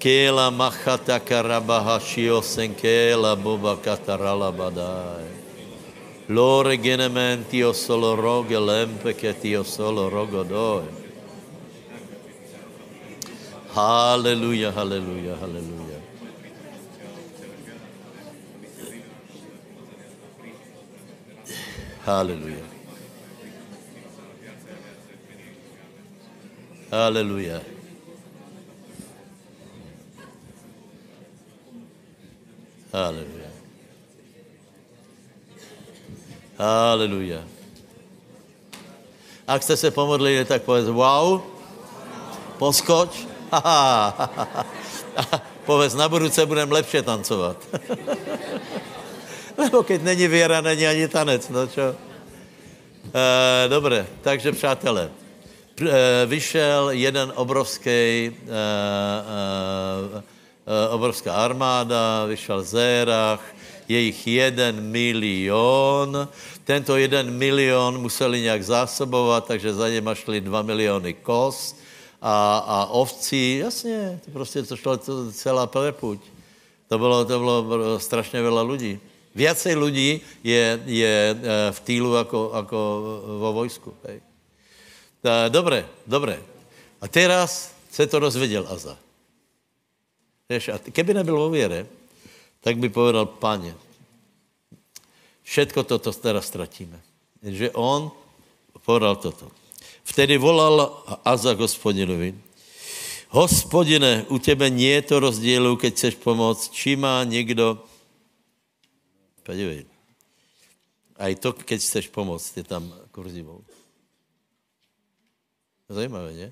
Kela 0.00 0.50
machata 0.50 1.20
karabaha 1.20 2.00
shio 2.00 2.42
senkela 2.42 3.36
boba 3.36 3.76
katarala 3.76 4.50
badai. 4.50 5.28
Lore 6.28 6.76
genementi 6.76 7.62
o 7.62 7.72
solo 7.72 8.16
roge 8.16 8.58
lempe 8.58 9.14
che 9.14 9.38
ti 9.38 9.54
o 9.54 9.62
rogo 9.62 10.42
doi. 10.42 10.88
Hallelujah, 13.74 14.72
hallelujah, 14.72 15.36
hallelujah. 15.36 16.02
Hallelujah. 22.04 22.77
Hallelujah. 26.90 27.60
Hallelujah. 32.92 33.52
Hallelujah. 36.58 37.44
Ak 39.48 39.62
jste 39.62 39.76
se 39.76 39.90
pomodlili, 39.90 40.44
tak 40.44 40.62
povedz 40.62 40.88
wow, 40.88 41.40
poskoč, 42.58 43.24
haha, 43.52 44.30
povedz, 45.68 45.94
na 45.94 46.08
budouce 46.08 46.46
budeme 46.46 46.74
lepše 46.74 47.02
tancovat. 47.02 47.56
Lebo 49.58 49.82
keď 49.82 50.02
není 50.02 50.28
věra, 50.28 50.60
není 50.60 50.86
ani 50.86 51.08
tanec, 51.08 51.48
no 51.48 51.66
čo? 51.66 51.96
E, 53.14 53.68
dobré, 53.68 54.06
takže 54.20 54.52
přátelé, 54.52 55.10
vyšel 56.26 56.90
jeden 56.90 57.32
obrovský, 57.34 57.90
e, 57.90 58.30
e, 58.30 58.32
e, 60.66 60.88
obrovská 60.88 61.34
armáda, 61.34 62.24
vyšel 62.24 62.62
Zérach, 62.62 63.44
je 63.88 63.98
jich 63.98 64.26
jeden 64.26 64.80
milion. 64.80 66.28
Tento 66.64 66.96
jeden 66.96 67.30
milion 67.30 67.98
museli 67.98 68.40
nějak 68.40 68.64
zásobovat, 68.64 69.46
takže 69.46 69.74
za 69.74 69.88
něma 69.88 70.14
šli 70.14 70.40
dva 70.40 70.62
miliony 70.62 71.14
kos 71.14 71.76
a, 72.22 72.58
a 72.58 72.86
ovcí. 72.86 73.58
Jasně, 73.58 74.20
to 74.24 74.30
prostě 74.30 74.62
to 74.62 74.76
šlo 74.76 74.96
to 74.96 75.32
celá 75.32 75.66
prepuť. 75.66 76.20
To 76.88 76.98
bylo, 76.98 77.24
to 77.24 77.38
bylo 77.38 78.00
strašně 78.00 78.40
veľa 78.42 78.62
lidí. 78.64 79.00
Viacej 79.34 79.74
lidí 79.76 80.20
je, 80.42 80.80
je 80.86 81.14
eh, 81.30 81.72
v 81.72 81.80
týlu 81.80 82.14
jako, 82.14 82.50
jako 82.54 82.78
vo 83.38 83.52
vojsku. 83.52 83.94
Hej. 84.04 84.27
Ta, 85.22 85.48
Dobre, 85.48 85.86
dobre. 86.06 86.42
A 87.00 87.08
teraz 87.08 87.74
se 87.90 88.06
to 88.06 88.20
dozvěděl 88.20 88.66
Aza. 88.68 88.98
Vieš, 90.48 90.68
a 90.68 90.76
keby 90.78 91.14
nebyl 91.14 91.36
vo 91.36 91.52
viere, 91.52 91.84
tak 92.64 92.80
by 92.80 92.88
povedal, 92.88 93.28
pane, 93.28 93.76
všetko 95.44 95.84
toto 95.84 96.08
teraz 96.08 96.48
ztratíme. 96.48 96.96
Že 97.44 97.76
on 97.76 98.08
povedal 98.80 99.20
toto. 99.20 99.52
Vtedy 100.08 100.40
volal 100.40 101.04
Aza 101.20 101.52
hospodinovi, 101.52 102.32
Hospodine, 103.28 104.24
u 104.32 104.40
tebe 104.40 104.72
nie 104.72 104.88
je 104.88 105.02
to 105.12 105.20
rozdílu, 105.20 105.76
keď 105.76 105.92
chceš 105.92 106.14
pomoct, 106.16 106.72
či 106.72 106.96
má 106.96 107.24
někdo... 107.24 107.84
Podívej. 109.44 109.84
A 111.16 111.28
i 111.28 111.36
to, 111.36 111.52
keď 111.52 111.80
chceš 111.80 112.08
pomoct, 112.08 112.56
je 112.56 112.64
tam 112.64 112.88
kurzivou. 113.12 113.64
Zajímavé, 115.88 116.32
ne? 116.36 116.48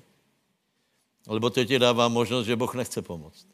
Lebo 1.29 1.49
to 1.53 1.61
ti 1.61 1.77
dává 1.77 2.09
možnost, 2.09 2.49
že 2.49 2.57
Boh 2.57 2.73
nechce 2.73 3.01
pomoct. 3.01 3.45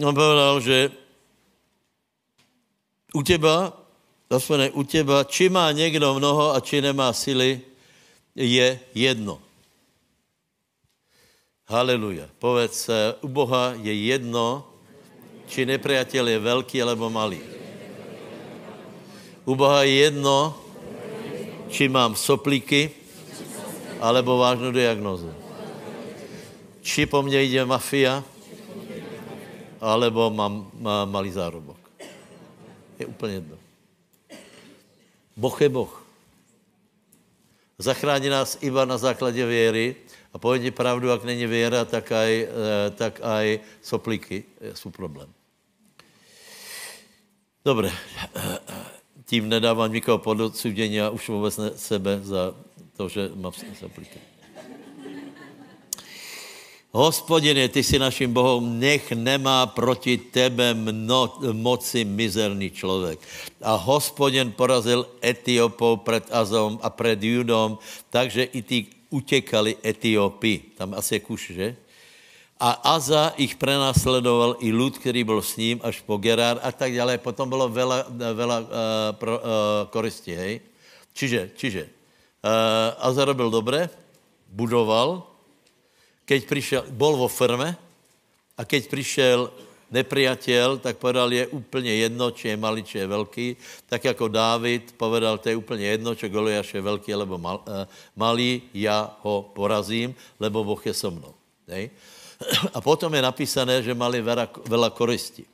On 0.00 0.14
povedal, 0.14 0.58
že 0.58 0.90
u 3.14 3.22
teba, 3.22 3.70
zase 4.26 4.70
u 4.74 4.82
teba, 4.82 5.22
či 5.22 5.46
má 5.46 5.70
někdo 5.70 6.18
mnoho 6.18 6.54
a 6.54 6.58
či 6.58 6.82
nemá 6.82 7.12
sily, 7.12 7.62
je 8.34 8.80
jedno. 8.94 9.38
Haleluja. 11.70 12.26
Povedz, 12.42 12.90
u 13.22 13.28
Boha 13.30 13.78
je 13.78 13.94
jedno, 13.94 14.66
či 15.46 15.62
nepriateľ 15.62 16.24
je 16.26 16.38
veľký 16.42 16.76
alebo 16.82 17.06
malý. 17.06 17.38
U 19.46 19.54
Boha 19.54 19.86
je 19.86 20.10
jedno, 20.10 20.63
či 21.74 21.90
mám 21.90 22.14
soplíky, 22.14 22.94
alebo 23.98 24.38
vážnou 24.38 24.70
diagnozu. 24.70 25.34
Či 26.86 27.06
po 27.10 27.18
mně 27.22 27.42
jde 27.42 27.66
mafia, 27.66 28.22
alebo 29.82 30.30
mám, 30.30 30.70
mám 30.78 31.10
malý 31.10 31.34
zárobok. 31.34 31.76
Je 32.98 33.06
úplně 33.06 33.32
jedno. 33.34 33.56
Boh 35.36 35.62
je 35.62 35.68
Boh. 35.68 35.92
Zachrání 37.78 38.28
nás 38.28 38.58
iba 38.62 38.84
na 38.84 38.98
základě 38.98 39.46
věry 39.46 39.96
a 40.30 40.38
ti 40.58 40.70
pravdu, 40.70 41.08
jak 41.08 41.24
není 41.24 41.46
věra, 41.46 41.84
tak 41.84 42.12
aj, 42.12 42.32
eh, 42.42 42.90
tak 42.90 43.18
aj 43.18 43.60
soplíky 43.82 44.44
jsou 44.74 44.90
problém. 44.90 45.26
Dobře. 47.64 47.92
Tím 49.26 49.48
nedávám 49.48 49.92
nikoho 49.92 50.18
pod 50.18 50.40
odsudění 50.40 51.00
a 51.00 51.10
už 51.10 51.28
vůbec 51.28 51.56
ne 51.56 51.70
sebe 51.76 52.20
za 52.22 52.54
to, 52.96 53.08
že 53.08 53.30
mám 53.34 53.52
soplíky. 53.80 54.18
Hospodine, 56.96 57.68
ty 57.68 57.82
jsi 57.82 57.98
naším 57.98 58.32
Bohem, 58.32 58.80
nech 58.80 59.12
nemá 59.12 59.66
proti 59.66 60.18
tebe 60.18 60.74
mno, 60.74 61.38
moci 61.52 62.04
mizerný 62.04 62.70
člověk. 62.70 63.18
A 63.62 63.74
hospodin 63.74 64.52
porazil 64.52 65.06
Etiopou 65.24 65.96
před 65.96 66.24
Azom 66.30 66.78
a 66.82 66.90
před 66.90 67.22
Judom, 67.22 67.78
takže 68.10 68.44
i 68.44 68.62
ty 68.62 68.86
utěkali 69.10 69.76
Etiopii. 69.84 70.58
Tam 70.78 70.94
asi 70.94 71.14
je 71.14 71.20
kuš, 71.20 71.50
že? 71.54 71.76
A 72.60 72.94
Aza 72.94 73.34
ich 73.36 73.58
prenásledoval 73.58 74.56
i 74.62 74.72
lud, 74.72 74.98
který 74.98 75.24
byl 75.24 75.42
s 75.42 75.56
ním 75.56 75.80
až 75.82 76.00
po 76.00 76.16
Gerár 76.16 76.60
a 76.62 76.72
tak 76.72 76.94
dále. 76.94 77.18
Potom 77.18 77.48
bylo 77.48 77.68
vela, 77.68 78.06
vela 78.08 78.58
uh, 78.60 78.66
pro, 79.12 79.38
uh, 79.38 79.44
koristi, 79.90 80.34
hej? 80.34 80.60
Čiže, 81.12 81.50
čiže 81.56 81.82
uh, 81.86 83.06
Aza 83.06 83.24
robil 83.24 83.50
dobré, 83.50 83.90
budoval, 84.48 85.26
keď 86.24 86.40
prišel, 86.46 86.82
bol 86.94 87.18
vo 87.18 87.28
firme 87.28 87.76
a 88.56 88.62
keď 88.64 88.88
prišel 88.88 89.50
nepriateľ, 89.90 90.78
tak 90.78 90.98
povedal, 90.98 91.30
je 91.30 91.46
úplně 91.46 91.94
jedno, 91.94 92.30
či 92.30 92.48
je 92.48 92.56
malý, 92.56 92.82
či 92.82 92.98
je 92.98 93.06
velký. 93.06 93.56
Tak 93.86 94.04
jako 94.04 94.28
Dávid 94.28 94.94
povedal, 94.96 95.38
to 95.38 95.48
je 95.48 95.56
úplně 95.56 95.86
jedno, 95.86 96.14
či 96.14 96.28
Goliáš 96.28 96.74
je 96.74 96.80
velký, 96.80 97.14
alebo 97.14 97.38
mal, 97.38 97.62
malý, 98.16 98.62
já 98.74 99.10
ho 99.22 99.42
porazím, 99.54 100.14
lebo 100.40 100.64
Boh 100.64 100.86
je 100.86 100.94
so 100.94 101.14
mnou. 101.14 101.34
Nej? 101.68 101.90
A 102.74 102.78
potom 102.82 103.10
je 103.14 103.22
napísané, 103.22 103.82
že 103.82 103.94
mali 103.94 104.18
veľa, 104.18 104.50
veľa 104.66 104.90
koristi. 104.90 105.46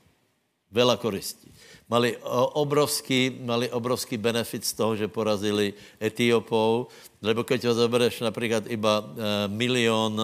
Veľa 0.71 0.97
koristi. 0.97 1.51
Mali 1.91 2.15
obrovský, 2.55 3.43
mali 3.43 3.67
obrovský 3.67 4.15
benefit 4.15 4.63
z 4.63 4.79
toho, 4.79 4.95
že 4.95 5.11
porazili 5.11 5.75
Etiopou, 5.99 6.87
lebo 7.19 7.43
keď 7.43 7.67
ho 7.67 7.75
zobereš 7.75 8.23
například 8.23 8.71
iba 8.71 9.03
uh, 9.03 9.07
milión 9.51 10.15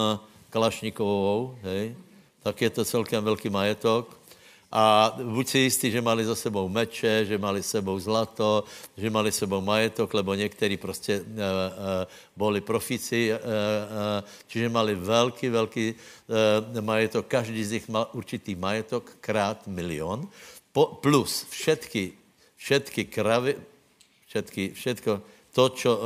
Kalašnikovou, 0.47 1.59
hej, 1.67 1.91
tak 2.39 2.55
je 2.63 2.71
to 2.71 2.87
celkem 2.87 3.19
velký 3.19 3.51
majetok. 3.51 4.07
A 4.67 5.15
buď 5.15 5.47
si 5.47 5.57
jistý, 5.63 5.87
že 5.91 6.03
mali 6.03 6.27
za 6.27 6.35
sebou 6.35 6.67
meče, 6.67 7.23
že 7.23 7.39
mali 7.39 7.63
sebou 7.63 7.95
zlato, 7.99 8.67
že 8.99 9.07
mali 9.07 9.31
sebou 9.31 9.63
majetok, 9.63 10.13
lebo 10.13 10.35
někteří 10.35 10.77
prostě 10.77 11.23
uh, 11.23 11.23
uh, 11.23 12.03
boli 12.35 12.61
profici, 12.61 13.31
uh, 13.31 13.39
uh, 13.39 14.27
čiže 14.47 14.69
mali 14.69 14.95
velký, 14.95 15.49
velký 15.49 15.95
uh, 15.95 16.83
majetok. 16.83 17.27
Každý 17.27 17.63
z 17.63 17.71
nich 17.71 17.87
mal 17.87 18.11
určitý 18.11 18.59
majetok 18.59 19.15
krát 19.23 19.63
milion, 19.67 20.27
po, 20.75 20.99
plus 20.99 21.47
všetky, 21.47 22.11
všetky 22.59 23.05
kravy, 23.07 23.55
všetky, 24.27 24.75
všetko, 24.75 25.11
to, 25.55 25.63
čo 25.69 25.91
uh, 25.95 26.01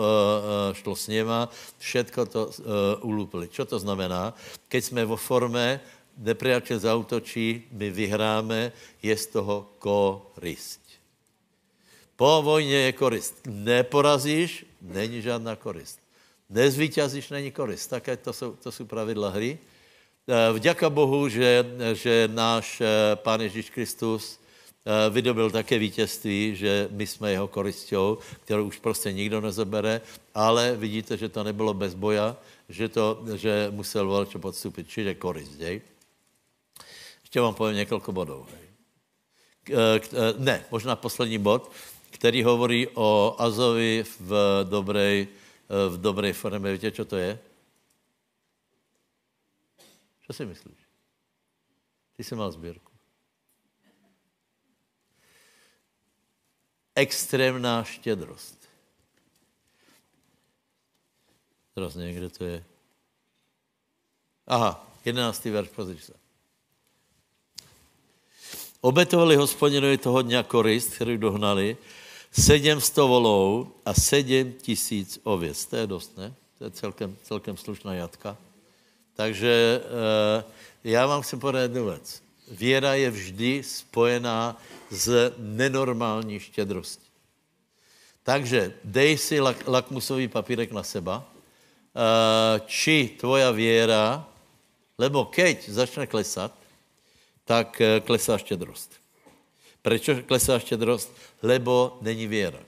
šlo 0.77 0.95
s 0.95 1.09
něma, 1.09 1.49
všetko 1.81 2.21
to 2.29 2.41
uh, 2.45 2.53
ulúpili. 3.01 3.49
Čo 3.49 3.65
to 3.65 3.81
znamená? 3.81 4.37
Keď 4.69 4.81
jsme 4.85 5.01
vo 5.05 5.17
forme, 5.17 5.81
nepriateľ 6.17 6.77
zautočí, 6.79 7.67
my 7.71 7.89
vyhráme, 7.89 8.71
je 9.03 9.15
z 9.17 9.25
toho 9.25 9.69
korist. 9.79 10.81
Po 12.15 12.41
vojně 12.41 12.75
je 12.75 12.91
korist. 12.91 13.35
Neporazíš, 13.47 14.65
není 14.81 15.21
žádná 15.21 15.55
korist. 15.55 15.99
Nezvíťazíš, 16.49 17.29
není 17.29 17.51
korist. 17.51 17.89
Také 17.89 18.17
to 18.17 18.33
jsou, 18.33 18.51
to 18.55 18.71
jsou 18.71 18.85
pravidla 18.85 19.29
hry. 19.29 19.57
Vďaka 20.53 20.89
Bohu, 20.89 21.29
že, 21.29 21.65
že 21.93 22.29
náš 22.31 22.81
Pán 23.23 23.41
Ježíš 23.41 23.69
Kristus 23.69 24.41
Eh, 24.85 25.09
vydobil 25.09 25.51
také 25.51 25.79
vítězství, 25.79 26.55
že 26.55 26.87
my 26.91 27.07
jsme 27.07 27.31
jeho 27.31 27.47
koristou, 27.47 28.17
kterou 28.43 28.65
už 28.67 28.79
prostě 28.79 29.11
nikdo 29.11 29.41
nezabere, 29.41 30.01
ale 30.33 30.75
vidíte, 30.75 31.17
že 31.17 31.29
to 31.29 31.43
nebylo 31.43 31.73
bez 31.73 31.93
boja, 31.93 32.37
že, 32.69 32.89
to, 32.89 33.25
že 33.35 33.67
musel 33.71 34.07
volče 34.07 34.39
podstupit, 34.39 34.89
čiže 34.89 35.15
korist, 35.15 35.57
děj. 35.57 35.81
Ještě 37.31 37.41
vám 37.41 37.53
povím 37.53 37.75
několik 37.75 38.09
bodů. 38.09 38.47
Eh, 39.69 39.73
eh, 39.73 40.01
ne, 40.37 40.65
možná 40.71 40.95
poslední 40.95 41.37
bod, 41.37 41.71
který 42.09 42.43
hovorí 42.43 42.87
o 42.93 43.35
Azovi 43.39 44.03
v 44.19 44.63
dobrej, 44.69 45.27
v 45.89 46.01
dobrej 46.01 46.33
formě. 46.33 46.71
Víte, 46.71 46.91
co 46.91 47.05
to 47.05 47.17
je? 47.17 47.39
Co 50.27 50.33
si 50.33 50.45
myslíš? 50.45 50.77
Ty 52.17 52.23
jsi 52.23 52.35
mal 52.35 52.51
sbírku. 52.51 52.91
extrémná 56.95 57.83
štědrost. 57.83 58.69
Teraz 61.73 61.95
někde 61.95 62.29
to 62.29 62.43
je. 62.43 62.65
Aha, 64.47 64.87
jedenáctý 65.05 65.49
verš, 65.49 65.69
pozriš 65.69 66.03
se. 66.03 66.20
Obetovali 68.81 69.37
hospodinovi 69.37 69.97
toho 69.97 70.21
dňa 70.21 70.43
korist, 70.43 70.97
který 70.97 71.17
dohnali, 71.17 71.77
sedm 72.33 72.81
sto 72.81 73.07
volou 73.07 73.69
a 73.85 73.93
sedm 73.93 74.53
tisíc 74.57 75.19
ověc. 75.23 75.65
To 75.65 75.75
je 75.75 75.87
dost, 75.87 76.17
ne? 76.17 76.33
To 76.57 76.63
je 76.63 76.71
celkem, 76.71 77.17
celkem 77.23 77.57
slušná 77.57 77.93
jatka. 77.93 78.37
Takže 79.13 79.53
e, 79.53 80.43
já 80.83 81.05
vám 81.05 81.21
chci 81.21 81.37
podat 81.37 81.61
jednu 81.61 81.85
věc. 81.85 82.21
Věra 82.51 82.93
je 82.93 83.09
vždy 83.11 83.63
spojená 83.63 84.57
z 84.89 85.33
nenormální 85.37 86.39
štědrosti. 86.39 87.11
Takže 88.23 88.73
dej 88.83 89.17
si 89.17 89.39
lak, 89.39 89.67
lakmusový 89.67 90.27
papírek 90.27 90.71
na 90.71 90.83
seba, 90.83 91.25
eh, 91.25 92.61
či 92.69 93.17
tvoja 93.17 93.51
věra, 93.51 94.21
lebo 94.97 95.25
keď 95.25 95.69
začne 95.69 96.05
klesat, 96.05 96.53
tak 97.51 97.81
eh, 97.83 97.99
klesá 97.99 98.39
štědrost. 98.39 98.95
Proč 99.83 100.09
klesá 100.23 100.55
štědrost? 100.59 101.11
Lebo 101.43 101.99
není 101.99 102.27
věra. 102.27 102.63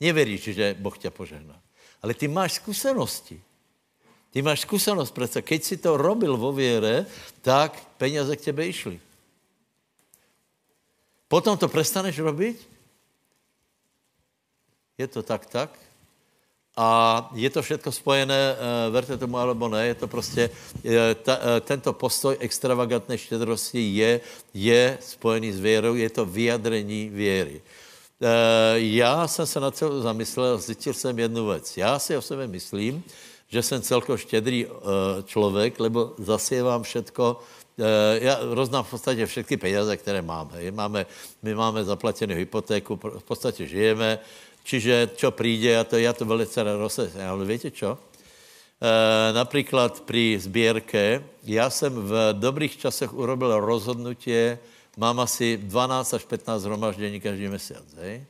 Neveríš, 0.00 0.56
že 0.56 0.72
Boh 0.78 0.96
tě 0.96 1.10
požehná. 1.12 1.60
Ale 2.00 2.16
ty 2.16 2.24
máš 2.28 2.64
zkušenosti. 2.64 3.36
Ty 4.30 4.42
máš 4.42 4.64
zkušenost 4.64 5.10
přece. 5.10 5.42
Keď 5.42 5.60
si 5.64 5.76
to 5.76 6.00
robil 6.00 6.36
vo 6.36 6.52
věre, 6.52 7.04
tak 7.44 7.76
peníze 8.00 8.32
k 8.36 8.40
tebe 8.40 8.64
išly. 8.64 8.96
Potom 11.28 11.58
to 11.60 11.68
prestaneš 11.68 12.18
robiť? 12.18 12.56
Je 14.98 15.06
to 15.06 15.22
tak, 15.22 15.46
tak. 15.46 15.70
A 16.80 17.28
je 17.36 17.50
to 17.52 17.60
všetko 17.60 17.92
spojené, 17.92 18.56
eh, 18.56 18.56
verte 18.88 19.12
tomu 19.20 19.36
alebo 19.36 19.68
ne, 19.68 19.92
je 19.92 19.94
to 19.94 20.08
prostě, 20.08 20.50
ta, 21.22 21.36
eh, 21.36 21.60
tento 21.60 21.92
postoj 21.92 22.40
extravagantné 22.40 23.18
štědrosti 23.18 23.80
je, 23.80 24.20
je 24.54 24.98
spojený 25.00 25.52
s 25.52 25.60
věrou, 25.60 25.94
je 25.94 26.10
to 26.10 26.24
vyjadrení 26.24 27.12
věry. 27.12 27.60
Eh, 27.60 28.80
já 28.96 29.28
jsem 29.28 29.46
se 29.46 29.60
na 29.60 29.70
to 29.70 30.00
zamyslel, 30.00 30.58
zjistil 30.58 30.94
jsem 30.94 31.18
jednu 31.18 31.46
věc. 31.52 31.76
Já 31.76 31.98
si 31.98 32.16
o 32.16 32.22
sebe 32.22 32.48
myslím, 32.48 33.04
že 33.48 33.62
jsem 33.62 33.82
celko 33.82 34.16
štědrý 34.16 34.66
člověk, 35.26 35.80
lebo 35.80 36.14
zasievám 36.18 36.82
všetko, 36.82 37.36
Eh, 37.36 37.59
já 38.20 38.38
roznám 38.42 38.84
v 38.84 38.90
podstatě 38.90 39.26
všechny 39.26 39.56
peníze, 39.56 39.96
které 39.96 40.22
máme. 40.22 40.70
máme 40.70 41.06
my 41.42 41.54
máme 41.54 41.84
zaplacenou 41.84 42.34
hypotéku, 42.34 42.96
v 42.96 43.24
podstatě 43.24 43.66
žijeme, 43.66 44.18
čiže 44.64 45.10
čo 45.16 45.30
přijde, 45.30 45.70
já 45.70 45.84
to, 45.84 45.96
já 45.96 46.12
to 46.12 46.24
velice 46.24 46.62
rozsesím. 46.62 47.20
Ale 47.20 47.44
víte 47.44 47.70
čo? 47.70 47.98
E, 48.80 49.32
například 49.32 50.00
při 50.00 50.38
sbírke, 50.40 51.24
já 51.44 51.70
jsem 51.70 51.92
v 51.94 52.32
dobrých 52.32 52.76
časech 52.76 53.14
urobil 53.14 53.60
rozhodnutí, 53.60 54.56
mám 54.96 55.20
asi 55.20 55.56
12 55.56 56.14
až 56.14 56.24
15 56.24 56.62
zhromaždění 56.62 57.20
každý 57.20 57.48
měsíc. 57.48 57.96
Hej? 57.96 58.24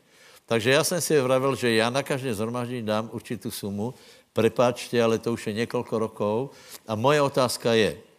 Takže 0.47 0.71
já 0.71 0.85
jsem 0.85 1.01
si 1.01 1.21
vravil, 1.21 1.55
že 1.55 1.75
já 1.75 1.91
na 1.91 2.03
každé 2.03 2.35
zhromaždění 2.35 2.83
dám 2.83 3.11
určitou 3.13 3.51
sumu, 3.51 3.95
prepáčte, 4.33 5.03
ale 5.03 5.19
to 5.19 5.33
už 5.33 5.47
je 5.47 5.53
několik 5.53 5.93
rokov. 5.93 6.51
A 6.87 6.95
moje 6.95 7.23
otázka 7.23 7.75
je, 7.75 8.10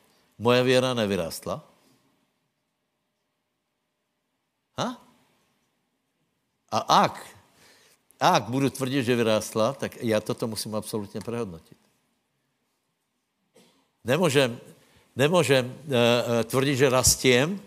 moje 0.42 0.64
věra 0.64 0.94
nevyrástla? 0.94 1.62
Ha? 4.78 4.98
A 6.72 6.78
ak, 6.78 7.38
ak 8.20 8.44
budu 8.50 8.70
tvrdit, 8.70 9.04
že 9.04 9.16
vyrástla, 9.16 9.74
tak 9.74 10.02
já 10.02 10.20
toto 10.20 10.48
musím 10.48 10.76
absolutně 10.76 11.22
prehodnotit. 11.22 11.78
Nemůžem, 14.04 14.60
nemůžem 15.16 15.66
uh, 15.66 16.44
tvrdit, 16.44 16.76
že 16.76 16.90
rastím 16.90 17.62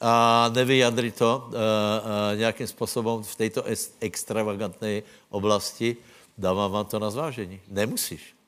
a 0.00 0.48
nevyjadřit 0.48 1.16
to 1.16 1.44
uh, 1.46 1.52
uh, 1.52 2.36
nějakým 2.36 2.66
způsobem 2.66 3.22
v 3.22 3.36
této 3.36 3.64
extravagantné 4.00 5.02
oblasti. 5.28 5.96
Dávám 6.38 6.70
vám 6.72 6.86
to 6.86 6.98
na 6.98 7.10
zvážení. 7.10 7.60
Nemusíš. 7.68 8.39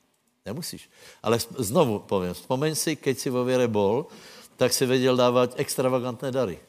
Nemusíš. 0.45 0.91
Ale 1.23 1.39
znovu 1.39 2.03
povím, 2.03 2.35
vzpomeň 2.35 2.75
si, 2.75 2.91
keď 2.99 3.15
si 3.15 3.29
vo 3.31 3.47
věre 3.47 3.67
bol, 3.67 4.11
tak 4.59 4.73
si 4.73 4.85
věděl 4.85 5.15
dávat 5.15 5.55
extravagantné 5.55 6.31
dary. 6.31 6.59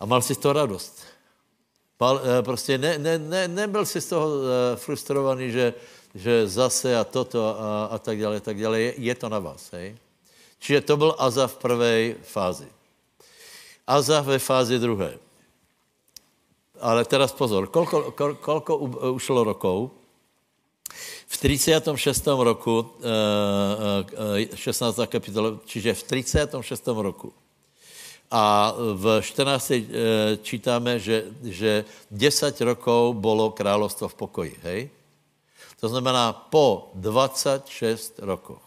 A 0.00 0.06
mal 0.06 0.22
si 0.22 0.34
toho 0.34 0.52
radost. 0.52 1.02
Pal, 1.98 2.20
eh, 2.22 2.42
prostě 2.42 2.78
ne, 2.78 2.98
ne, 2.98 3.18
ne, 3.18 3.48
nebyl 3.48 3.86
si 3.86 4.00
z 4.00 4.08
toho 4.08 4.26
eh, 4.30 4.76
frustrovaný, 4.76 5.50
že, 5.50 5.74
že 6.14 6.48
zase 6.48 6.96
a 6.96 7.04
toto 7.04 7.38
a, 7.42 7.86
a 7.94 7.96
tak 7.98 8.18
dále, 8.18 8.40
tak 8.40 8.58
dále. 8.58 8.80
Je, 8.80 8.94
je 8.98 9.14
to 9.14 9.28
na 9.28 9.38
vás. 9.38 9.70
Hej? 9.72 9.98
Čiže 10.58 10.80
to 10.80 10.96
byl 10.96 11.14
Aza 11.18 11.46
v 11.46 11.56
prvé 11.56 11.94
fázi. 12.22 12.66
Aza 13.86 14.20
ve 14.20 14.38
fázi 14.38 14.78
druhé. 14.78 15.18
Ale 16.80 17.04
teraz 17.04 17.32
pozor, 17.32 17.70
kolko, 17.70 18.10
kol, 18.12 18.34
kolko 18.34 18.76
ušlo 19.14 19.44
rokov? 19.44 20.03
V 21.26 21.36
36. 21.36 22.26
roku, 22.44 22.94
16. 24.54 24.98
Eh, 24.98 25.02
eh, 25.02 25.06
kapitola, 25.06 25.58
čiže 25.66 25.94
v 25.94 26.02
36. 26.02 27.02
roku. 27.02 27.32
A 28.30 28.74
v 28.76 29.20
14. 29.22 29.70
Eh, 29.70 30.36
čítáme, 30.42 30.98
že, 30.98 31.30
že 31.42 31.84
10 32.10 32.60
rokov 32.60 33.14
bylo 33.16 33.50
královstvo 33.50 34.08
v 34.08 34.14
pokoji, 34.14 34.54
hej? 34.62 34.80
To 35.80 35.88
znamená, 35.88 36.32
po 36.32 36.90
26 36.94 38.18
rokoch 38.24 38.64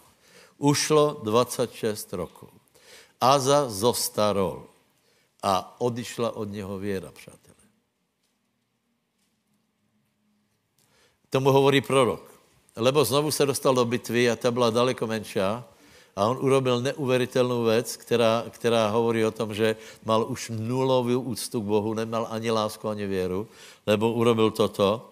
ušlo 0.57 1.21
26 1.23 2.13
rokov. 2.13 2.49
Aza 3.21 3.69
zostarol 3.69 4.65
a 5.43 5.81
odišla 5.81 6.35
od 6.35 6.51
něho 6.51 6.77
věra, 6.77 7.11
přátelé. 7.11 7.46
Tomu 11.37 11.53
hovorí 11.53 11.85
prorok 11.85 12.37
lebo 12.77 13.05
znovu 13.05 13.31
se 13.31 13.45
dostal 13.45 13.75
do 13.75 13.85
bitvy 13.85 14.29
a 14.29 14.35
ta 14.35 14.51
byla 14.51 14.69
daleko 14.69 15.07
menší. 15.07 15.39
A 16.15 16.25
on 16.25 16.37
urobil 16.41 16.81
neuvěřitelnou 16.81 17.63
věc, 17.63 17.97
která, 17.97 18.45
která 18.49 18.89
hovorí 18.89 19.25
o 19.25 19.31
tom, 19.31 19.53
že 19.53 19.75
mal 20.05 20.25
už 20.29 20.51
nulovou 20.53 21.19
úctu 21.19 21.61
k 21.61 21.65
Bohu, 21.65 21.93
nemal 21.93 22.27
ani 22.29 22.51
lásku, 22.51 22.89
ani 22.89 23.05
věru, 23.05 23.47
lebo 23.85 24.13
urobil 24.13 24.51
toto. 24.51 25.09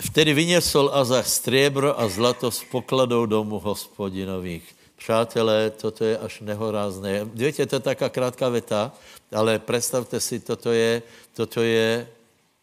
Vtedy 0.00 0.34
vyněsol 0.34 0.90
Azach 0.92 1.28
stříbro 1.28 2.00
a 2.00 2.08
zlato 2.08 2.50
z 2.50 2.64
pokladou 2.64 3.26
domu 3.26 3.58
hospodinových. 3.58 4.76
Přátelé, 4.96 5.70
toto 5.70 6.04
je 6.04 6.18
až 6.18 6.40
nehorázné. 6.40 7.24
Víte, 7.24 7.66
to 7.66 7.76
je 7.76 7.80
taká 7.80 8.08
krátká 8.08 8.48
věta, 8.48 8.92
ale 9.34 9.58
představte 9.58 10.20
si, 10.20 10.40
toto 10.40 10.72
je, 10.72 11.02
toto 11.34 11.62
je 11.62 12.08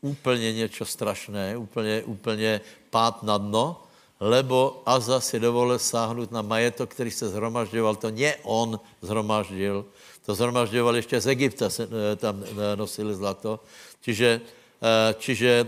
úplně 0.02 0.54
něco 0.54 0.86
strašné, 0.86 1.58
úplně, 1.58 2.04
úplně 2.04 2.62
pád 2.90 3.24
na 3.24 3.38
dno, 3.38 3.84
lebo 4.20 4.84
Aza 4.86 5.20
si 5.20 5.40
dovolil 5.40 5.80
sáhnout 5.80 6.32
na 6.32 6.42
majetok, 6.42 6.90
který 6.90 7.12
se 7.12 7.30
zhromažďoval. 7.30 7.96
To 7.96 8.10
nie 8.10 8.36
on 8.44 8.80
zhromaždil, 9.02 9.86
to 10.26 10.36
zhromažďoval 10.36 10.96
ještě 10.96 11.22
z 11.22 11.28
Egypta, 11.28 11.70
se, 11.70 11.84
eh, 11.84 12.16
tam 12.16 12.44
eh, 12.44 12.76
nosili 12.76 13.16
zlato. 13.16 13.60
Čiže, 14.02 14.42
eh, 14.82 15.16
čiže 15.20 15.68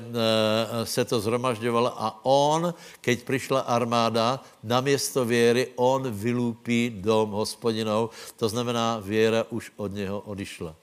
se 0.84 1.06
to 1.06 1.20
zhromažďovalo 1.20 1.90
a 1.96 2.20
on, 2.24 2.74
keď 3.02 3.24
přišla 3.24 3.60
armáda, 3.60 4.44
na 4.64 4.82
město 4.82 5.26
věry, 5.26 5.72
on 5.76 6.12
vylúpí 6.12 6.92
dom 7.00 7.32
hospodinou. 7.32 8.10
To 8.36 8.50
znamená, 8.50 9.00
věra 9.00 9.46
už 9.50 9.72
od 9.76 9.92
něho 9.96 10.20
odišla. 10.20 10.76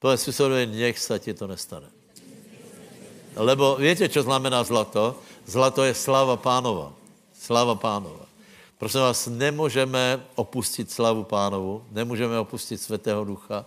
Povedz 0.00 0.24
si 0.24 0.42
nech 0.66 0.98
se 0.98 1.18
ti 1.18 1.34
to 1.34 1.46
nestane. 1.46 1.86
Lebo 3.36 3.76
víte, 3.76 4.08
co 4.08 4.22
znamená 4.22 4.64
zlato? 4.64 5.20
Zlato 5.46 5.84
je 5.84 5.94
slava 5.94 6.36
pánova. 6.36 6.92
Slava 7.36 7.74
pánova. 7.74 8.24
Prosím 8.78 9.00
vás, 9.00 9.26
nemůžeme 9.26 10.20
opustit 10.34 10.90
slavu 10.90 11.24
pánovu, 11.24 11.84
nemůžeme 11.92 12.38
opustit 12.38 12.80
svatého 12.80 13.24
ducha, 13.24 13.64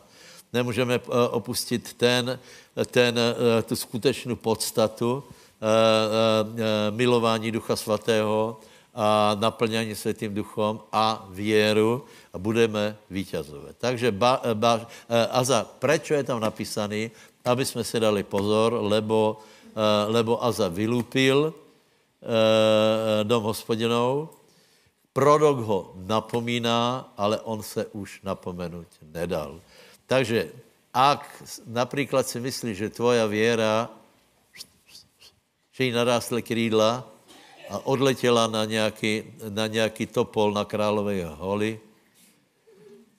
nemůžeme 0.54 0.96
eh, 0.96 1.28
opustit 1.30 1.94
ten, 1.94 2.40
ten, 2.86 3.20
eh, 3.20 3.62
tu 3.62 3.76
skutečnou 3.76 4.36
podstatu 4.36 5.24
eh, 5.24 6.92
milování 6.92 7.52
ducha 7.52 7.76
svatého 7.76 8.60
a 8.94 9.38
naplňání 9.40 9.96
světým 9.96 10.34
duchom 10.34 10.80
a 10.92 11.26
věru 11.30 12.06
a 12.34 12.38
budeme 12.38 12.98
vítězové. 13.10 13.74
Takže 13.78 14.12
ba, 14.12 14.42
ba, 14.54 14.88
Aza, 15.32 15.66
proč 15.80 16.12
je 16.12 16.24
tam 16.24 16.40
napísaný? 16.40 17.12
Aby 17.46 17.66
jsme 17.66 17.84
si 17.84 18.00
dali 18.00 18.24
pozor, 18.24 18.78
lebo 18.82 19.42
Eh, 19.74 20.06
lebo 20.06 20.38
Aza 20.38 20.70
vylupil 20.70 21.50
eh, 21.50 23.24
dom 23.26 23.44
hospodinou. 23.44 24.30
Prorok 25.14 25.58
ho 25.66 25.80
napomíná, 26.06 27.10
ale 27.18 27.42
on 27.42 27.64
se 27.66 27.86
už 27.86 28.22
napomenout 28.22 28.88
nedal. 29.02 29.62
Takže 30.06 30.50
ak 30.94 31.26
například 31.66 32.28
si 32.28 32.40
myslíš, 32.40 32.78
že 32.78 32.90
tvoja 32.90 33.26
věra, 33.26 33.90
že 35.74 35.84
jí 35.84 35.92
narástly 35.92 36.42
krídla 36.42 37.02
a 37.74 37.82
odletěla 37.90 38.48
na 38.48 38.66
nějaký, 38.66 39.24
na 39.50 39.68
nějaký 39.68 40.06
topol 40.06 40.54
na 40.54 40.66
Králové 40.66 41.26
holy, 41.26 41.80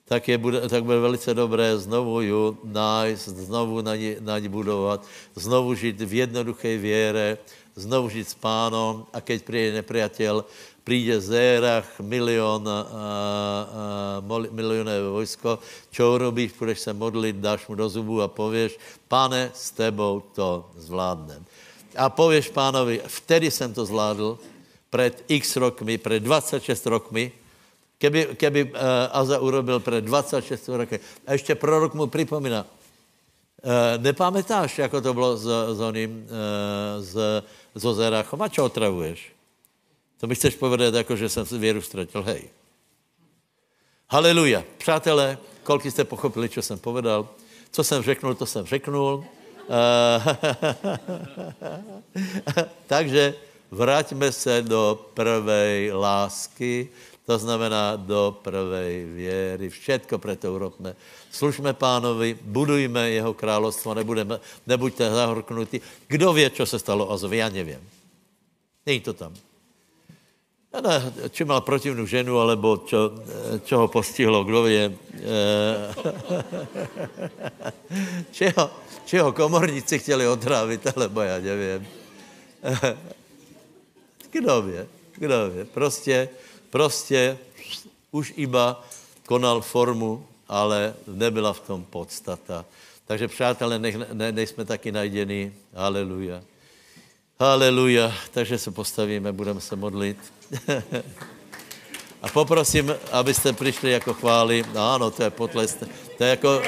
tak, 0.07 0.27
je, 0.27 0.37
bude, 0.37 0.69
tak 0.69 0.83
bude 0.83 0.99
velice 0.99 1.33
dobré 1.33 1.77
znovu 1.77 2.21
ju 2.21 2.57
nájsť, 2.63 3.27
znovu 3.49 3.81
na 3.81 3.95
ní, 3.95 4.15
na 4.23 4.39
ní 4.39 4.47
budovat, 4.47 5.03
znovu 5.35 5.75
žít 5.75 6.01
v 6.01 6.13
jednoduché 6.13 6.77
věre, 6.77 7.37
znovu 7.75 8.09
žít 8.09 8.29
s 8.29 8.37
pánom 8.37 9.05
a 9.13 9.21
keď 9.21 9.43
přijde 9.43 9.71
nepriatel, 9.73 10.45
přijde 10.83 11.21
z 11.21 11.29
érach 11.33 11.99
milion, 11.99 12.63
a, 12.69 12.79
a, 12.79 14.47
milionové 14.51 15.09
vojsko, 15.09 15.59
čo 15.91 16.15
urobíš, 16.15 16.53
budeš 16.53 16.79
se 16.79 16.93
modlit, 16.93 17.35
dáš 17.35 17.67
mu 17.67 17.75
do 17.75 17.89
zubu 17.89 18.21
a 18.21 18.27
pověš, 18.31 18.77
pane, 19.07 19.51
s 19.51 19.71
tebou 19.71 20.23
to 20.31 20.69
zvládnem. 20.77 21.45
A 21.97 22.09
pověš 22.09 22.49
pánovi, 22.49 23.01
vtedy 23.07 23.51
jsem 23.51 23.73
to 23.73 23.85
zvládl, 23.85 24.37
před 24.89 25.23
x 25.27 25.55
rokmi, 25.55 25.97
před 25.97 26.19
26 26.19 26.85
rokmi, 26.85 27.31
Keby, 27.97 28.35
keby 28.35 28.63
uh, 28.63 28.79
Aza 29.11 29.39
urobil 29.39 29.79
před 29.79 30.03
26 30.03 30.67
roky. 30.67 30.99
A 31.27 31.33
ještě 31.33 31.55
prorok 31.55 31.93
mu 31.93 32.07
připomíná, 32.07 32.65
uh, 32.67 34.03
nepamätáš, 34.03 34.77
jako 34.77 35.01
to 35.01 35.13
bylo 35.13 35.37
s, 35.37 35.47
s 35.77 35.79
oným, 35.79 36.27
uh, 36.27 37.03
s, 37.03 37.15
s 37.75 37.85
Ozerachom? 37.85 38.41
A 38.41 38.51
čo 38.51 38.65
otravuješ? 38.65 39.31
To 40.19 40.27
mi 40.27 40.35
chceš 40.35 40.55
povedat, 40.55 40.93
jako 40.93 41.15
že 41.15 41.29
jsem 41.29 41.45
věru 41.59 41.81
ztratil. 41.81 42.23
Hej. 42.23 42.49
Haleluja. 44.09 44.63
Přátelé, 44.77 45.37
kolik 45.63 45.91
jste 45.91 46.03
pochopili, 46.03 46.49
co 46.49 46.61
jsem 46.61 46.79
povedal? 46.79 47.27
Co 47.71 47.83
jsem 47.83 48.03
řeknul, 48.03 48.35
to 48.35 48.45
jsem 48.45 48.65
řeknul. 48.65 49.25
Takže 52.87 53.33
vraťme 53.71 54.31
se 54.31 54.61
do 54.61 55.09
prvé 55.13 55.89
lásky, 55.93 56.89
to 57.25 57.37
znamená 57.37 57.95
do 57.95 58.37
prvej 58.43 59.05
věry. 59.05 59.69
Všetko 59.69 60.17
preto 60.21 60.53
urobme. 60.53 60.95
Služme 61.31 61.73
pánovi, 61.73 62.37
budujme 62.41 63.09
jeho 63.09 63.33
královstvo, 63.33 63.93
nebudeme, 63.93 64.39
nebuďte 64.67 65.09
zahorknutí. 65.09 65.81
Kdo 66.07 66.33
ví, 66.33 66.49
co 66.49 66.65
se 66.65 66.79
stalo 66.79 67.11
Azovi? 67.11 67.37
Já 67.37 67.49
nevím. 67.49 67.89
Není 68.85 69.01
to 69.01 69.13
tam. 69.13 69.33
Ne, 70.75 71.29
či 71.31 71.47
mal 71.47 71.63
protivnú 71.63 72.03
ženu, 72.03 72.35
alebo 72.43 72.83
čo, 72.83 73.15
čo 73.63 73.85
ho 73.85 73.87
postihlo, 73.87 74.43
kdo 74.43 74.67
vie. 74.67 74.91
či, 78.35 78.51
ho, 78.51 78.65
či 79.07 79.15
ho 79.23 79.31
komorníci 79.31 79.99
chtěli 79.99 80.27
otrávit, 80.27 80.87
alebo 80.87 81.21
já 81.21 81.39
nevím. 81.39 81.87
kdo 84.31 84.61
vie, 84.61 84.87
kdo 85.15 85.49
vie. 85.49 85.65
Prostě, 85.65 86.29
prostě 86.69 87.37
už 88.11 88.33
iba 88.35 88.83
konal 89.25 89.61
formu, 89.61 90.27
ale 90.47 90.93
nebyla 91.07 91.53
v 91.53 91.59
tom 91.59 91.83
podstata. 91.83 92.65
Takže 93.05 93.27
přátelé, 93.27 93.79
nech, 93.79 93.95
ne, 94.13 94.31
nejsme 94.31 94.65
taky 94.65 94.91
najděni. 94.91 95.53
Haleluja. 95.73 96.41
Haleluja. 97.39 98.13
Takže 98.31 98.57
se 98.57 98.71
postavíme, 98.71 99.31
budeme 99.31 99.61
se 99.61 99.75
modlit. 99.75 100.17
A 102.21 102.27
poprosím, 102.33 102.95
abyste 103.11 103.53
přišli 103.53 103.91
jako 103.91 104.13
chvály. 104.13 104.65
No, 104.73 104.93
ano, 104.93 105.11
to 105.11 105.23
je 105.23 105.29
potles. 105.29 105.77
To 106.17 106.23
je 106.23 106.29
jako, 106.29 106.61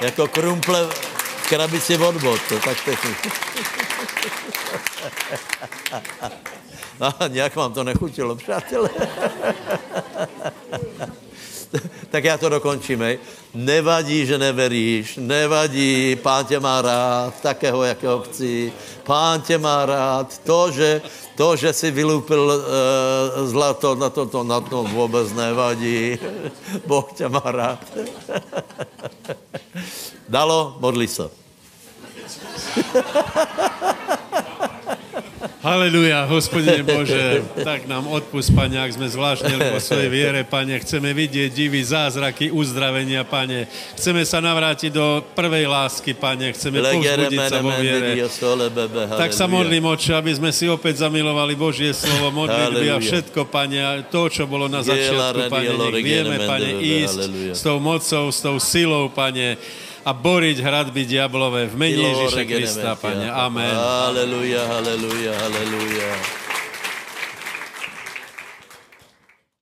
jako 0.00 0.28
krumple 0.28 0.88
v 1.36 1.48
krabici 1.48 1.98
od 1.98 2.16
bod. 2.16 2.40
To 2.48 2.58
tak 2.58 2.84
technicky. 2.84 3.30
No, 7.00 7.14
nějak 7.28 7.56
vám 7.56 7.72
to 7.72 7.84
nechutilo, 7.84 8.36
přátelé. 8.36 8.90
tak 12.14 12.24
já 12.24 12.38
to 12.38 12.48
dokončím. 12.48 13.00
Hej. 13.00 13.18
Nevadí, 13.54 14.26
že 14.26 14.38
neveríš, 14.38 15.16
nevadí, 15.18 16.16
pán 16.22 16.46
tě 16.46 16.60
má 16.60 16.82
rád, 16.82 17.40
takého, 17.42 17.82
jakého 17.82 18.22
chci. 18.22 18.72
Pán 19.02 19.40
tě 19.42 19.58
má 19.58 19.86
rád. 19.86 20.38
To, 20.38 20.70
že, 20.70 21.02
to, 21.34 21.56
že 21.56 21.72
si 21.72 21.90
vylupil 21.90 22.40
uh, 22.40 23.46
zlato, 23.50 23.94
na 23.94 24.10
to, 24.10 24.26
to 24.26 24.44
na 24.44 24.60
to 24.60 24.82
vůbec 24.82 25.32
nevadí. 25.32 26.18
Boh 26.86 27.12
tě 27.12 27.28
má 27.28 27.42
rád. 27.44 27.82
Dalo, 30.28 30.76
modli 30.78 31.08
se. 31.08 31.30
Haleluja, 35.64 36.28
hospodine 36.28 36.84
Bože, 36.84 37.40
tak 37.64 37.88
nám 37.88 38.04
odpust, 38.12 38.52
Pane, 38.52 38.76
ak 38.76 39.00
sme 39.00 39.08
zvláštnili 39.08 39.72
po 39.72 39.80
svojej 39.80 40.12
viere, 40.12 40.44
Pane. 40.44 40.76
Chceme 40.76 41.16
vidieť 41.16 41.48
divy, 41.48 41.80
zázraky, 41.80 42.52
uzdravenia, 42.52 43.24
Pane. 43.24 43.64
Chceme 43.96 44.28
sa 44.28 44.44
navrátiť 44.44 44.92
do 44.92 45.24
prvej 45.32 45.64
lásky, 45.64 46.12
Pane. 46.12 46.52
Chceme 46.52 46.84
povzbudiť 46.84 47.40
sa 47.48 47.64
vo 47.64 47.72
viere. 47.80 48.12
Tak 49.16 49.32
sa 49.32 49.48
modlím, 49.48 49.88
Oče, 49.88 50.12
aby 50.12 50.36
sme 50.36 50.52
si 50.52 50.68
opäť 50.68 51.00
zamilovali 51.00 51.56
Božie 51.56 51.96
slovo, 51.96 52.28
modlitby 52.44 52.92
a 52.92 53.00
všetko, 53.00 53.48
Pane. 53.48 54.04
To, 54.12 54.28
čo 54.28 54.44
bolo 54.44 54.68
na 54.68 54.84
začiatku, 54.84 55.48
Pane, 55.48 55.80
nech 55.80 56.04
vieme, 56.04 56.44
Pane, 56.44 56.76
ísť 56.76 57.18
s 57.56 57.64
tou 57.64 57.80
mocou, 57.80 58.28
s 58.28 58.44
tou 58.44 58.60
silou, 58.60 59.08
Pane 59.08 59.56
a 60.04 60.10
boriť 60.12 60.60
hradby 60.60 61.08
diablové 61.08 61.64
v 61.64 61.74
mene 61.80 62.04
Ježíša 62.04 62.42
Krista, 62.44 62.90
Pane. 63.00 63.24
Amen. 63.32 63.72
Haleluja, 63.72 64.68
haleluja, 64.68 65.32
haleluja. 65.32 66.43